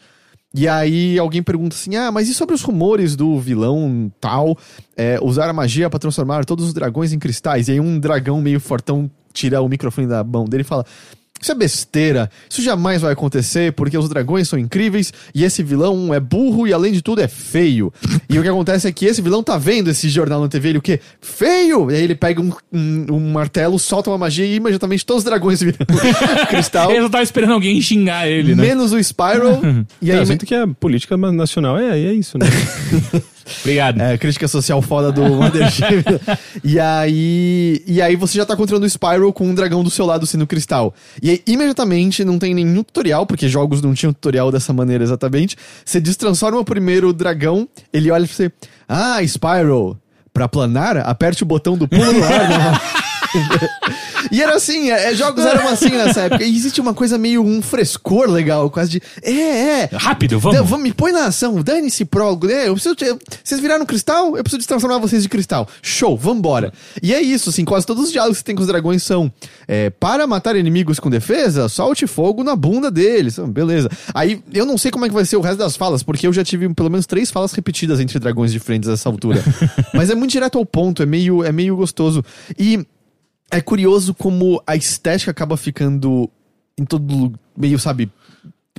[0.53, 4.57] E aí alguém pergunta assim: ah, mas e sobre os rumores do vilão tal
[4.97, 7.69] é, usar a magia pra transformar todos os dragões em cristais?
[7.69, 10.85] E aí um dragão meio fortão tira o microfone da mão dele e fala.
[11.41, 12.29] Isso é besteira.
[12.49, 16.73] Isso jamais vai acontecer porque os dragões são incríveis e esse vilão é burro e
[16.73, 17.91] além de tudo é feio.
[18.29, 20.77] E o que acontece é que esse vilão tá vendo esse jornal na TV, ele
[20.77, 20.99] o quê?
[21.19, 21.89] Feio!
[21.91, 25.25] E aí ele pega um, um- um martelo, solta uma magia e imediatamente todos os
[25.25, 25.77] dragões viram
[26.49, 26.91] cristal.
[26.91, 28.61] Eu só tava esperando alguém xingar ele, né?
[28.63, 29.59] Menos o Spyro.
[30.01, 32.45] e aí, eu sinto que a política nacional é, é isso, né?
[33.61, 33.99] Obrigado.
[33.99, 36.05] É, crítica social foda do Mothership.
[36.63, 37.81] e aí.
[37.85, 40.47] E aí você já tá controlando o Spyro com um dragão do seu lado sendo
[40.47, 40.93] cristal.
[41.21, 45.55] E imediatamente, não tem nenhum tutorial, porque jogos não tinham tutorial dessa maneira exatamente.
[45.85, 48.51] Você destransforma primeiro o dragão, ele olha pra você.
[48.87, 49.99] Ah, Spyro,
[50.33, 52.81] pra planar, aperte o botão do pulo no ar.
[54.31, 56.43] E era assim, é, é, jogos eram assim nessa época.
[56.43, 59.01] E existe uma coisa meio um frescor legal, quase de.
[59.23, 59.89] É, é.
[59.93, 60.59] Rápido, vamos.
[60.69, 62.37] Vamos, me põe na ação, dane-se pro.
[62.43, 62.95] né, Eu preciso.
[62.95, 64.37] te- vocês viraram cristal?
[64.37, 65.67] Eu preciso transformar vocês de cristal.
[65.81, 66.71] Show, vambora.
[67.01, 69.31] E é isso, assim, quase todos os diálogos que tem com os dragões são:
[69.67, 73.37] é, para matar inimigos com defesa, solte fogo na bunda deles.
[73.39, 73.89] Ah, Beleza.
[74.13, 76.33] Aí eu não sei como é que vai ser o resto das falas, porque eu
[76.33, 79.43] já tive pelo menos três falas repetidas entre dragões diferentes a essa altura.
[79.93, 82.23] Mas é muito direto ao ponto, é meio, é meio gostoso.
[82.57, 82.85] E
[83.51, 86.29] é curioso como a estética acaba ficando
[86.77, 88.09] em todo meio, sabe,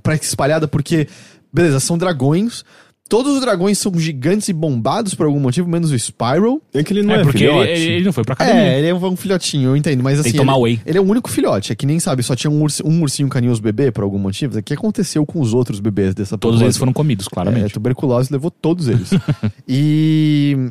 [0.03, 1.07] pra espalhada, porque,
[1.53, 2.65] beleza, são dragões.
[3.09, 6.63] Todos os dragões são gigantes e bombados por algum motivo, menos o Spyro.
[6.73, 7.71] É que ele não É, é, porque ele, filhote.
[7.71, 8.63] ele- ele não foi pra academia.
[8.63, 10.31] É, ele é um, filhotinho, eu entendo, mas assim.
[10.31, 10.81] Tem que tomar ele, whey.
[10.87, 13.29] ele é o único filhote, é que nem sabe, só tinha um, ursi- um ursinho
[13.29, 14.59] carinhoso bebê por algum motivo.
[14.59, 16.67] O que aconteceu com os outros bebês dessa Todos população?
[16.67, 17.75] eles foram comidos, É, claramente.
[17.75, 19.11] tuberculose levou todos eles.
[19.69, 20.71] e.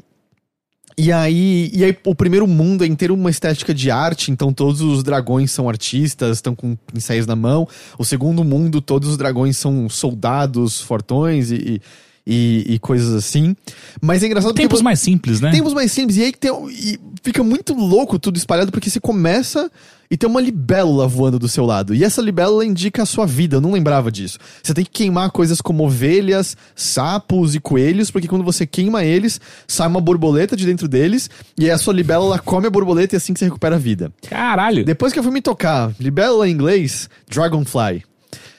[0.98, 4.82] E aí, e aí, o primeiro mundo é inteiro uma estética de arte, então todos
[4.82, 7.68] os dragões são artistas, estão com pincéis na mão.
[7.98, 11.82] O segundo mundo, todos os dragões são soldados fortões e,
[12.26, 13.56] e, e coisas assim.
[14.02, 14.64] Mas é engraçado porque.
[14.64, 15.52] Tempos mais simples, né?
[15.52, 16.18] Tempos mais simples.
[16.18, 19.72] E aí tem, e fica muito louco tudo espalhado, porque você começa
[20.12, 21.96] e tem uma libélula voando do seu lado.
[21.96, 24.38] E essa libélula indica a sua vida, eu não lembrava disso.
[24.62, 29.40] Você tem que queimar coisas como ovelhas, sapos e coelhos, porque quando você queima eles,
[29.66, 33.16] sai uma borboleta de dentro deles, e aí a sua libélula come a borboleta e
[33.16, 34.12] é assim que você recupera a vida.
[34.30, 34.84] Caralho.
[34.84, 38.04] Depois que eu fui me tocar, libélula em inglês, dragonfly.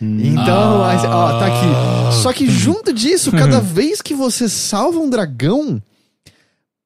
[0.01, 2.15] Então, você- ó, tá aqui.
[2.23, 5.81] Só que junto disso, cada vez que você salva um dragão,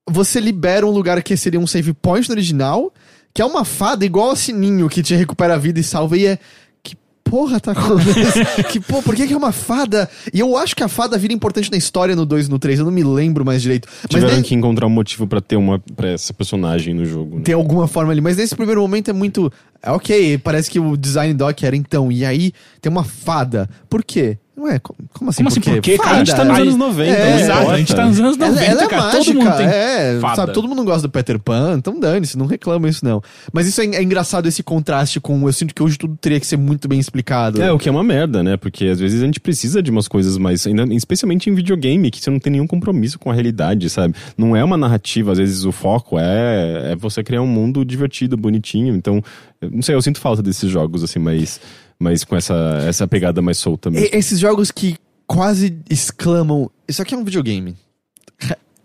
[0.09, 2.93] você libera um lugar que seria um save point no original,
[3.37, 6.17] que é uma fada igual a Sininho que te recupera a vida e salva.
[6.17, 6.39] E é.
[6.83, 8.65] Que porra tá acontecendo?
[8.73, 10.09] que, pô, por que, que é uma fada?
[10.33, 12.79] E eu acho que a fada vira importante na história no 2 e no 3,
[12.79, 13.87] eu não me lembro mais direito.
[14.11, 17.37] Mas Tiveram que encontrar um motivo pra ter uma pra essa personagem no jogo.
[17.37, 17.43] né?
[17.45, 19.53] tem alguma forma ali, mas nesse primeiro momento é muito.
[19.83, 23.69] é Ok, parece que o design doc era então, e aí tem uma fada.
[23.91, 24.39] Por quê?
[24.57, 24.79] Não é?
[24.79, 25.37] co- Como assim?
[25.39, 26.17] Como assim, por quê, cara?
[26.17, 28.71] A gente tá nos anos 90, É, Exato, a gente tá nos anos 90, Ela,
[28.73, 29.03] ela é cara.
[29.03, 30.37] mágica, todo mundo tem é, fada.
[30.37, 33.23] sabe, todo mundo gosta do Peter Pan, então dane-se, não reclama isso não.
[33.53, 36.47] Mas isso é, é engraçado esse contraste com, eu sinto que hoje tudo teria que
[36.47, 37.61] ser muito bem explicado.
[37.61, 38.57] É, o que é uma merda, né?
[38.57, 40.67] Porque às vezes a gente precisa de umas coisas mais.
[40.67, 44.15] ainda- especialmente em videogame, que você não tem nenhum compromisso com a realidade, sabe?
[44.39, 48.37] Não é uma narrativa, às vezes o foco é, é você criar um mundo divertido,
[48.39, 48.95] bonitinho.
[48.97, 49.23] Então,
[49.61, 51.61] eu não sei, eu sinto falta desses jogos, assim, mais,
[51.99, 52.55] mais com essa,
[52.87, 54.07] essa pegada mais solta mesmo.
[54.07, 57.77] E- esses jogos que quase exclamam, isso aqui é um videogame.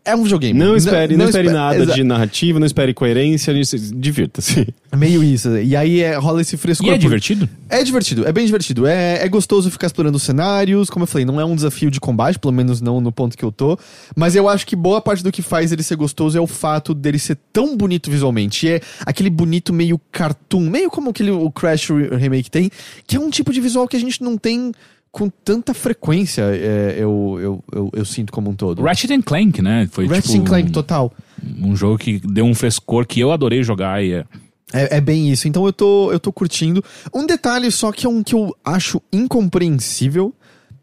[0.03, 0.57] É um videogame.
[0.57, 3.53] Não espere, não, espere espe- nada exa- de narrativa, não espere coerência,
[3.95, 4.67] divirta-se.
[4.91, 5.55] É meio isso.
[5.59, 6.87] E aí é- rola esse frescor.
[6.87, 7.47] E é por- divertido?
[7.69, 8.87] É divertido, é bem divertido.
[8.87, 10.89] É, é gostoso ficar explorando os cenários.
[10.89, 13.45] Como eu falei, não é um desafio de combate, pelo menos não no ponto que
[13.45, 13.77] eu tô.
[14.15, 16.93] Mas eu acho que boa parte do que faz ele ser gostoso é o fato
[16.95, 18.65] dele ser tão bonito visualmente.
[18.65, 22.71] E é aquele bonito meio cartoon, meio como aquele o Crash Re- Remake tem,
[23.05, 24.71] que é um tipo de visual que a gente não tem
[25.11, 28.81] com tanta frequência, é, eu, eu, eu, eu sinto como um todo.
[28.81, 29.87] Ratchet and Clank, né?
[29.91, 31.13] Foi Ratchet tipo, Clank total.
[31.59, 34.25] um jogo que deu um frescor que eu adorei jogar e é...
[34.73, 35.49] É, é bem isso.
[35.49, 36.81] Então eu tô, eu tô curtindo.
[37.13, 40.33] Um detalhe só que é um que eu acho incompreensível,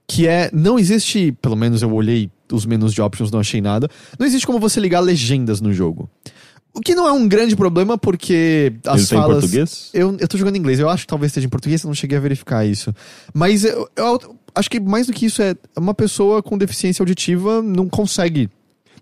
[0.06, 3.88] que é, não existe, pelo menos eu olhei os menus de options, não achei nada,
[4.18, 6.08] não existe como você ligar legendas no jogo.
[6.78, 9.40] O que não é um grande problema, porque as Ele tem em falas...
[9.40, 9.90] português?
[9.92, 11.94] Eu, eu tô jogando em inglês, eu acho que talvez esteja em português, eu não
[11.94, 12.94] cheguei a verificar isso.
[13.34, 17.60] Mas eu, eu acho que mais do que isso é uma pessoa com deficiência auditiva
[17.60, 18.48] não consegue.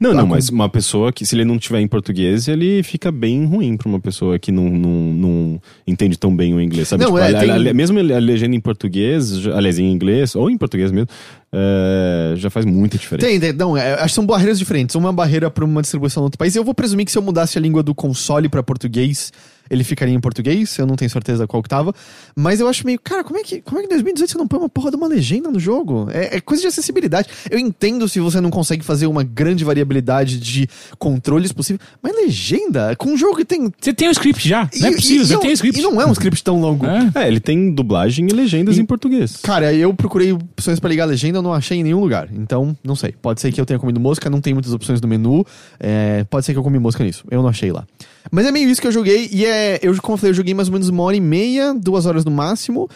[0.01, 3.11] Não, Tá não, mas uma pessoa que, se ele não tiver em português, ele fica
[3.11, 7.03] bem ruim pra uma pessoa que não, não, não entende tão bem o inglês, sabe?
[7.05, 10.51] Não, Tipo, é, a- tem- a- mesmo a legenda em português, aliás, em inglês, ou
[10.51, 11.09] em português mesmo,
[11.53, 13.26] é, já faz muita diferença.
[13.26, 14.94] Tem, tem, não, é, acho que são barreiras diferentes.
[14.94, 16.55] Uma barreira para uma distribuição no outro país.
[16.55, 19.32] Eu vou presumir que se eu mudasse a língua do console para português,
[19.71, 20.77] ele ficaria em português.
[20.79, 21.95] Eu não tenho certeza qual que tava.
[22.35, 24.47] Mas eu acho meio, cara, como é que, como é que em 2018 você não
[24.49, 26.09] põe uma porra de uma legenda no jogo?
[26.12, 27.29] É, é coisa de acessibilidade.
[27.51, 32.95] Eu entendo se você não consegue fazer uma grande variabilidade de controles possível, mas legenda
[32.97, 33.71] com um jogo que tem.
[33.81, 35.55] Você tem o script já, não é e- possível, e, você e tem não- o
[35.55, 35.81] script.
[35.81, 36.87] E não é um script tão longo.
[36.87, 37.25] É.
[37.25, 39.37] É, ele tem dublagem e legendas E- em português.
[39.43, 42.29] Cara, eu procurei opções pra ligar a legenda, eu não achei em nenhum lugar.
[42.33, 43.12] Então, não sei.
[43.21, 45.45] Pode ser que eu tenha comido mosca, não tem muitas opções no menu.
[45.79, 47.25] É, pode ser que eu comi mosca nisso.
[47.31, 47.85] Eu não achei lá.
[48.31, 49.29] Mas é meio isso que eu joguei.
[49.33, 49.79] E é.
[49.83, 52.24] Eu, como eu falei, eu joguei mais ou menos uma hora e meia, duas horas
[52.24, 52.89] no máximo.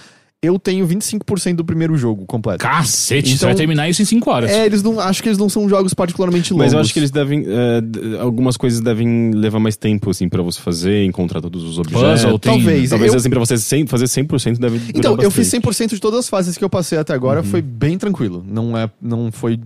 [0.42, 2.60] Eu tenho 25% do primeiro jogo completo.
[2.60, 4.50] Cacete, você Então- vai terminar isso em 5 horas.
[4.50, 4.98] É, eles não.
[4.98, 6.64] Acho que eles não são jogos particularmente longos.
[6.64, 7.44] Mas eu acho que eles devem.
[7.46, 12.22] é, algumas coisas devem levar mais tempo, assim, pra você fazer, encontrar todos os objetos.
[12.22, 12.88] Puzzle, tem- Talvez.
[12.88, 15.62] Talvez, eu- assim, pra você sem- fazer 100% deve durar Então, eu fiz bastante.
[15.62, 17.42] 100% de todas as fases que eu passei até agora.
[17.42, 18.42] Foi bem tranquilo.
[18.48, 19.60] Não, é, não foi.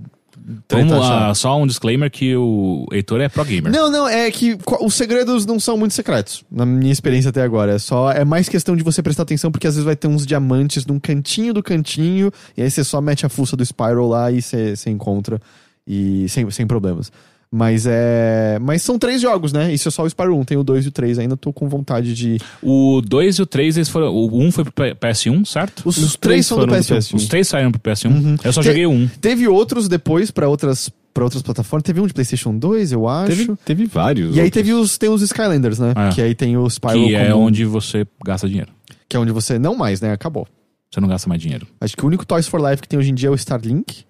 [0.68, 3.72] Vamos lá, só um disclaimer que o Heitor é pro gamer.
[3.72, 7.72] Não, não, é que os segredos não são muito secretos, na minha experiência até agora.
[7.72, 10.26] É só, é mais questão de você prestar atenção, porque às vezes vai ter uns
[10.26, 14.30] diamantes num cantinho do cantinho, e aí você só mete a fuça do Spiral lá
[14.30, 15.40] e você você encontra,
[15.86, 17.10] e sem, sem problemas.
[17.56, 18.58] Mas é.
[18.60, 19.72] Mas são três jogos, né?
[19.72, 21.20] Isso é só o Spyro 1, tem o 2 e o 3.
[21.20, 22.38] Ainda tô com vontade de.
[22.60, 24.12] O 2 e o 3, eles foram.
[24.12, 25.82] O 1 foi pro P- PS1, certo?
[25.84, 26.96] Os, Os três três são do foram do PS1.
[26.98, 27.14] PS1.
[27.14, 28.10] Os três saíram pro PS1.
[28.10, 28.36] Uhum.
[28.42, 29.06] Eu só Te- joguei 1.
[29.20, 31.84] Teve outros depois pra outras, pra outras plataformas.
[31.84, 33.28] Teve um de PlayStation 2, eu acho.
[33.36, 34.34] Teve, teve vários.
[34.34, 34.50] E aí outros.
[34.50, 35.92] teve os, tem os Skylanders, né?
[35.96, 36.08] É.
[36.12, 38.72] Que aí tem o Spyro Que é onde você gasta dinheiro.
[39.08, 39.60] que é onde você.
[39.60, 40.10] Não mais, né?
[40.10, 40.48] Acabou.
[40.90, 41.68] Você não gasta mais dinheiro.
[41.80, 44.04] Acho que o único Toys for Life que tem hoje em dia é o Starlink.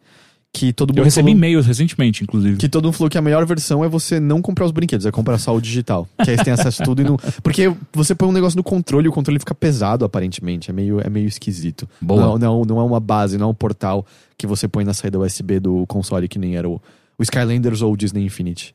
[0.56, 2.56] Que todo mundo Eu recebi falou, e-mails recentemente, inclusive.
[2.58, 5.10] que todo mundo falou que a melhor versão é você não comprar os brinquedos, é
[5.10, 6.06] comprar só o digital.
[6.22, 7.16] Que aí você tem acesso a tudo e não.
[7.42, 10.70] Porque você põe um negócio no controle e o controle fica pesado, aparentemente.
[10.70, 11.88] É meio, é meio esquisito.
[12.00, 12.20] Boa.
[12.22, 14.06] Não, não, não é uma base, não é um portal
[14.38, 16.80] que você põe na saída USB do console, que nem era o,
[17.18, 18.72] o Skylanders ou o Disney Infinity.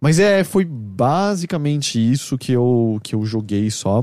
[0.00, 4.02] Mas é, foi basicamente isso que eu, que eu joguei só.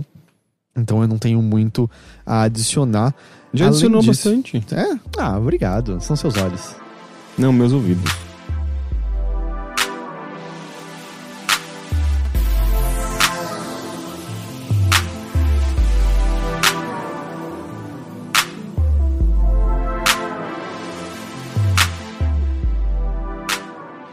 [0.78, 1.90] Então eu não tenho muito
[2.26, 3.14] a adicionar.
[3.54, 4.64] Já Além adicionou disso- bastante.
[4.72, 4.98] É?
[5.18, 6.00] Ah, obrigado.
[6.00, 6.76] São seus olhos.
[7.38, 8.12] Não, meus ouvidos.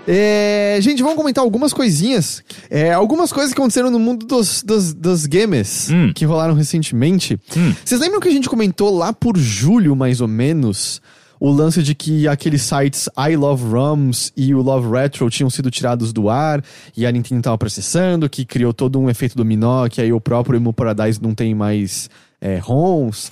[0.07, 2.43] É, gente, vamos comentar algumas coisinhas.
[2.69, 6.13] É, algumas coisas que aconteceram no mundo dos, dos, dos games Hum.
[6.15, 7.39] que rolaram recentemente.
[7.57, 7.73] Hum.
[7.83, 11.01] Vocês lembram que a gente comentou lá por julho, mais ou menos,
[11.45, 15.71] o lance de que aqueles sites I Love ROMs e o Love Retro tinham sido
[15.71, 16.65] tirados do ar
[16.97, 20.57] e a Nintendo tava processando, que criou todo um efeito dominó, que aí o próprio
[20.57, 22.09] Emu Paradise não tem mais
[22.41, 23.31] é, ROMs.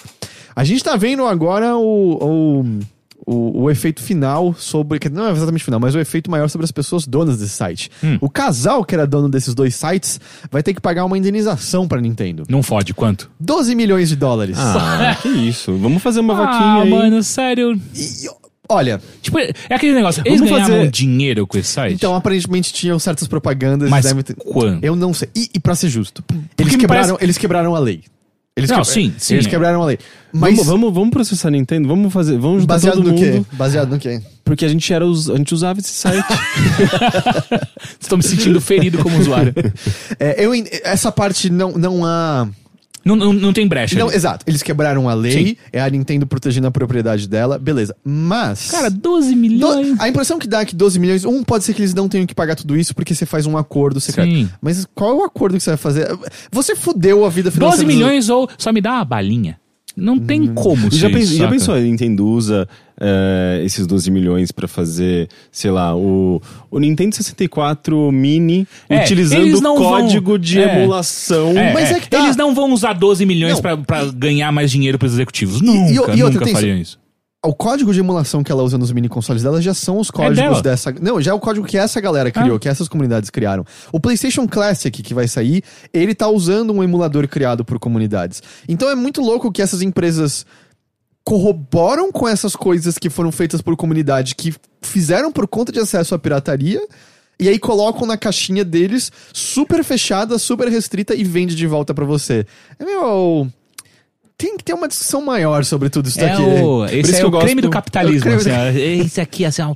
[0.55, 2.19] A gente tá vendo agora o,
[2.61, 2.81] o,
[3.27, 4.99] o, o efeito final sobre.
[4.99, 7.91] que Não é exatamente final, mas o efeito maior sobre as pessoas donas desse site.
[8.03, 8.19] Hum.
[8.21, 10.21] O casal que era dono desses dois sites
[10.51, 12.45] vai ter que pagar uma indenização pra Nintendo.
[12.49, 13.31] Não fode, quanto?
[13.39, 14.57] 12 milhões de dólares.
[14.59, 15.77] Ah, que isso.
[15.77, 16.91] Vamos fazer uma vaquinha ah, aí.
[16.91, 17.81] mano, sério.
[17.95, 18.29] E,
[18.69, 20.23] olha, Tipo, é aquele negócio.
[20.25, 21.95] Eles Vamos ganhavam fazer- dinheiro com esse site?
[21.95, 23.89] então aparentemente tinham certas propagandas.
[23.89, 24.83] Mas devem ter- quando?
[24.85, 25.29] Eu não sei.
[25.35, 26.25] E, e pra ser justo,
[26.59, 28.03] eles quebraram, parece- eles quebraram a lei.
[28.55, 29.35] Eles Não, quebra- sim, sim.
[29.35, 29.99] Eles quebraram a lei.
[30.31, 31.89] Mas Vamos, vamos, vamos processar a Nintendo?
[31.89, 32.39] Vamos fazer.
[32.39, 33.31] Vamos baseado todo no quê?
[33.33, 33.47] mundo.
[33.53, 34.21] Baseado no quê?
[34.45, 36.23] Porque a gente era os, a gente usava esse site.
[37.99, 39.55] Estou me sentindo ferido como usuário.
[40.19, 40.53] É, eu,
[40.85, 42.47] essa parte não, não há.
[43.05, 43.99] Não, não, não tem brecha.
[43.99, 44.17] Não, ali.
[44.17, 44.45] exato.
[44.47, 45.57] Eles quebraram a lei, Sim.
[45.73, 47.95] é a Nintendo protegendo a propriedade dela, beleza.
[48.05, 48.71] Mas.
[48.71, 49.99] Cara, 12 do- milhões.
[50.01, 52.27] a impressão que dá é que 12 milhões, um, pode ser que eles não tenham
[52.27, 54.31] que pagar tudo isso porque você faz um acordo secreto.
[54.31, 54.49] Sim.
[54.61, 56.09] Mas qual é o acordo que você vai fazer?
[56.51, 57.77] Você fudeu a vida financeira.
[57.77, 59.59] 12 dos- milhões ou só me dá uma balinha.
[59.97, 61.75] Não tem como já, ser pens- isso, já pensou?
[61.75, 62.67] A Nintendo usa
[63.01, 66.41] eh, esses 12 milhões pra fazer, sei lá, o,
[66.71, 70.79] o Nintendo 64 Mini É, utilizando código vão- de é.
[70.79, 71.51] emulação.
[71.59, 72.21] É, Mas é, é que tá.
[72.25, 73.77] Eles não vão usar 12 milhões pra
[74.15, 75.61] ganhar mais dinheiro pros executivos.
[75.61, 76.99] e- Nunca, e outra, nunca tem fariam isso.
[77.45, 80.29] O código de emulação que ela usa nos mini consoles dela já são os dela.
[80.29, 80.95] códigos dessa.
[81.01, 82.61] Não, já é o código que essa galera criou, Ah.
[82.61, 83.65] que essas comunidades criaram.
[83.91, 88.41] O PlayStation Classic que vai sair, ele tá usando um emulador criado por comunidades.
[88.69, 90.47] Então é muito louco que essas empresas
[91.25, 96.15] corroboram com essas coisas que foram feitas por comunidade que fizeram por conta de acesso
[96.15, 96.81] à pirataria.
[97.41, 102.05] E aí colocam na caixinha deles, super fechada, super restrita e vende de volta pra
[102.05, 102.47] você.
[102.79, 103.49] É meio.
[104.37, 106.43] Tem que ter uma discussão maior sobre tudo isso É daqui.
[106.43, 108.23] o, isso esse que é eu o gosto- creme do o capitalismo.
[108.23, 109.03] creme assim, ó.
[109.05, 109.73] esse aqui, assim, ó.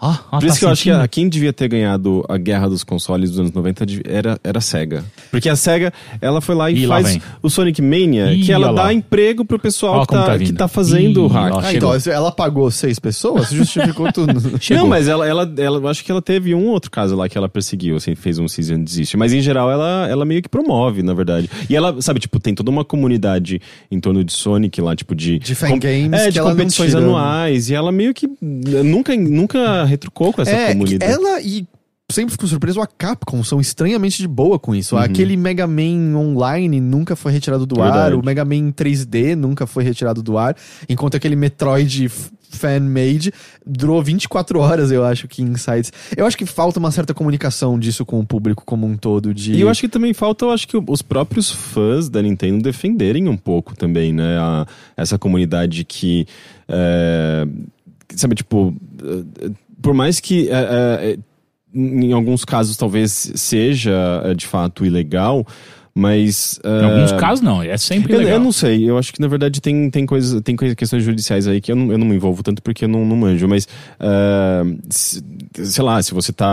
[0.00, 2.36] Ó, ó, Por tá isso que eu acho que a- quem devia ter ganhado a
[2.38, 5.04] guerra dos consoles dos anos 90 de- era, era a SEGA.
[5.32, 7.22] Porque a SEGA, ela foi lá e lá faz vem.
[7.42, 8.92] o Sonic Mania, Ih, que ela dá lá.
[8.92, 11.54] emprego pro pessoal que, tá, tá que tá fazendo o Ih, hack.
[11.54, 14.58] ó, Ah, então, ela pagou seis pessoas, justificou tudo.
[14.60, 14.84] Chegou.
[14.84, 17.36] Não, mas ela, ela, ela, eu acho que ela teve um outro caso lá que
[17.36, 19.16] ela perseguiu, assim, fez um season and desist.
[19.16, 21.50] Mas em geral ela, ela meio que promove, na verdade.
[21.68, 23.60] E ela, sabe, tipo, tem toda uma comunidade
[23.90, 25.38] em torno de Sonic lá, tipo, de.
[25.38, 27.70] De fangames É, de competições anuais.
[27.70, 31.12] E ela meio que nunca, nunca retrucou com essa é, comunidade.
[31.12, 31.66] ela e
[32.10, 34.96] sempre fico surpreso, a Capcom são extremamente de boa com isso.
[34.96, 35.02] Uhum.
[35.02, 38.14] Aquele Mega Man Online nunca foi retirado do ar, Verdade.
[38.14, 40.56] o Mega Man 3D nunca foi retirado do ar,
[40.88, 42.10] enquanto aquele Metroid
[42.50, 43.32] fan-made
[43.64, 45.92] durou 24 horas, eu acho, que sites.
[46.16, 49.34] Eu acho que falta uma certa comunicação disso com o público como um todo.
[49.34, 49.52] De...
[49.52, 53.28] E eu acho que também falta, eu acho que os próprios fãs da Nintendo defenderem
[53.28, 54.38] um pouco também, né?
[54.38, 54.66] A-
[54.96, 56.26] essa comunidade que.
[56.68, 57.46] é,
[58.14, 58.74] sabe, tipo.
[59.40, 59.50] é,
[59.80, 60.48] por mais que.
[60.50, 60.54] é,
[61.14, 61.18] é,
[61.74, 63.92] em alguns casos talvez seja
[64.34, 65.46] de fato ilegal,
[65.94, 66.60] mas.
[66.64, 67.62] Em alguns casos, não.
[67.62, 68.34] É sempre Eu, legal.
[68.34, 71.46] eu não sei, eu acho que na verdade tem, tem, coisa, tem coisa- questões judiciais
[71.48, 73.66] aí que eu não, eu não me envolvo tanto porque eu não, não manjo, mas
[74.00, 75.22] ah, se-
[75.54, 76.46] sei lá, se você tá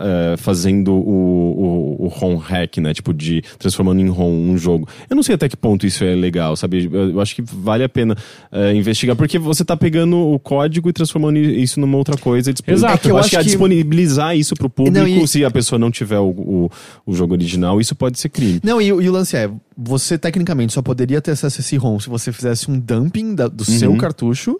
[0.00, 2.94] ah, fazendo o, o, o ROM hack, né?
[2.94, 4.88] Tipo, de transformando em ROM um jogo.
[5.08, 6.88] Eu não sei até que ponto isso é legal, sabe?
[6.92, 8.16] Eu, eu acho que vale a pena
[8.52, 12.50] ah, investigar, porque você tá pegando o código e transformando isso numa outra coisa.
[12.50, 12.94] e Exato.
[12.94, 15.26] É que eu, Eu acho acho que, a que- disponibilizar isso pro público, Não, e-
[15.28, 16.70] se a pessoa não tiver o, o,
[17.06, 18.60] o jogo original, isso pode ser crime.
[18.62, 21.76] Não, e, o- e o lance é, você tecnicamente só poderia ter acesso a esse
[21.76, 23.98] ROM se você fizesse um dumping da- do seu Uhum.
[23.98, 24.58] cartucho.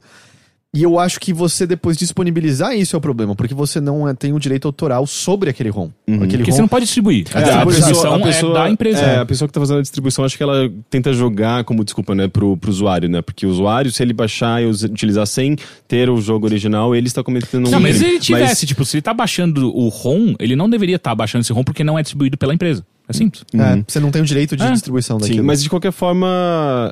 [0.77, 4.13] E eu acho que você depois disponibilizar isso é o problema, porque você não é-
[4.13, 5.91] tem o direito autoral sobre aquele ROM.
[6.09, 6.17] Uhum.
[6.17, 7.27] Aquele Porque ROM você não pode distribuir.
[7.33, 8.99] É, a, a distribuição pessoa- é da empresa.
[9.01, 12.13] É, a pessoa que tá fazendo a distribuição, acho que ela tenta jogar como desculpa,
[12.13, 13.23] né, pro, pro usuário, né?
[13.23, 15.55] Porque o usuário, se ele baixar e utilizar sem
[15.87, 18.15] ter o jogo original, ele está cometendo um Não, mas se crime.
[18.17, 21.53] ele tivesse, tipo, se ele tá baixando o ROM, ele não deveria estar baixando esse
[21.53, 22.85] ROM porque não é distribuído pela empresa.
[23.09, 23.45] É simples.
[23.55, 24.73] É, você não tem o direito de É.
[24.73, 25.47] distribuição Sim, daquilo.
[25.47, 26.27] mas de qualquer forma.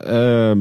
[0.04, 0.54] é,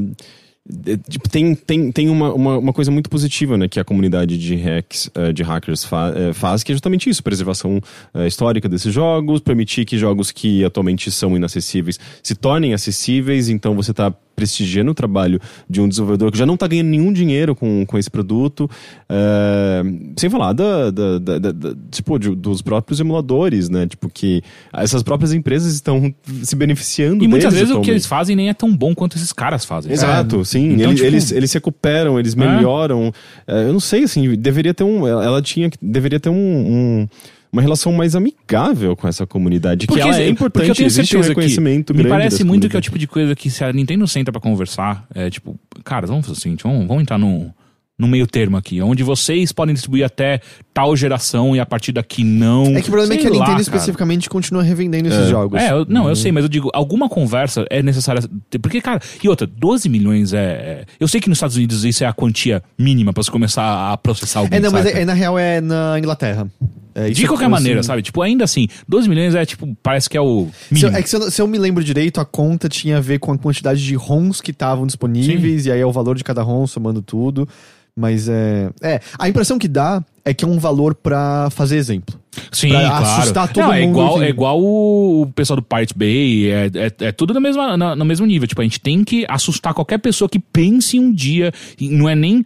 [0.92, 4.38] é, tipo, tem, tem, tem uma, uma, uma coisa muito positiva né, que a comunidade
[4.38, 7.82] de hacks, é, de hackers fa- é, faz, que é justamente isso: preservação
[8.28, 13.92] histórica desses jogos, permitir que jogos que atualmente são inacessíveis se tornem acessíveis, então você
[13.92, 15.40] está prestigiando o trabalho
[15.70, 18.68] de um desenvolvedor que já não está ganhando nenhum dinheiro com, com esse produto,
[19.08, 19.84] é,
[20.18, 23.86] sem falar da, da, da- da- tipo, de- dos próprios emuladores, né?
[23.86, 24.42] Tipo, que
[24.74, 27.92] essas próprias empresas estão se beneficiando E muitas vezes o que atualmente.
[27.92, 29.92] eles fazem nem é tão bom quanto esses caras fazem.
[29.92, 30.74] Exato, sim.
[30.74, 33.14] Então, eles, tipo- eles, eles se recuperam, eles melhoram.
[33.46, 35.08] É, eu não sei, assim, deveria ter um.
[35.08, 35.78] Ela tinha que.
[35.82, 36.34] Deveria ter um.
[36.36, 37.08] um-
[37.52, 39.86] uma relação mais amigável com essa comunidade.
[39.86, 42.70] Porque, que ela é importante, porque eu tenho existe um reconhecimento que me parece muito
[42.70, 45.60] que é o tipo de coisa que se a Nintendo senta pra conversar, é tipo,
[45.84, 47.52] cara, vamos fazer o seguinte, vamos, vamos entrar num,
[48.00, 50.40] num meio termo aqui, onde vocês podem distribuir até
[50.74, 52.64] tal geração e a partir daqui não.
[52.78, 53.62] É que o problema é que a lá, Nintendo cara.
[53.62, 55.60] especificamente continua revendendo esses jogos.
[55.62, 58.22] É, eu- não, eu sei, mas eu digo, alguma conversa é necessária.
[58.62, 60.38] Porque, cara, e outra, 12 milhões é.
[60.40, 63.92] é- eu sei que nos Estados Unidos isso é a quantia mínima pra você começar
[63.92, 64.58] a processar alguém.
[64.58, 66.48] É, não, mas é, é, na real é na Inglaterra.
[66.94, 68.02] É, De é qualquer assim, maneira, sabe?
[68.02, 70.98] Tipo, ainda assim, 12 milhões é tipo, parece que é o Se eu, mínimo.
[70.98, 73.32] é que se eu, se eu me lembro direito, a conta tinha a ver com
[73.32, 76.68] a quantidade de ROMs que estavam disponíveis, e aí é o valor de cada ROM
[76.68, 77.48] somando tudo.
[77.96, 78.70] Mas é.
[78.82, 82.20] É, a impressão que dá é que é um valor pra fazer exemplo.
[82.52, 83.06] Sim, pra claro.
[83.06, 84.26] assustar todo Não, é mundo, igual, assim.
[84.26, 88.06] é igual o, pessoal do Pirate Bay, é, é, é tudo no mesmo, na- no
[88.06, 88.48] mesmo nível.
[88.48, 92.44] Tipo, a gente tem que assustar qualquer pessoa que pense um dia, não é nem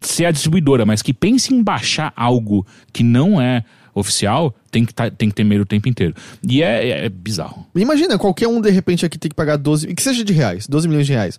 [0.00, 3.64] ser a distribuidora, mas que pense em baixar algo que não é
[3.94, 6.14] oficial, tem que, tá- tem que ter medo o tempo inteiro.
[6.48, 7.66] E é, é- é bizarro.
[7.74, 9.92] Imagina, qualquer um de repente aqui tem que pagar 12.
[9.92, 11.36] Que seja de reais, 12 milhões de reais.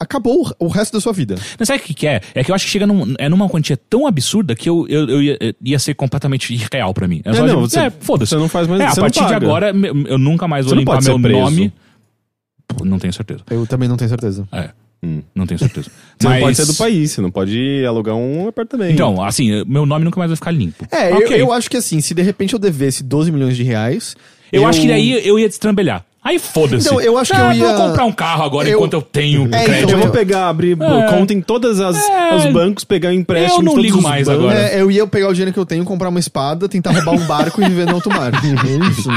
[0.00, 1.34] Acabou o- resto da sua vida.
[1.58, 2.20] Mas sabe o que, que é?
[2.32, 5.08] É que eu acho que chega num, é numa quantia tão absurda que eu, eu,
[5.08, 7.20] eu ia, ia ser completamente irreal pra mim.
[7.24, 8.30] Eu É, só não, digo, você- é, foda-se.
[8.30, 9.72] você não faz mais- É, a não partir de agora,
[10.08, 11.38] eu nunca mais vou não limpar meu preso.
[11.40, 11.72] nome.
[12.68, 13.40] Pô, Não tenho certeza.
[13.50, 14.46] Eu também não tenho certeza.
[14.52, 14.70] É,
[15.02, 15.20] Hum.
[15.34, 15.90] não tenho certeza.
[16.20, 18.92] Você Mas- não pode ser do país, você não pode alugar um apartamento.
[18.92, 20.86] Então, assim, meu nome nunca mais vai ficar limpo.
[20.92, 21.26] É, Ok.
[21.36, 24.14] eu, eu acho que assim, se de repente eu devesse 12 milhões de reais.
[24.52, 26.04] Eu acho que daí eu ia destrambelhar.
[26.22, 26.86] Aí foda-se.
[26.86, 29.00] Então, eu acho que Ah, eu ia- Vou comprar um carro agora Eu- enquanto eu
[29.02, 29.84] tenho É, crédito.
[29.84, 31.06] então, eu vou pegar, abrir É.
[31.10, 32.34] conta em todas as É.
[32.34, 33.60] os bancos, pegar empréstimo.
[33.60, 34.44] Eu não ligo mais bancos.
[34.44, 34.58] agora.
[34.58, 37.24] É, eu ia pegar o dinheiro que eu tenho, comprar uma espada, tentar roubar um
[37.26, 38.32] barco e viver no alto mar.
[38.90, 39.08] Isso.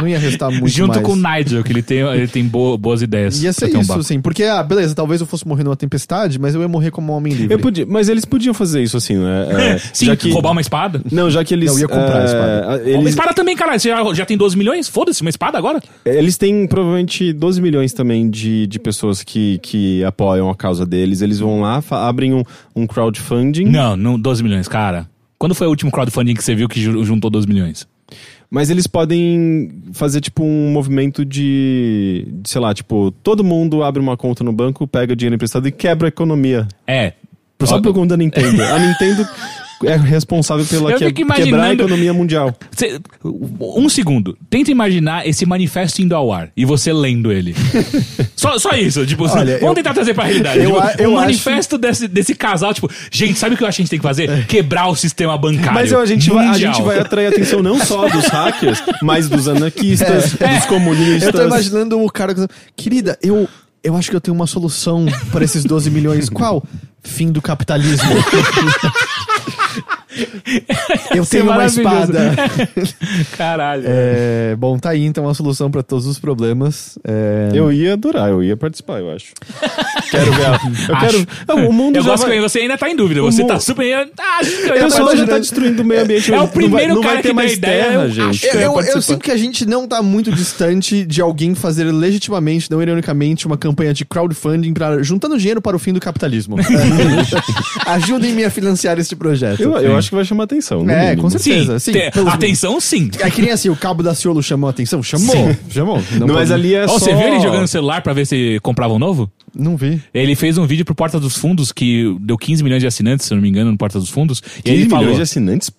[0.00, 1.02] Não ia restar muito Junto mais.
[1.06, 3.42] com o Nigel, que ele tem, ele tem bo- boas ideias.
[3.42, 4.00] Ia ser um isso, barco.
[4.00, 4.20] assim.
[4.20, 7.16] Porque, ah, beleza, talvez eu fosse morrer numa tempestade, mas eu ia morrer como um
[7.16, 7.54] homem livre.
[7.54, 9.46] Eu podia, mas eles podiam fazer isso assim, né?
[9.74, 11.00] É, Sim, já que, roubar uma espada.
[11.10, 11.70] Não, já que eles.
[11.72, 12.46] Eu ia comprar a espada.
[12.46, 13.80] é, Uma Eles, espada também, caralho.
[13.80, 14.88] Você já, já tem 12 milhões?
[14.88, 15.82] Foda-se, uma espada agora?
[16.04, 21.20] eles têm provavelmente 12 milhões também de, de pessoas que, que apoiam a causa deles.
[21.22, 22.42] Eles vão lá, abrem um,
[22.74, 23.64] um crowdfunding.
[23.66, 25.08] Não, não, 12 milhões, cara.
[25.38, 27.86] Quando foi o último crowdfunding que você viu que ju- juntou 12 milhões?
[28.48, 34.00] Mas eles podem fazer, tipo, um movimento de, de, sei lá, tipo, todo mundo abre
[34.00, 36.66] uma conta no banco, pega dinheiro emprestado e quebra a economia.
[36.86, 37.12] É.
[37.64, 38.62] Só conta da Nintendo.
[38.62, 39.26] A Nintendo
[39.84, 42.54] é responsável pela Eu que- quebrar a economia mundial.
[42.72, 42.98] Cê-
[43.60, 44.36] um segundo.
[44.48, 47.54] Tenta imaginar esse manifesto indo ao ar e você lendo ele.
[48.34, 49.04] só, só isso.
[49.06, 50.58] Tipo, Olha, vamos eu- tentar trazer pra realidade.
[50.60, 53.64] eu Tipo, a- eu um acho- manifesto desse, desse casal, tipo, gente, sabe o que
[53.64, 54.46] eu acho que a gente tem que fazer?
[54.46, 55.72] Quebrar o sistema bancário.
[55.74, 59.28] Mas a gente, vai, a gente vai atrair a atenção não só dos hackers, mas
[59.28, 61.22] dos anarquistas, dos comunistas.
[61.24, 62.32] Eu tô imaginando o cara.
[62.32, 63.48] dizendo, Querida, eu,
[63.82, 66.28] eu acho que eu tenho uma solução para esses 12 milhões.
[66.28, 66.62] Qual?
[67.02, 68.08] Fim do capitalismo.
[71.14, 72.34] eu é tenho uma espada.
[73.36, 73.82] Caralho.
[73.86, 76.98] É, bom, tá aí então a solução para todos os problemas.
[77.04, 79.32] É, Eu ia adorar, eu ia participar, eu acho.
[80.10, 80.46] quero ver.
[80.46, 81.16] a- Eu quero.
[81.18, 81.26] Acho.
[81.48, 82.36] Não, o mundo eu já gosto vai...
[82.36, 83.22] que você ainda tá em dúvida.
[83.22, 83.84] O Você mu- tá super.
[84.18, 85.16] Ah, eu ia O pessoal participar.
[85.16, 86.32] já tá destruindo o meio ambiente.
[86.32, 88.10] É o não vai- primeiro não vai, cara ter que mais a ideia, terra, eu
[88.10, 88.46] gente.
[88.46, 92.70] Eu, eu eu, sinto que a gente não tá muito distante de alguém fazer legitimamente,
[92.70, 96.56] não ironicamente, uma campanha de crowdfunding para juntando dinheiro para o fim do capitalismo.
[97.86, 99.60] Ajudem-me a financiar este projeto.
[99.62, 100.82] Eu, eu acho que vai chamar atenção.
[100.84, 101.22] no É, mínimo.
[101.22, 101.78] com certeza.
[101.78, 103.10] Sim, sim, te- atenção, sim.
[103.20, 105.02] É que nem assim, o cabo da Ciolo chamou a atenção?
[105.02, 105.34] Chamou.
[105.34, 105.56] Sim.
[105.70, 106.02] Chamou.
[106.18, 106.98] Não, mas pode- ali é Ó, só...
[106.98, 109.30] Você viu ele jogando no celular pra ver se comprava um novo?
[109.54, 110.02] Não vi.
[110.12, 113.32] Ele fez um vídeo pro Porta dos Fundos que deu 15 milhões de assinantes, se
[113.32, 114.42] eu não me engano, no Porta dos Fundos.
[114.58, 115.14] E 15 ele milhões falou.
[115.16, 115.70] de assinantes?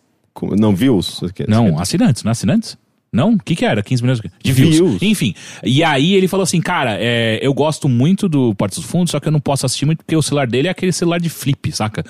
[0.58, 1.22] Não, views?
[1.48, 2.78] Não, assinantes, não é assinantes?
[3.18, 3.34] Não?
[3.34, 3.81] O que que era?
[3.81, 4.76] 15 milhões de views.
[4.76, 5.02] Views.
[5.02, 5.34] Enfim.
[5.64, 9.19] E aí ele falou assim, cara, é, eu gosto muito do Porta dos Fundos, só
[9.19, 11.72] que eu não posso assistir muito porque o celular dele é aquele celular de flip,
[11.72, 12.06] saca?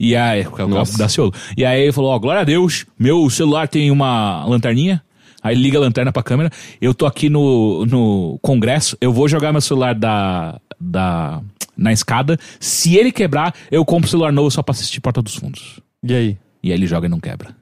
[0.00, 0.98] E aí, é o Nossa.
[0.98, 1.32] da Ciolo.
[1.56, 5.00] E aí ele falou, ó, glória a Deus, meu celular tem uma lanterninha,
[5.40, 6.50] Aí liga a lanterna pra câmera.
[6.80, 8.98] Eu tô aqui no, no congresso.
[9.00, 11.40] Eu vou jogar meu celular da, da,
[11.76, 12.36] na escada.
[12.58, 15.80] Se ele quebrar, eu compro o celular novo só pra assistir Porta dos Fundos.
[16.02, 16.38] E aí?
[16.60, 17.54] E aí ele joga e não quebra.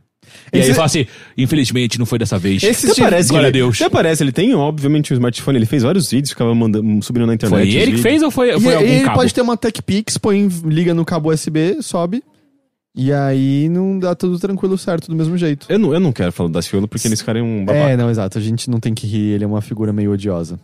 [0.52, 1.06] E aí Esse- ele fala assim:
[1.36, 2.62] infelizmente não foi dessa vez.
[2.62, 3.80] Esse Até tipo- parece Glória ele, a Deus.
[3.80, 7.34] Até parece, ele tem, obviamente, um smartphone, ele fez vários vídeos, ficava mandando, subindo na
[7.34, 7.58] internet.
[7.72, 9.16] Foi ele que fez ou foi, foi e algum ele cabo?
[9.18, 12.22] pode ter uma TechPix, põe, liga no cabo USB, sobe.
[12.98, 15.66] E aí não dá tudo tranquilo certo do mesmo jeito.
[15.68, 17.90] Eu não, eu não quero falar da Ciolo porque eles ficarem um babaca.
[17.90, 18.38] É, não, exato.
[18.38, 20.58] A gente não tem que rir, ele é uma figura meio odiosa.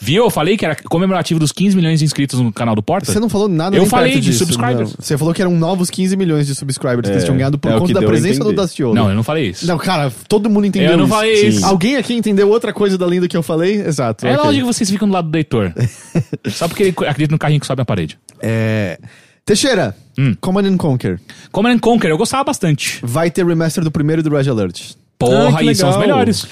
[0.00, 0.24] Viu?
[0.24, 3.10] Eu falei que era comemorativo dos 15 milhões de inscritos no canal do Porta.
[3.10, 4.90] Você não falou nada Eu falei de disso, subscribers.
[4.90, 4.96] não.
[5.00, 7.68] Você falou que eram novos 15 milhões de subscribers que É, eles tinham ganhado por
[7.70, 8.56] é o que conta da deu a presença do entender.
[8.62, 8.94] Daciolo.
[8.94, 9.66] Não, eu não falei isso.
[9.66, 11.14] Não, cara, todo mundo entendeu eu não isso.
[11.14, 11.46] falei Sim.
[11.48, 11.66] isso.
[11.66, 13.76] Alguém aqui entendeu outra coisa da linda que eu falei?
[13.80, 14.26] Exato.
[14.26, 14.44] É ok.
[14.44, 15.72] lógico que vocês ficam do lado do Heitor.
[16.50, 18.18] Só porque ele acredita no carrinho que sobe na parede.
[18.40, 18.98] É...
[19.44, 20.36] Teixeira, Hum.
[20.40, 21.18] Command and Conquer.
[21.50, 23.00] Command and Conquer, eu gostava bastante.
[23.02, 24.92] Vai ter remaster do primeiro e do Red Alert.
[25.26, 26.08] Porra, Ah, e são os legal.
[26.16, 26.46] melhores.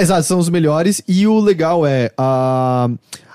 [0.00, 1.02] Exato, são os melhores.
[1.06, 2.88] E o legal é, a,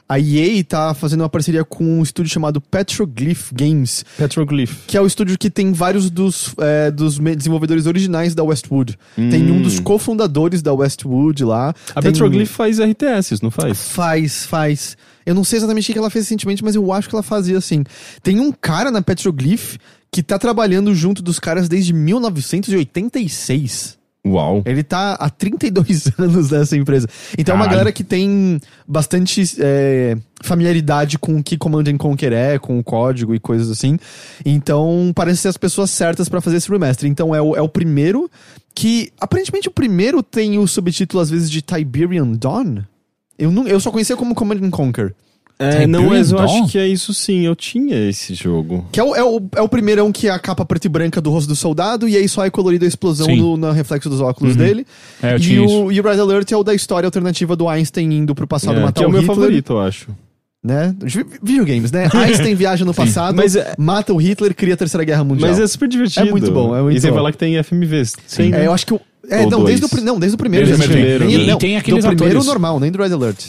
[0.09, 4.73] a EA tá fazendo uma parceria com um estúdio chamado Petroglyph Games, Petroglyph.
[4.87, 8.97] que é o estúdio que tem vários dos, é, dos desenvolvedores originais da Westwood.
[9.15, 11.73] Tem um dos cofundadores da Westwood lá.
[11.95, 13.89] A Tem- Petroglyph faz RTS, não faz?
[13.89, 14.97] Faz, faz.
[15.25, 17.57] Eu não sei exatamente o que ela fez recentemente, mas eu acho que ela fazia
[17.57, 17.83] assim.
[18.23, 19.75] Tem um cara na Petroglyph
[20.11, 23.97] que tá trabalhando junto dos caras desde 1986.
[24.25, 24.61] Uau.
[24.65, 27.07] Ele tá há 32 anos nessa empresa.
[27.37, 27.71] Então é uma Caralho.
[27.71, 32.83] galera que tem bastante é, familiaridade com o que Command and Conquer é, com o
[32.83, 33.97] código e coisas assim.
[34.45, 37.09] Então parece ser as pessoas certas pra fazer esse remaster.
[37.09, 38.29] Então é o, é o primeiro
[38.75, 39.11] que.
[39.19, 42.83] Aparentemente o primeiro tem o subtítulo às vezes de Tiberian Dawn.
[43.39, 45.15] Eu, não, eu só conhecia como Command and Conquer.
[45.63, 46.63] É, não, mas eu Dawn?
[46.63, 47.41] acho que é isso sim.
[47.45, 48.85] Eu tinha esse jogo.
[48.91, 51.21] Que é o, é, o, é o primeirão que é a capa preta e branca
[51.21, 53.37] do rosto do soldado, e aí só é colorida a explosão Sim.
[53.37, 54.59] no, no reflexo dos óculos Uhum.
[54.63, 54.87] dele.
[55.21, 55.83] É, eu e, tinha isso.
[55.85, 58.77] o, e o Red Alert é o da história alternativa do Einstein indo pro passado
[58.77, 59.35] É, matar que é o meu Hitler.
[59.37, 60.07] favorito, eu acho.
[60.63, 60.95] Né?
[61.01, 62.07] Vi- Videogames, né?
[62.13, 65.49] Einstein viaja no passado, Mas é- mata o Hitler, cria a Terceira Guerra Mundial.
[65.49, 66.27] Mas é super divertido.
[66.27, 67.15] É muito bom, é muito E bom.
[67.15, 68.13] falar que tem FMVs.
[68.27, 68.53] Sim.
[68.53, 69.01] É, eu acho que o.
[69.29, 70.65] É, Ou não, desde o, não, desde o primeiro.
[70.67, 71.01] Desde já o tinha.
[71.03, 71.43] primeiro, Nem- né?
[71.43, 73.45] E não, tem aqueles do primeiro atores- normal, nem do Red Alert.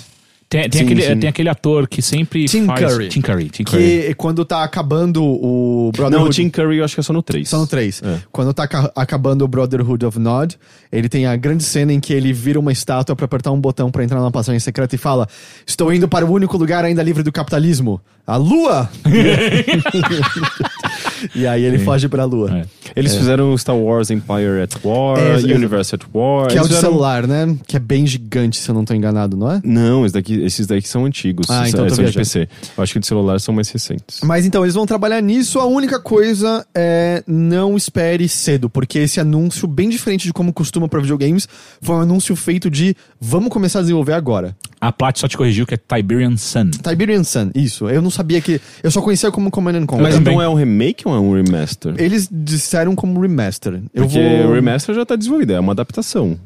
[0.52, 1.18] Tem, tem Sim, aquele, sim.
[1.18, 2.78] tem aquele ator que sempre Tim faz...
[2.80, 3.08] Curry.
[3.08, 3.48] Tim Curry.
[3.48, 3.82] Tim Curry.
[4.08, 6.28] Que quando tá acabando o Não, Brotherhood...
[6.28, 7.48] o Tim Curry eu acho que é só no 3.
[7.48, 8.02] Só no 3.
[8.04, 8.18] É.
[8.30, 10.58] Quando tá ca- acabando o Brotherhood of Nod,
[10.92, 13.90] ele tem a grande cena em que ele vira uma estátua pra apertar um botão
[13.90, 15.26] pra entrar numa passagem secreta e fala:
[15.66, 18.90] Estou indo para o único lugar ainda livre do capitalismo, a Lua!
[21.34, 22.58] e aí ele foge pra Lua.
[22.58, 22.64] É.
[22.94, 26.48] Eles fizeram Star Wars Empire at War, É, Universe at War.
[26.48, 27.56] Que é o de celular, né?
[27.66, 29.60] Que é bem gigante, se eu não tô enganado, não é?
[29.64, 31.46] Não, esses daqui, esses daqui são antigos.
[31.50, 32.18] Ah, então tô são de viajando.
[32.18, 32.48] PC.
[32.76, 34.20] Eu acho que de celular são mais recentes.
[34.22, 35.58] Mas então, eles vão trabalhar nisso.
[35.58, 40.88] A única coisa é não espere cedo, porque esse anúncio, bem diferente de como costuma
[40.88, 41.48] pra videogames,
[41.80, 44.56] foi um anúncio feito de vamos começar a desenvolver agora.
[44.80, 46.70] A Plat só te corrigiu que é Tiberian Sun.
[46.70, 47.88] Tiberian Sun, isso.
[47.88, 48.60] Eu não sabia que.
[48.82, 50.02] Eu só conhecia como Command and Conquer.
[50.02, 50.34] Mas também.
[50.34, 51.94] então é um remake ou é um remaster?
[51.98, 53.82] Eles disseram como remaster.
[53.94, 54.50] Eu Porque vou...
[54.50, 56.38] o remaster já tá desenvolvido, é uma adaptação.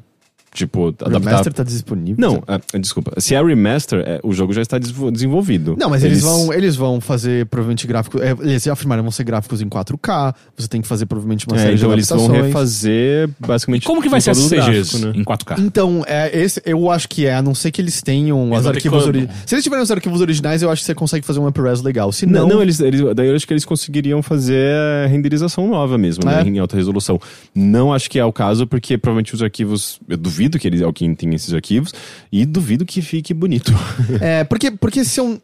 [0.56, 1.18] Tipo, adaptar...
[1.18, 2.16] Remaster tá disponível?
[2.18, 3.12] Não, ah, desculpa.
[3.20, 5.76] Se é remaster, é, o jogo já está desenvolvido.
[5.78, 8.22] Não, mas eles, vão, eles vão fazer provavelmente gráficos.
[8.22, 10.34] É, eles afirmaram vão ser gráficos em 4K.
[10.56, 13.86] Você tem que fazer provavelmente uma É, série então de eles vão refazer basicamente.
[13.86, 15.12] Como que vai ser esses o CGs gráfico, né?
[15.14, 15.58] em 4K?
[15.58, 18.66] Então, é, esse, eu acho que é, a não ser que eles tenham Eles os
[18.66, 19.36] arquivos originais.
[19.44, 22.10] Se eles tiverem os arquivos originais, eu acho que você consegue fazer um upres legal.
[22.12, 24.74] Se Não, não, não, eles, eles, daí eu acho que eles conseguiriam fazer
[25.10, 26.42] renderização nova mesmo, É?
[26.42, 27.20] né, em alta resolução.
[27.54, 30.00] Não acho que é o caso, porque provavelmente os arquivos.
[30.08, 31.92] Eu duvido que eles, alguém tenha esses arquivos
[32.30, 33.72] e duvido que fique bonito.
[34.20, 35.40] É, porque, porque se eu.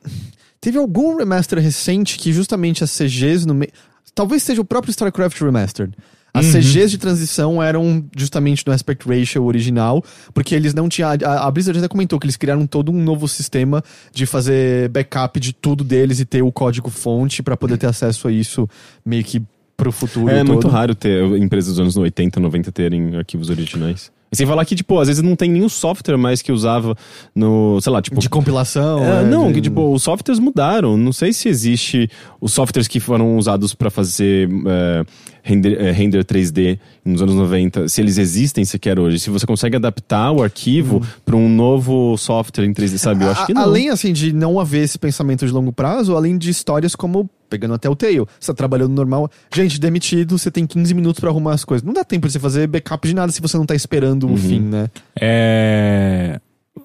[0.60, 3.72] Teve algum remaster recente que justamente as CGs no meio.
[4.14, 5.92] Talvez seja o próprio StarCraft Remastered.
[6.34, 10.02] As CGs de transição eram justamente no aspect ratio original,
[10.32, 11.10] porque eles não tinham.
[11.10, 15.38] A, a Blizzard até comentou que eles criaram todo um novo sistema de fazer backup
[15.38, 18.66] de tudo deles e ter o código fonte pra poder ter acesso a isso
[19.04, 19.42] meio que
[19.76, 20.30] pro futuro.
[20.30, 20.52] É todo.
[20.52, 24.10] muito raro ter empresas dos anos 80, 90 terem arquivos originais.
[24.32, 26.96] E sem falar que, tipo, às vezes não tem nenhum software mais que usava
[27.34, 29.04] no, sei lá, tipo, De compilação.
[29.04, 30.96] É, né, não, que tipo, os softwares mudaram.
[30.96, 32.08] Não sei se existe
[32.40, 35.04] os softwares que foram usados pra fazer é,
[35.42, 39.18] render, é, render 3D nos anos 90, se eles existem sequer hoje.
[39.18, 43.24] Se você consegue adaptar o arquivo pra um novo software em 3D, sabe?
[43.24, 43.62] Eu acho que não.
[43.62, 47.74] Além, assim, de não haver esse pensamento de longo prazo, além de histórias como, pegando
[47.74, 51.54] até o Tail, você tá trabalhando normal, gente, demitido, você tem 15 minutos pra arrumar
[51.54, 51.84] as coisas.
[51.84, 54.34] Não dá tempo de você fazer backup de nada se você não tá esperando Uhum.
[54.34, 54.88] o fim, né?
[55.20, 56.40] É...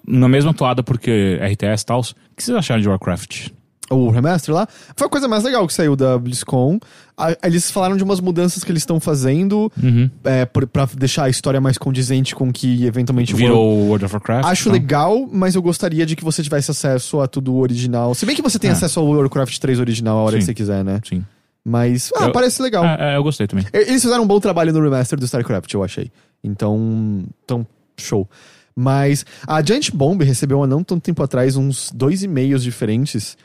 [0.05, 2.03] Na mesma toada, porque RTS e tal, o
[2.35, 3.49] que vocês acharam de Warcraft?
[3.89, 6.77] O remaster lá, foi a coisa mais legal que saiu da BlizzCon.
[7.17, 10.09] A- Eles falaram de umas mudanças que eles estão fazendo Uhum.
[10.25, 13.87] é, por- pra deixar a história mais condizente com o que eventualmente o World- Virou
[13.87, 14.45] World of Warcraft?
[14.49, 18.13] Acho legal, mas eu gostaria de que você tivesse acesso a tudo original.
[18.13, 18.73] Se bem que você tem Ah.
[18.73, 20.47] acesso ao Warcraft 3 original a hora que Sim.
[20.47, 20.99] você quiser, né?
[21.07, 21.23] Sim.
[21.63, 22.83] Mas, ah, Eu- parece legal.
[22.85, 23.65] É, é, eu gostei também.
[23.73, 26.11] Eles fizeram um bom trabalho no remaster do StarCraft, eu achei.
[26.43, 27.65] Então, então
[27.97, 28.29] show.
[28.75, 33.35] Mas a Giant Bomb recebeu há não tanto tempo atrás uns dois e-mails diferentes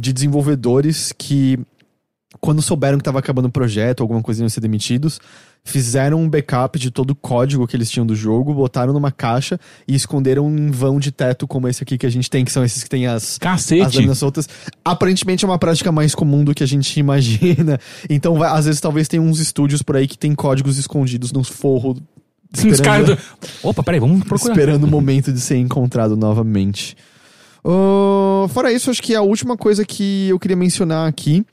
[0.00, 1.58] de desenvolvedores que,
[2.40, 5.20] quando souberam que estava acabando o projeto, alguma coisa iam ser demitidos,
[5.62, 9.60] fizeram um backup de todo o código que eles tinham do jogo, botaram numa caixa
[9.86, 12.64] e esconderam em vão de teto como esse aqui que a gente tem, que são
[12.64, 13.96] esses que tem as, as Cacete!
[13.96, 14.48] lâminas soltas.
[14.82, 17.78] Aparentemente é uma prática mais comum do que a gente imagina.
[18.08, 21.48] Então, vai- às vezes, talvez tenha uns estúdios por aí que tem códigos escondidos nos
[21.48, 21.98] forros.
[22.68, 23.18] Os caras do...
[23.62, 24.52] Opa, peraí, vamos procurar.
[24.54, 26.96] esperando o momento de ser encontrado novamente.
[27.64, 31.44] Ah, fora isso, acho que a última coisa que eu queria mencionar aqui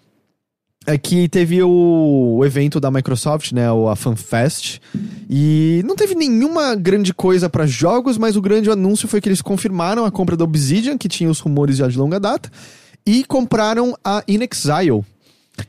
[0.85, 4.79] é que teve o, evento da Microsoft, né, o- a FanFest,
[5.29, 9.41] e não teve nenhuma grande coisa pra jogos, mas o grande anúncio foi que eles
[9.41, 12.49] confirmaram a compra da Obsidian, que tinha os rumores já de longa data,
[13.05, 15.03] e compraram a In Exile.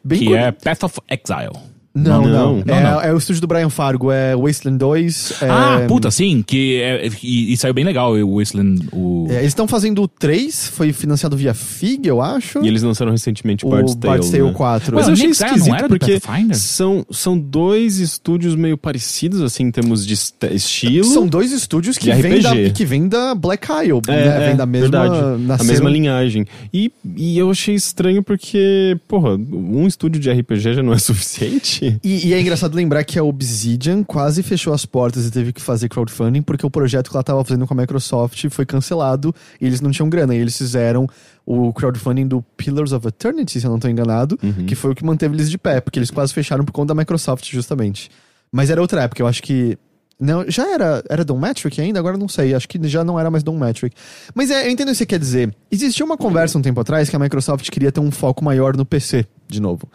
[0.04, 1.56] Bem Que é Path of Exile.
[1.94, 2.62] Não, Não, não.
[2.64, 3.00] não, é, não.
[3.00, 5.42] é o estúdio do Brian Fargo, é Wasteland 2.
[5.42, 9.26] é- Ah, puta, sim, que é, e, e saiu bem legal o Wasteland, o...
[9.30, 12.62] é, eles estão fazendo o 3, foi financiado via FIG, eu acho.
[12.62, 14.12] E eles lançaram recentemente o Bard's Tale.
[14.12, 14.52] Bard's Tale né?
[14.52, 14.94] 4.
[14.94, 16.20] Mas Ué, eu achei esquisito porque
[16.52, 21.04] são, são dois estúdios meio parecidos, assim, em termos de est- estilo.
[21.04, 24.38] São dois estúdios que vêm da, que vêm da Black Isle, É, né?
[24.38, 24.88] Vem é, da mesma...
[24.88, 25.14] verdade.
[25.24, 26.46] A nasceram- mesma linhagem.
[26.72, 31.77] E, e eu achei estranho porque, porra, um estúdio de RPG já não é suficiente.
[32.02, 35.60] E, e é engraçado lembrar que a Obsidian quase fechou as portas e teve que
[35.60, 39.66] fazer crowdfunding porque o projeto que ela estava fazendo com a Microsoft foi cancelado e
[39.66, 40.34] eles não tinham grana.
[40.34, 41.06] E eles fizeram
[41.46, 44.66] o crowdfunding do Pillars of Eternity, se eu não estou enganado, Uhum.
[44.66, 47.00] que foi o que manteve eles de pé, porque eles quase fecharam por conta da
[47.00, 48.10] Microsoft, justamente.
[48.52, 49.78] Mas era outra época, eu acho que.
[50.20, 52.00] Não, já era, era Don Metric ainda?
[52.00, 52.52] Agora não sei.
[52.52, 53.94] Acho que já não era mais Don Metric.
[54.34, 55.54] Mas é, eu entendo o que você quer dizer.
[55.70, 58.84] Existia uma conversa um tempo atrás que a Microsoft queria ter um foco maior no
[58.84, 59.88] PC, de novo.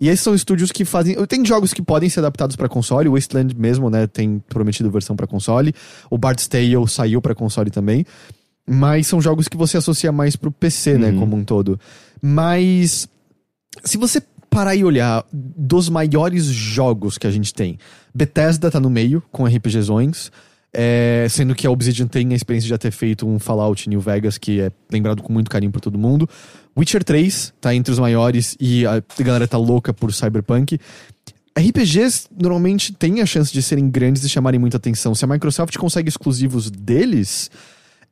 [0.00, 1.14] E esses são estúdios que fazem.
[1.26, 3.08] Tem jogos que podem ser adaptados pra console.
[3.08, 4.06] O Wasteland mesmo, né?
[4.06, 5.74] Tem prometido versão pra console.
[6.10, 8.04] O Bard's Tale saiu pra console também.
[8.66, 11.10] Mas são jogos que você associa mais pro PC, né?
[11.10, 11.20] Uhum.
[11.20, 11.78] Como um todo.
[12.20, 13.08] Mas.
[13.82, 17.76] Se você parar e olhar dos maiores jogos que a gente tem,
[18.14, 20.30] Bethesda tá no meio, com RPGzões.
[20.74, 24.00] é, sendo que a Obsidian tem a experiência de já ter feito um Fallout New
[24.00, 26.28] Vegas, que é lembrado com muito carinho por todo mundo.
[26.76, 30.78] Witcher 3 tá entre os maiores e a galera tá louca por Cyberpunk.
[31.56, 35.14] RPGs normalmente têm a chance de serem grandes e chamarem muita atenção.
[35.14, 37.48] Se a Microsoft consegue exclusivos deles,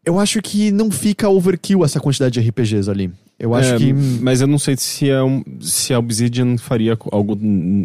[0.05, 3.11] eu acho que não fica overkill essa quantidade de RPGs ali.
[3.39, 3.93] Eu acho É, que.
[3.93, 7.37] Mas eu não sei se, é um, se a Obsidian faria algo,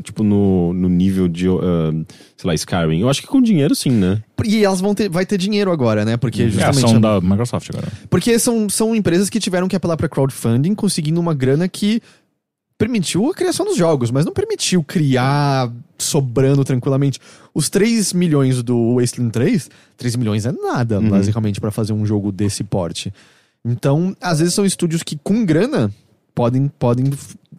[0.04, 1.92] tipo, no, no nível de, ah,
[2.36, 3.00] sei lá, Skyrim.
[3.00, 4.22] Eu acho que com dinheiro sim, né?
[4.46, 6.16] E elas vão ter, vai ter dinheiro agora, né?
[6.16, 6.86] Porque É justamente.
[6.86, 7.88] ação da Microsoft agora.
[8.08, 12.02] Porque são, são empresas que tiveram que apelar pra crowdfunding, conseguindo uma grana que
[12.78, 17.20] permitiu a criação dos jogos, mas não permitiu criar sobrando tranquilamente.
[17.54, 21.10] Os 3 milhões do Wasteland 3, 3 milhões é nada, Uhum.
[21.10, 23.12] basicamente, pra fazer um jogo desse porte.
[23.66, 25.92] Então, às vezes são estúdios que com grana
[26.36, 27.06] podem, podem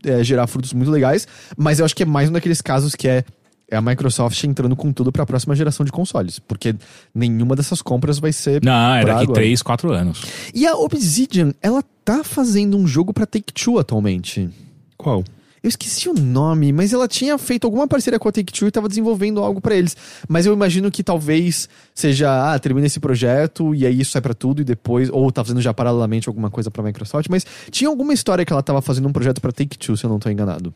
[0.05, 1.27] é, gerar frutos muito legais,
[1.57, 3.25] mas eu acho que é mais um daqueles casos que é
[3.71, 6.75] é a Microsoft entrando com tudo pra próxima geração de consoles, porque
[7.15, 9.41] nenhuma dessas compras vai ser Não, é daqui agora.
[9.41, 10.23] 3, 4 anos.
[10.55, 14.49] e a Obsidian, ela tá fazendo um jogo pra Take-Two atualmente.
[14.99, 15.25] Qual?
[15.63, 18.89] Eu esqueci o nome, mas ela tinha feito alguma parceria com a Take-Two e tava
[18.89, 19.97] desenvolvendo algo pra eles.
[20.29, 24.35] Mas eu imagino que talvez seja, ah, termina esse projeto e aí isso sai pra
[24.35, 28.13] tudo e depois, ou tá fazendo já paralelamente alguma coisa pra Microsoft, mas tinha alguma
[28.13, 30.73] história que ela tava fazendo um projeto pra Take-Two, se eu não tô enganado.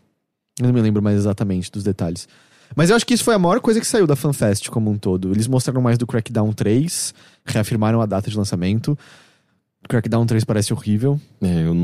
[0.58, 2.28] Eu não me lembro mais exatamente dos detalhes.
[2.74, 4.98] Mas eu acho que isso foi a maior coisa que saiu da FanFest como um
[4.98, 5.30] todo.
[5.30, 8.98] Eles mostraram mais do Crackdown 3, reafirmaram a data de lançamento.
[9.88, 11.20] Crackdown 3 parece horrível.
[11.40, 11.74] É, eu,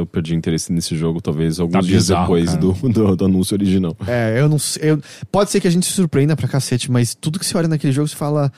[0.00, 3.54] eu perdi interesse nesse jogo, talvez alguns Tá dias bizarro, depois do, do, do anúncio
[3.54, 3.96] original.
[4.06, 4.98] É, eu não sei.
[5.30, 7.92] pode ser que a gente se surpreenda pra cacete, mas tudo que você olha naquele
[7.92, 8.52] jogo, você fala.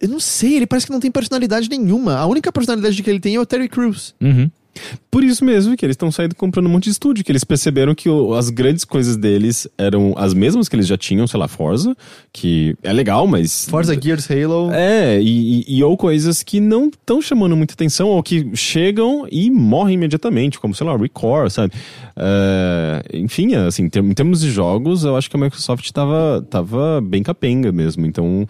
[0.00, 2.16] Eu não sei, ele parece que não tem personalidade nenhuma.
[2.16, 4.14] A única personalidade que ele tem é o Terry Crews.
[4.20, 4.50] Uhum.
[5.10, 7.94] Por isso mesmo que eles estão saindo comprando um monte de estúdio, que eles perceberam
[7.94, 11.46] que o- as grandes coisas deles eram as mesmas que eles já tinham, sei lá,
[11.48, 11.96] Forza,
[12.32, 13.66] que é legal, mas.
[13.68, 14.70] Forza Gears Halo.
[14.72, 19.26] É, e, e- e ou coisas que não estão chamando muita atenção, ou que chegam
[19.30, 21.72] e morrem imediatamente, como, sei lá, Record, sabe?
[22.16, 26.44] É, enfim, assim, em term- em termos de jogos, eu acho que a Microsoft tava,
[26.50, 28.46] tava bem capenga mesmo, então.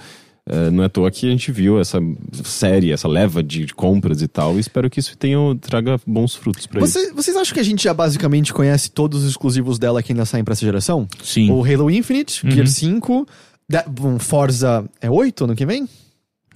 [0.49, 1.99] É, não é à toa que a gente viu essa
[2.45, 6.35] série, essa leva de, de compras e tal, e espero que isso tenha, traga bons
[6.35, 6.81] frutos pra.
[6.81, 10.25] Você- vocês acham que a gente já basicamente conhece todos os exclusivos dela que ainda
[10.25, 11.07] saem pra essa geração?
[11.23, 11.51] Sim.
[11.51, 12.51] O Halo Infinite, Uhum.
[12.53, 13.27] Gear 5,
[13.69, 15.89] da- um, Forza é 8 ano que vem?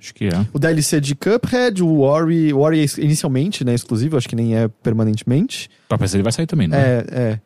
[0.01, 0.47] Acho que é.
[0.53, 4.55] O DLC de Cuphead, o Ori, o Ori é inicialmente, né, exclusivo, acho que nem
[4.57, 5.69] é permanentemente.
[5.89, 6.77] Pra PC ele vai sair também, né?
[6.79, 7.41] É, é.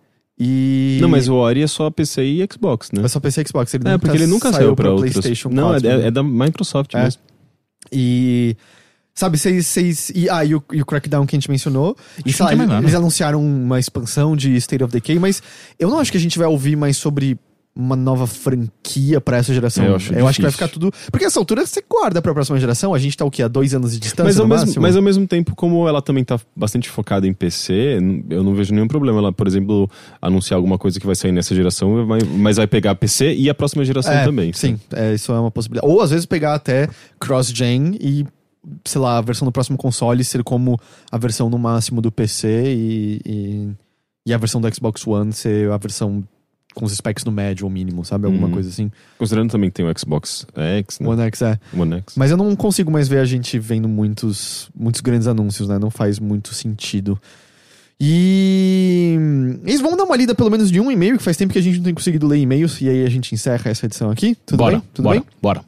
[0.44, 0.98] E...
[1.00, 3.04] Não, mas o Ori é só PC e Xbox, né?
[3.04, 5.12] É só PC e Xbox, ele É, porque ele nunca saiu pra outros.
[5.12, 5.54] PlayStation 4.
[5.54, 6.06] Não, é, né?
[6.08, 7.04] é da Microsoft É.
[7.04, 7.20] mesmo.
[7.92, 8.56] E.
[9.14, 9.66] Sabe, vocês.
[9.66, 11.96] vocês- E, ah, e o, e o Crackdown que a gente mencionou.
[12.24, 15.42] E sei lá, eles, eles anunciaram uma expansão de State of Decay, mas
[15.78, 17.38] eu não acho que a gente vai ouvir mais sobre
[17.74, 19.84] uma nova franquia pra essa geração.
[19.84, 20.92] É, eu acho que vai ficar tudo.
[21.10, 23.42] Porque essa altura você guarda pra próxima geração, a gente tá o quê?
[23.42, 26.22] Há dois anos de distância Mas ao, mesmo, mas ao mesmo tempo, como ela também
[26.22, 29.90] tá bastante focada em PC, eu não vejo nenhum problema ela, por exemplo,
[30.20, 33.84] anunciar alguma coisa que vai sair nessa geração, mas vai pegar PC e a próxima
[33.84, 34.52] geração É, também.
[34.52, 35.90] Sim, é, isso é uma possibilidade.
[35.90, 38.26] Ou às vezes pegar até cross-gen e,
[38.84, 40.78] sei lá, a versão do próximo console ser como
[41.10, 43.20] a versão no máximo do PC e.
[43.24, 43.70] e,
[44.26, 46.22] e a versão do Xbox One ser a versão
[46.74, 48.26] com os specs no médio ou mínimo, sabe?
[48.26, 48.52] Alguma Uhum.
[48.54, 48.90] coisa assim.
[49.18, 51.08] Considerando também que tem o Xbox X, né?
[51.08, 51.58] One X é.
[51.76, 52.14] One X.
[52.16, 55.78] Mas eu não consigo mais ver a gente vendo muitos, muitos grandes anúncios, né?
[55.78, 57.18] Não faz muito sentido.
[58.04, 59.16] E
[59.64, 61.62] eles vão dar uma lida pelo menos de um e-mail, que faz tempo que a
[61.62, 64.36] gente não tem conseguido ler e-mails, e aí a gente encerra essa edição aqui.
[64.44, 64.82] Tudo bora, bem?
[64.92, 65.28] Tudo bora, bem?
[65.40, 65.64] bora.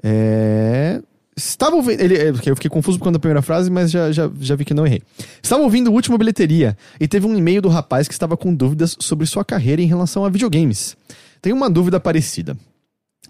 [0.02, 1.02] é,
[1.44, 2.00] Estava ouvindo.
[2.00, 4.64] Ele, é, eu fiquei confuso por conta da primeira frase, mas já, já, já vi
[4.64, 5.02] que não errei.
[5.42, 8.96] Estava ouvindo o último bilheteria e teve um e-mail do rapaz que estava com dúvidas
[8.98, 10.96] sobre sua carreira em relação a videogames.
[11.40, 12.56] Tenho uma dúvida parecida.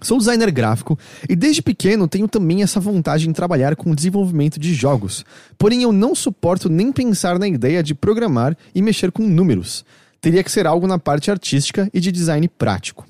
[0.03, 4.59] Sou designer gráfico e desde pequeno tenho também essa vontade em trabalhar com o desenvolvimento
[4.59, 5.25] de jogos.
[5.59, 9.85] Porém, eu não suporto nem pensar na ideia de programar e mexer com números.
[10.21, 13.10] Teria que ser algo na parte artística e de design prático.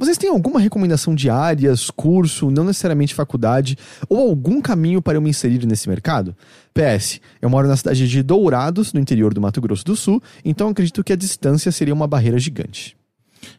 [0.00, 3.76] Vocês têm alguma recomendação de áreas, curso, não necessariamente faculdade,
[4.08, 6.34] ou algum caminho para eu me inserir nesse mercado?
[6.72, 10.68] PS, eu moro na cidade de Dourados, no interior do Mato Grosso do Sul, então
[10.70, 12.96] acredito que a distância seria uma barreira gigante.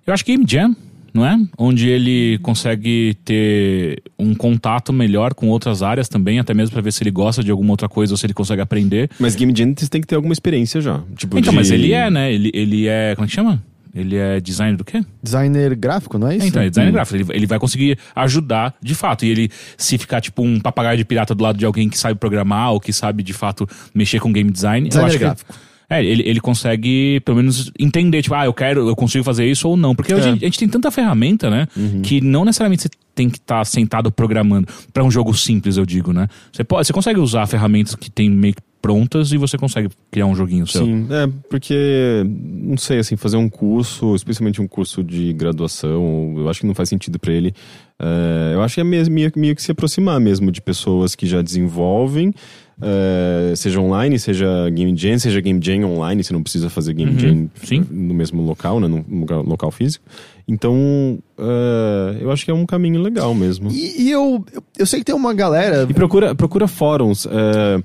[0.05, 0.75] Eu acho que Game Jam,
[1.13, 1.37] não é?
[1.57, 6.91] Onde ele consegue ter um contato melhor com outras áreas também, até mesmo pra ver
[6.93, 9.09] se ele gosta de alguma outra coisa ou se ele consegue aprender.
[9.19, 11.03] Mas Game Jam você tem que ter alguma experiência já.
[11.15, 12.33] Tipo, Então, de- mas ele é, né?
[12.33, 13.13] Ele, ele é.
[13.15, 13.61] Como é que chama?
[13.93, 15.03] Ele é designer do quê?
[15.21, 16.45] Designer gráfico, não é isso?
[16.45, 17.17] É, então, é designer gráfico.
[17.17, 19.25] Ele, ele vai conseguir ajudar de fato.
[19.25, 22.17] E ele, se ficar tipo um papagaio de pirata do lado de alguém que sabe
[22.19, 25.23] programar ou que sabe de fato mexer com game design, eu Designer acho que.
[25.23, 25.53] gráfico.
[25.89, 29.67] É, ele, ele consegue, pelo menos, entender, tipo, ah, eu quero, eu consigo fazer isso
[29.67, 29.93] ou não.
[29.93, 30.31] Porque hoje É.
[30.31, 31.67] a gente tem tanta ferramenta, né?
[32.01, 34.69] Que não necessariamente você tem que estar sentado programando.
[34.93, 36.29] Pra um jogo simples, eu digo, né?
[36.53, 40.25] Você, pode, você consegue usar ferramentas que tem meio que prontas e você consegue criar
[40.25, 40.83] um joguinho seu.
[40.83, 46.49] Sim, é, porque, não sei, assim, fazer um curso, especialmente um curso de graduação, eu
[46.49, 47.53] acho que não faz sentido pra ele.
[47.99, 51.27] É, eu acho que é mesmo, meio, meio que se aproximar mesmo de pessoas que
[51.27, 52.33] já desenvolvem,
[52.81, 57.11] é, seja online, seja Game Jam, seja Game Jam online, você não precisa fazer Game
[57.11, 57.85] Uhum, Jam sim.
[57.91, 60.03] no mesmo local, né, no lugar- local físico.
[60.47, 63.69] Então, é, eu acho que é um caminho legal mesmo.
[63.71, 65.85] E, e eu, eu, eu sei que tem uma galera.
[65.87, 67.27] E procura, procura fóruns.
[67.27, 67.83] É,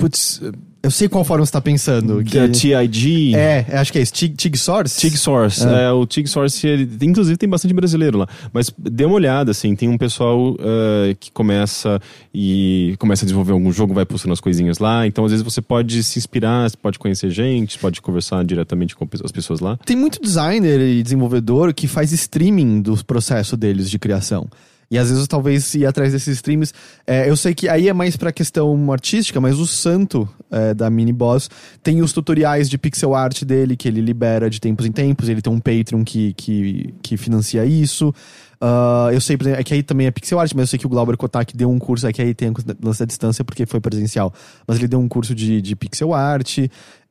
[0.00, 0.40] putz,
[0.82, 2.24] Eu sei qual fórum você tá pensando.
[2.24, 3.34] que é TIG.
[3.34, 4.14] É, acho que é isso.
[4.14, 4.98] Tig, Tig Source?
[4.98, 5.66] TIG Source.
[5.66, 5.84] É.
[5.84, 8.26] É, o TIG Source, ele, inclusive tem bastante brasileiro lá.
[8.50, 12.00] Mas dê uma olhada, assim, tem um pessoal eh, que começa
[12.32, 15.06] e começa a desenvolver algum jogo, vai postando as coisinhas lá.
[15.06, 19.06] Então, às vezes, você pode se inspirar, você pode conhecer gente, pode conversar diretamente com
[19.22, 19.76] as pessoas lá.
[19.84, 24.48] Tem muito designer e desenvolvedor que faz streaming do processo deles de criação.
[24.90, 26.74] E às vezes talvez ir atrás desses streams.
[27.06, 30.90] é, eu sei que aí é mais pra questão artística, mas o Santo é, da
[30.90, 31.48] Mini Boss
[31.80, 35.28] tem os tutoriais de pixel art dele que ele libera de tempos em tempos.
[35.28, 38.12] Ele tem um Patreon que, que, que financia isso.
[38.60, 40.78] Ah, eu sei, por exemplo, é que aí também é pixel art, mas eu sei
[40.78, 43.42] que o Glauber Kotak deu um curso, é que aí tem o lance da distância
[43.44, 44.32] porque foi presencial.
[44.66, 46.58] Mas ele deu um curso de, de pixel art.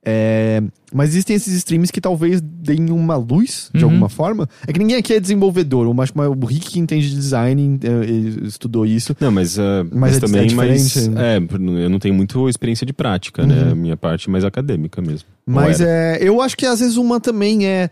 [0.06, 0.62] é,
[0.94, 3.90] mas existem esses streams que talvez deem uma luz, de Uhum.
[3.92, 4.48] alguma forma.
[4.66, 8.48] É que ninguém aqui é desenvolvedor, o mas o Rick que entende de design ele
[8.48, 9.14] estudou isso.
[9.20, 11.36] Não, mas, eh, Mas mas, é- também, é mas, né?
[11.36, 13.72] é, eu não tenho muito experiência de prática, né?
[13.72, 15.28] A minha parte é mais acadêmica mesmo.
[15.46, 17.90] Mas é, eu acho que às vezes uma também é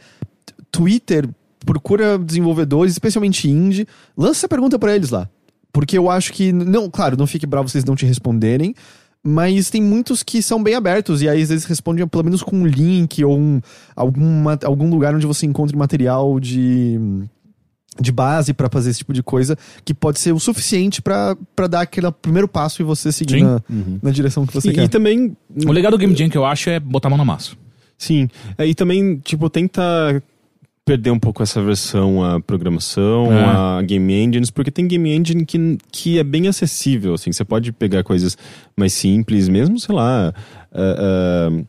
[0.71, 1.27] Twitter
[1.67, 3.85] procura desenvolvedores, especialmente indie,
[4.17, 5.29] lança essa pergunta pra eles lá.
[5.71, 8.73] Porque eu acho que não, claro, não fique bravo vocês não te responderem,
[9.23, 12.55] mas tem muitos que são bem abertos e aí às vezes respondem pelo menos com
[12.55, 13.59] um link ou um,
[13.95, 16.99] alguma, algum lugar onde você encontre material de
[17.99, 21.65] de base pra fazer esse tipo de coisa que pode ser o suficiente pra pra
[21.65, 23.99] dar aquele primeiro passo e você seguir na, Uhum.
[24.03, 24.83] na direção que você E, quer.
[24.83, 25.35] e também
[25.65, 27.51] O legal do Game Jam que eu acho é botar a mão na massa.
[27.97, 30.21] Sim, é, e também, tipo, tenta
[30.87, 33.43] perder um pouco essa versão à programação, É.
[33.43, 37.73] a game engines, porque tem game engine que, que é bem acessível, assim, você pode
[37.73, 38.37] pegar coisas
[38.75, 40.33] mais simples, mesmo, sei lá,
[40.71, 41.63] ah, ah,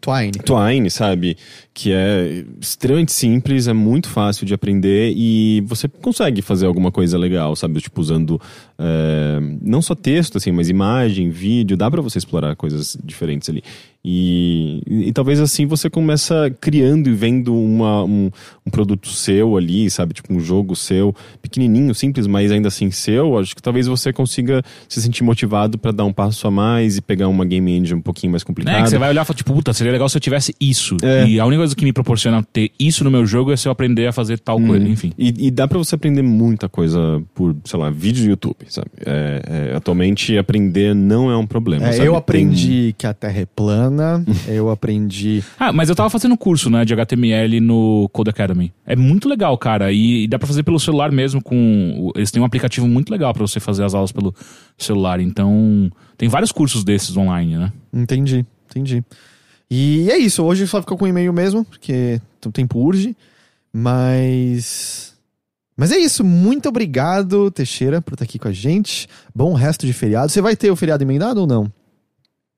[0.00, 0.32] Twine.
[0.32, 1.36] Twine, sabe?
[1.72, 7.16] Que é extremamente simples, é muito fácil de aprender e você consegue fazer alguma coisa
[7.16, 7.80] legal, sabe?
[7.80, 8.38] Tipo, usando
[8.78, 13.62] é, não só texto, assim, mas imagem, vídeo, dá para você explorar coisas diferentes ali.
[14.06, 18.30] E, e, e, talvez assim você começa criando e vendo uma, um,
[18.66, 20.12] um, produto seu ali, sabe?
[20.12, 23.38] Tipo um jogo seu, pequenininho, simples, mas ainda assim seu.
[23.38, 27.00] Acho que talvez você consiga se sentir motivado para dar um passo a mais e
[27.00, 28.76] pegar uma game engine um pouquinho mais complicada.
[28.76, 30.98] É, que você vai olhar e falar, tipo, puta, seria legal se eu tivesse isso.
[31.02, 31.26] É.
[31.26, 33.72] E a única coisa que me proporciona ter isso no meu jogo é se eu
[33.72, 34.66] aprender a fazer tal hum.
[34.66, 35.14] coisa, enfim.
[35.16, 38.88] E, e dá para você aprender muita coisa por, sei lá, vídeo do YouTube, sabe?
[39.06, 41.88] É, é, atualmente aprender não é um problema.
[41.88, 42.94] É, eu aprendi Tem...
[42.98, 43.93] que a Terra é plana
[44.46, 45.42] eu aprendi.
[45.58, 48.72] Ah, mas eu tava fazendo curso, né, de HTML no Code Academy.
[48.86, 49.92] É muito legal, cara.
[49.92, 52.12] E, e dá para fazer pelo celular mesmo com.
[52.14, 54.34] Eles têm um aplicativo muito legal para você fazer as aulas pelo
[54.76, 55.20] celular.
[55.20, 57.72] Então, tem vários cursos desses online, né?
[57.92, 59.04] Entendi, entendi.
[59.70, 63.16] E é isso, hoje só ficou com e-mail mesmo, porque o tempo urge.
[63.72, 65.14] Mas.
[65.76, 69.08] Mas é isso, muito obrigado, Teixeira, por estar aqui com a gente.
[69.34, 70.28] Bom resto de feriado.
[70.28, 71.72] Você vai ter o feriado emendado ou não?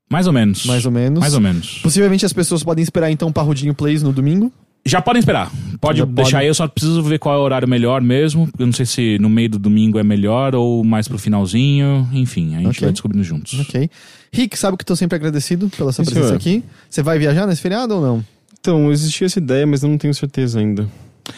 [0.08, 0.64] Mais ou menos.
[0.66, 1.20] Mais ou menos.
[1.20, 1.80] Mais ou menos.
[1.82, 4.52] Possivelmente as pessoas podem esperar então Parrudinho Plays no domingo.
[4.84, 5.50] Já podem esperar.
[5.80, 6.36] Pode Já deixar pode.
[6.36, 8.48] aí, eu só preciso ver qual é o horário melhor mesmo.
[8.56, 12.08] Eu não sei se no meio do domingo é melhor ou mais pro finalzinho.
[12.12, 12.80] Enfim, a gente okay.
[12.82, 13.58] vai descobrindo juntos.
[13.58, 13.90] Ok.
[14.32, 16.58] Rick, sabe que tô sempre agradecido pela sua Sim, presença senhor.
[16.58, 16.64] aqui.
[16.88, 18.24] Você vai viajar nesse feriado ou não?
[18.60, 20.88] Então, existia essa ideia, mas eu não tenho certeza ainda.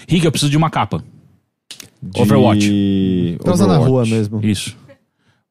[0.06, 1.02] Rick, eu preciso de uma capa.
[2.02, 2.20] De...
[2.20, 3.38] Overwatch.
[3.42, 4.44] Pra usar na rua mesmo.
[4.44, 4.76] Isso.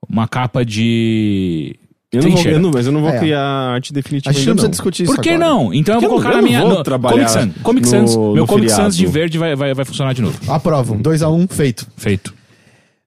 [0.07, 1.75] Uma capa de
[2.11, 3.19] eu não, vou, eu não, mas eu não vou é.
[3.19, 4.29] criar arte definitiva.
[4.29, 5.13] A gente não precisa discutir isso.
[5.13, 5.49] Por que agora.
[5.49, 5.73] não?
[5.73, 6.61] Então eu vou colocar eu na minha.
[6.61, 7.61] Vou no, trabalhar Comic Sans.
[7.61, 8.15] Comic Sans.
[8.15, 10.39] No, meu no Comic Sans de verde vai, vai, vai funcionar de novo.
[10.47, 10.95] Aprovo.
[10.95, 11.85] 2x1, um, feito.
[11.97, 12.33] Feito.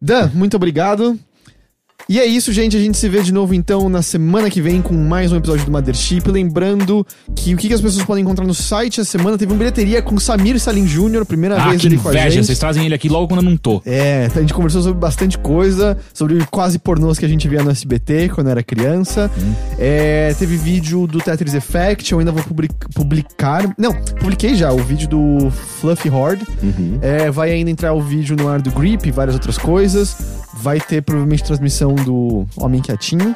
[0.01, 1.18] Dan, muito obrigado.
[2.11, 2.77] E é isso, gente.
[2.77, 5.65] A gente se vê de novo então na semana que vem com mais um episódio
[5.65, 6.28] do Mothership.
[6.28, 7.07] Lembrando
[7.37, 10.19] que o que as pessoas podem encontrar no site essa semana teve uma bilheteria com
[10.19, 12.47] Samir Salim Jr., primeira ah, vez ele com a gente.
[12.47, 13.81] Vocês trazem ele aqui logo quando eu não tô.
[13.87, 17.70] É, a gente conversou sobre bastante coisa, sobre quase pornôs que a gente via no
[17.70, 19.31] SBT quando era criança.
[19.39, 19.55] Hum.
[19.78, 22.43] É, teve vídeo do Tetris Effect, eu ainda vou
[22.93, 23.73] publicar.
[23.78, 25.49] Não, publiquei já o vídeo do
[25.81, 26.45] Fluffy Horde.
[26.61, 26.99] Uhum.
[27.01, 30.40] É, vai ainda entrar o vídeo no ar do Grip e várias outras coisas.
[30.55, 33.35] Vai ter provavelmente transmissão do Homem Quietinho.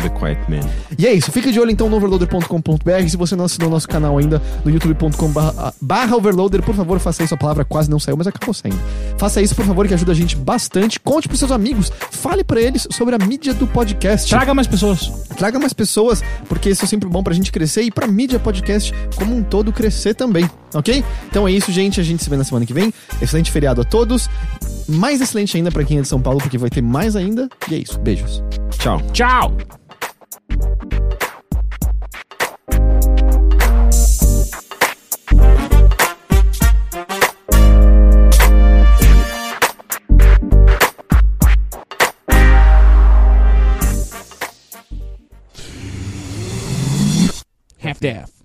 [0.00, 0.68] The Quiet Man.
[0.98, 3.08] E é isso, fica de olho então no overloader.com.br.
[3.08, 7.34] Se você não assinou nosso canal ainda, no youtube.com.br overloader, por favor, faça isso.
[7.34, 8.78] A palavra quase não saiu, mas acabou saindo.
[9.18, 11.00] Faça isso, por favor, que ajuda a gente bastante.
[11.00, 14.28] Conte pros seus amigos, fale para eles sobre a mídia do podcast.
[14.28, 15.10] Traga mais pessoas.
[15.36, 18.92] Traga mais pessoas, porque isso é sempre bom pra gente crescer e pra mídia podcast
[19.16, 21.04] como um todo crescer também, ok?
[21.28, 22.00] Então é isso, gente.
[22.00, 22.92] A gente se vê na semana que vem.
[23.20, 24.28] Excelente feriado a todos.
[24.88, 27.48] Mais excelente ainda para quem é de São Paulo, porque vai ter mais ainda.
[27.70, 27.98] E é isso.
[28.00, 28.42] Beijos.
[28.78, 29.00] Tchau.
[29.12, 29.81] Tchau.
[47.82, 48.41] half daff.